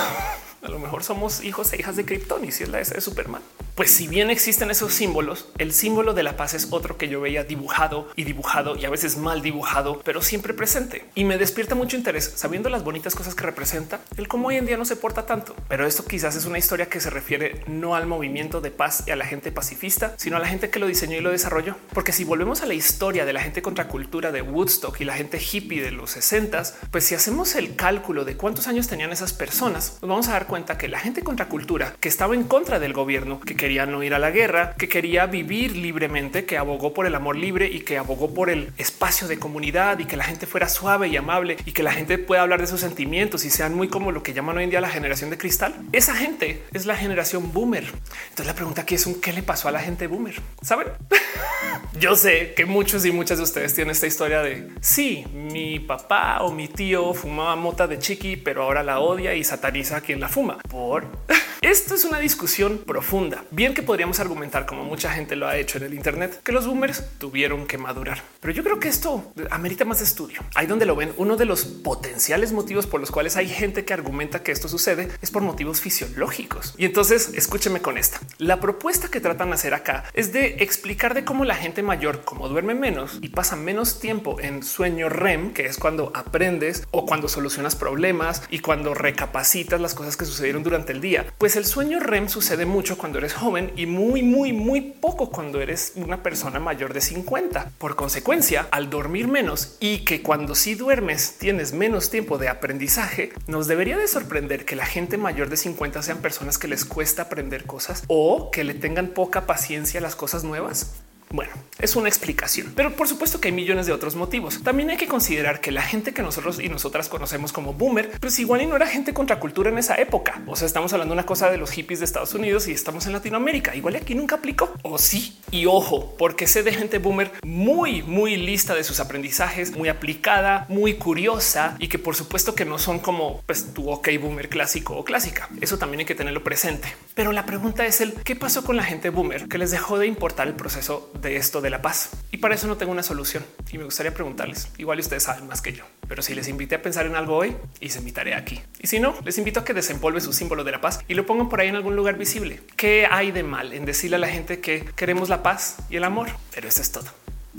A 0.65 0.69
lo 0.69 0.79
mejor 0.79 1.03
somos 1.03 1.43
hijos 1.43 1.71
e 1.73 1.79
hijas 1.79 1.95
de 1.95 2.05
Krypton 2.05 2.43
y 2.43 2.51
si 2.51 2.63
es 2.63 2.69
la 2.69 2.79
de 2.79 2.99
Superman. 2.99 3.43
Pues 3.75 3.91
si 3.91 4.07
bien 4.07 4.29
existen 4.29 4.71
esos 4.71 4.93
símbolos, 4.93 5.49
el 5.57 5.73
símbolo 5.73 6.13
de 6.13 6.23
la 6.23 6.37
paz 6.37 6.53
es 6.53 6.69
otro 6.71 6.97
que 6.97 7.07
yo 7.07 7.21
veía 7.21 7.43
dibujado 7.43 8.07
y 8.15 8.23
dibujado 8.23 8.75
y 8.75 8.85
a 8.85 8.89
veces 8.89 9.17
mal 9.17 9.41
dibujado, 9.41 10.01
pero 10.03 10.21
siempre 10.21 10.53
presente. 10.53 11.05
Y 11.13 11.25
me 11.25 11.37
despierta 11.37 11.75
mucho 11.75 11.97
interés 11.97 12.31
sabiendo 12.35 12.69
las 12.69 12.83
bonitas 12.83 13.13
cosas 13.15 13.35
que 13.35 13.43
representa, 13.43 13.99
el 14.17 14.27
cómo 14.29 14.47
hoy 14.47 14.55
en 14.55 14.65
día 14.65 14.77
no 14.77 14.85
se 14.85 14.95
porta 14.95 15.25
tanto. 15.25 15.55
Pero 15.67 15.85
esto 15.85 16.05
quizás 16.05 16.35
es 16.35 16.45
una 16.45 16.57
historia 16.57 16.87
que 16.87 17.01
se 17.01 17.09
refiere 17.09 17.63
no 17.67 17.95
al 17.95 18.07
movimiento 18.07 18.61
de 18.61 18.71
paz 18.71 19.03
y 19.05 19.11
a 19.11 19.17
la 19.17 19.25
gente 19.25 19.51
pacifista, 19.51 20.15
sino 20.17 20.37
a 20.37 20.39
la 20.39 20.47
gente 20.47 20.69
que 20.69 20.79
lo 20.79 20.87
diseñó 20.87 21.17
y 21.17 21.21
lo 21.21 21.31
desarrolló. 21.31 21.75
Porque 21.93 22.13
si 22.13 22.23
volvemos 22.23 22.61
a 22.61 22.65
la 22.65 22.73
historia 22.73 23.25
de 23.25 23.33
la 23.33 23.41
gente 23.41 23.61
contra 23.61 23.89
cultura 23.89 24.31
de 24.31 24.41
Woodstock 24.41 25.01
y 25.01 25.05
la 25.05 25.15
gente 25.15 25.37
hippie 25.37 25.83
de 25.83 25.91
los 25.91 26.11
60, 26.11 26.63
pues 26.89 27.03
si 27.03 27.13
hacemos 27.13 27.53
el 27.55 27.75
cálculo 27.75 28.23
de 28.23 28.37
cuántos 28.37 28.67
años 28.67 28.87
tenían 28.87 29.11
esas 29.11 29.33
personas, 29.33 29.97
nos 30.01 30.09
vamos 30.09 30.27
a 30.29 30.31
dar 30.31 30.47
cuenta 30.47 30.54
que 30.55 30.87
la 30.87 30.99
gente 30.99 31.21
contra 31.21 31.49
cultura 31.49 31.95
que 31.99 32.07
estaba 32.07 32.33
en 32.33 32.43
contra 32.43 32.79
del 32.79 32.93
gobierno, 32.93 33.41
que 33.41 33.57
quería 33.57 33.85
no 33.85 34.03
ir 34.03 34.13
a 34.13 34.19
la 34.19 34.31
guerra, 34.31 34.73
que 34.77 34.87
quería 34.87 35.25
vivir 35.25 35.75
libremente, 35.75 36.45
que 36.45 36.57
abogó 36.57 36.93
por 36.93 37.05
el 37.05 37.13
amor 37.13 37.35
libre 37.35 37.67
y 37.67 37.81
que 37.81 37.97
abogó 37.97 38.33
por 38.33 38.49
el 38.49 38.71
espacio 38.77 39.27
de 39.27 39.37
comunidad 39.37 39.99
y 39.99 40.05
que 40.05 40.15
la 40.15 40.23
gente 40.23 40.47
fuera 40.47 40.69
suave 40.69 41.09
y 41.09 41.17
amable 41.17 41.57
y 41.65 41.73
que 41.73 41.83
la 41.83 41.91
gente 41.91 42.17
pueda 42.17 42.41
hablar 42.41 42.61
de 42.61 42.67
sus 42.67 42.79
sentimientos 42.79 43.43
y 43.43 43.49
sean 43.49 43.75
muy 43.75 43.89
como 43.89 44.13
lo 44.13 44.23
que 44.23 44.33
llaman 44.33 44.57
hoy 44.57 44.63
en 44.63 44.69
día 44.69 44.79
la 44.79 44.89
generación 44.89 45.29
de 45.29 45.37
cristal. 45.37 45.75
Esa 45.91 46.15
gente 46.15 46.63
es 46.73 46.85
la 46.85 46.95
generación 46.95 47.51
boomer. 47.51 47.83
Entonces 48.29 48.47
la 48.47 48.55
pregunta 48.55 48.83
aquí 48.83 48.95
es 48.95 49.05
un 49.05 49.19
qué 49.19 49.33
le 49.33 49.43
pasó 49.43 49.67
a 49.67 49.71
la 49.71 49.81
gente 49.81 50.07
boomer. 50.07 50.35
Saben? 50.61 50.87
Yo 51.99 52.15
sé 52.15 52.53
que 52.55 52.65
muchos 52.65 53.05
y 53.05 53.11
muchas 53.11 53.39
de 53.39 53.43
ustedes 53.43 53.73
tienen 53.73 53.91
esta 53.91 54.07
historia 54.07 54.41
de 54.41 54.69
sí, 54.79 55.25
mi 55.33 55.79
papá 55.79 56.39
o 56.41 56.51
mi 56.51 56.69
tío 56.69 57.13
fumaba 57.13 57.55
mota 57.57 57.87
de 57.87 57.99
chiqui, 57.99 58.37
pero 58.37 58.63
ahora 58.63 58.83
la 58.83 58.99
odia 58.99 59.33
y 59.33 59.43
sataniza 59.43 59.97
a 59.97 60.01
quien 60.01 60.19
la 60.19 60.29
fuma 60.29 60.44
por 60.53 61.07
esto 61.61 61.95
es 61.95 62.05
una 62.05 62.19
discusión 62.19 62.77
profunda. 62.85 63.43
Bien 63.51 63.73
que 63.73 63.81
podríamos 63.81 64.19
argumentar, 64.19 64.65
como 64.65 64.83
mucha 64.83 65.11
gente 65.11 65.35
lo 65.35 65.47
ha 65.47 65.57
hecho 65.57 65.77
en 65.77 65.85
el 65.85 65.93
Internet, 65.93 66.41
que 66.43 66.51
los 66.51 66.67
boomers 66.67 67.03
tuvieron 67.17 67.65
que 67.65 67.77
madurar. 67.77 68.21
Pero 68.39 68.53
yo 68.53 68.63
creo 68.63 68.79
que 68.79 68.87
esto 68.87 69.31
amerita 69.49 69.85
más 69.85 70.01
estudio. 70.01 70.41
Ahí 70.53 70.67
donde 70.67 70.85
lo 70.85 70.95
ven, 70.95 71.13
uno 71.17 71.37
de 71.37 71.45
los 71.45 71.65
potenciales 71.65 72.51
motivos 72.51 72.85
por 72.85 72.99
los 72.99 73.11
cuales 73.11 73.35
hay 73.35 73.49
gente 73.49 73.85
que 73.85 73.93
argumenta 73.93 74.43
que 74.43 74.51
esto 74.51 74.67
sucede 74.67 75.09
es 75.21 75.31
por 75.31 75.41
motivos 75.41 75.81
fisiológicos. 75.81 76.75
Y 76.77 76.85
entonces 76.85 77.31
escúcheme 77.33 77.81
con 77.81 77.97
esta. 77.97 78.19
La 78.37 78.59
propuesta 78.59 79.09
que 79.09 79.21
tratan 79.21 79.49
de 79.49 79.55
hacer 79.55 79.73
acá 79.73 80.05
es 80.13 80.33
de 80.33 80.57
explicar 80.59 81.13
de 81.13 81.25
cómo 81.25 81.45
la 81.45 81.55
gente 81.55 81.81
mayor, 81.83 82.23
como 82.23 82.47
duerme 82.47 82.75
menos 82.75 83.19
y 83.21 83.29
pasa 83.29 83.55
menos 83.55 83.99
tiempo 83.99 84.39
en 84.39 84.63
sueño 84.63 85.09
REM, 85.09 85.53
que 85.53 85.65
es 85.65 85.77
cuando 85.77 86.11
aprendes 86.13 86.87
o 86.91 87.05
cuando 87.05 87.27
solucionas 87.27 87.75
problemas 87.75 88.43
y 88.49 88.59
cuando 88.59 88.93
recapacitas 88.93 89.81
las 89.81 89.93
cosas 89.95 90.17
que 90.17 90.24
sucedieron 90.25 90.63
durante 90.63 90.91
el 90.91 91.01
día, 91.01 91.25
pues 91.37 91.55
el 91.55 91.65
sueño 91.65 91.99
REM 91.99 92.27
sucede 92.27 92.65
mucho 92.65 92.97
cuando 92.97 93.17
eres 93.17 93.33
joven 93.33 93.71
y 93.75 93.85
muy, 93.85 94.23
muy, 94.23 94.53
muy 94.53 94.81
poco 94.81 95.29
cuando 95.29 95.61
eres 95.61 95.93
una 95.95 96.23
persona 96.23 96.59
mayor 96.59 96.93
de 96.93 97.01
50. 97.01 97.71
Por 97.77 97.95
consecuencia, 97.95 98.67
al 98.71 98.89
dormir 98.89 99.27
menos 99.27 99.77
y 99.79 99.99
que 99.99 100.21
cuando 100.21 100.55
sí 100.55 100.75
duermes 100.75 101.37
tienes 101.37 101.73
menos 101.73 102.09
tiempo 102.09 102.37
de 102.37 102.49
aprendizaje, 102.49 103.31
nos 103.47 103.67
debería 103.67 103.97
de 103.97 104.07
sorprender 104.07 104.65
que 104.65 104.75
la 104.75 104.85
gente 104.85 105.17
mayor 105.17 105.49
de 105.49 105.57
50 105.57 106.01
sean 106.01 106.17
personas 106.19 106.57
que 106.57 106.67
les 106.67 106.85
cuesta 106.85 107.23
aprender 107.23 107.65
cosas 107.65 108.03
o 108.07 108.51
que 108.51 108.63
le 108.63 108.73
tengan 108.73 109.09
poca 109.09 109.45
paciencia 109.45 109.99
a 109.99 110.03
las 110.03 110.15
cosas 110.15 110.43
nuevas. 110.43 110.95
Bueno, 111.29 111.51
es 111.79 111.95
una 111.95 112.07
explicación, 112.07 112.73
pero 112.75 112.95
por 112.95 113.07
supuesto 113.07 113.41
que 113.41 113.49
hay 113.49 113.53
millones 113.53 113.85
de 113.85 113.93
otros 113.93 114.15
motivos. 114.15 114.61
También 114.63 114.89
hay 114.89 114.97
que 114.97 115.07
considerar 115.07 115.59
que 115.59 115.71
la 115.71 115.81
gente 115.81 116.13
que 116.13 116.21
nosotros 116.21 116.59
y 116.59 116.69
nosotras 116.69 117.09
conocemos 117.09 117.51
como 117.51 117.73
boomer, 117.73 118.11
pues 118.19 118.39
igual 118.39 118.61
y 118.61 118.65
no 118.65 118.75
era 118.75 118.87
gente 118.87 119.13
contracultura 119.13 119.69
en 119.69 119.77
esa 119.77 119.95
época. 119.95 120.41
O 120.47 120.55
sea, 120.55 120.65
estamos 120.67 120.93
hablando 120.93 121.13
de 121.13 121.19
una 121.19 121.25
cosa 121.25 121.49
de 121.49 121.57
los 121.57 121.71
hippies 121.71 121.99
de 121.99 122.05
Estados 122.05 122.33
Unidos 122.33 122.67
y 122.67 122.71
estamos 122.71 123.05
en 123.07 123.13
Latinoamérica. 123.13 123.75
Igual 123.75 123.95
aquí 123.95 124.15
nunca 124.15 124.35
aplicó. 124.35 124.73
O 124.83 124.97
sí. 124.97 125.37
Y 125.51 125.65
ojo, 125.65 126.15
porque 126.17 126.47
sé 126.47 126.63
de 126.63 126.73
gente 126.73 126.99
boomer 126.99 127.31
muy, 127.43 128.03
muy 128.03 128.37
lista 128.37 128.73
de 128.73 128.83
sus 128.83 128.99
aprendizajes, 128.99 129.75
muy 129.75 129.89
aplicada, 129.89 130.65
muy 130.69 130.95
curiosa 130.95 131.75
y 131.79 131.87
que 131.87 131.99
por 131.99 132.15
supuesto 132.15 132.55
que 132.55 132.65
no 132.65 132.79
son 132.79 132.99
como 132.99 133.41
pues, 133.45 133.73
tu 133.73 133.89
ok 133.89 134.09
boomer 134.21 134.49
clásico 134.49 134.95
o 134.95 135.03
clásica. 135.03 135.49
Eso 135.61 135.77
también 135.77 135.99
hay 135.99 136.05
que 136.05 136.15
tenerlo 136.15 136.43
presente. 136.43 136.87
Pero 137.13 137.31
la 137.31 137.45
pregunta 137.45 137.85
es 137.85 138.01
el 138.01 138.13
qué 138.13 138.35
pasó 138.35 138.63
con 138.63 138.77
la 138.77 138.83
gente 138.83 139.09
boomer 139.09 139.47
que 139.47 139.57
les 139.57 139.71
dejó 139.71 139.99
de 139.99 140.07
importar 140.07 140.47
el 140.47 140.53
proceso 140.53 141.11
esto 141.25 141.61
de 141.61 141.69
la 141.69 141.81
paz. 141.81 142.11
Y 142.31 142.37
para 142.37 142.55
eso 142.55 142.67
no 142.67 142.77
tengo 142.77 142.91
una 142.91 143.03
solución 143.03 143.45
y 143.71 143.77
me 143.77 143.83
gustaría 143.85 144.13
preguntarles. 144.13 144.69
Igual 144.77 144.99
ustedes 144.99 145.23
saben 145.23 145.47
más 145.47 145.61
que 145.61 145.73
yo, 145.73 145.83
pero 146.07 146.21
si 146.21 146.35
les 146.35 146.47
invité 146.47 146.75
a 146.75 146.81
pensar 146.81 147.05
en 147.05 147.15
algo 147.15 147.35
hoy 147.35 147.55
y 147.79 147.89
se 147.89 147.99
invitaré 147.99 148.35
aquí. 148.35 148.61
Y 148.79 148.87
si 148.87 148.99
no, 148.99 149.15
les 149.23 149.37
invito 149.37 149.61
a 149.61 149.65
que 149.65 149.73
desempolve 149.73 150.21
su 150.21 150.33
símbolo 150.33 150.63
de 150.63 150.71
la 150.71 150.81
paz 150.81 150.99
y 151.07 151.13
lo 151.13 151.25
pongan 151.25 151.49
por 151.49 151.61
ahí 151.61 151.69
en 151.69 151.75
algún 151.75 151.95
lugar 151.95 152.17
visible. 152.17 152.61
¿Qué 152.75 153.07
hay 153.09 153.31
de 153.31 153.43
mal 153.43 153.73
en 153.73 153.85
decirle 153.85 154.17
a 154.17 154.19
la 154.19 154.27
gente 154.27 154.59
que 154.59 154.85
queremos 154.95 155.29
la 155.29 155.43
paz 155.43 155.77
y 155.89 155.97
el 155.97 156.03
amor? 156.03 156.29
Pero 156.53 156.67
eso 156.67 156.81
es 156.81 156.91
todo. 156.91 157.07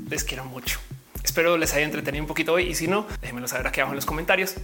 Les 0.09 0.24
quiero 0.24 0.44
mucho. 0.44 0.79
Espero 1.24 1.57
les 1.57 1.74
haya 1.74 1.85
entretenido 1.85 2.22
un 2.22 2.29
poquito 2.29 2.52
hoy 2.52 2.68
y 2.68 2.74
si 2.74 2.87
no, 2.87 3.07
déjenmelo 3.20 3.48
saber 3.48 3.66
aquí 3.66 3.81
abajo 3.81 3.92
en 3.92 3.96
los 3.96 4.07
comentarios 4.07 4.55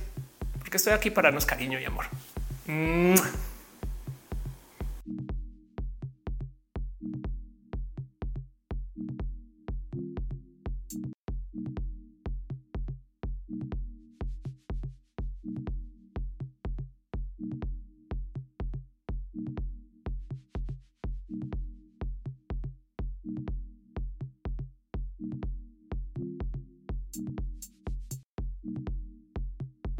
porque 0.59 0.77
estoy 0.77 0.93
aquí 0.95 1.11
para 1.11 1.27
darnos 1.27 1.45
cariño 1.45 1.79
y 1.79 1.85
amor. 1.85 2.07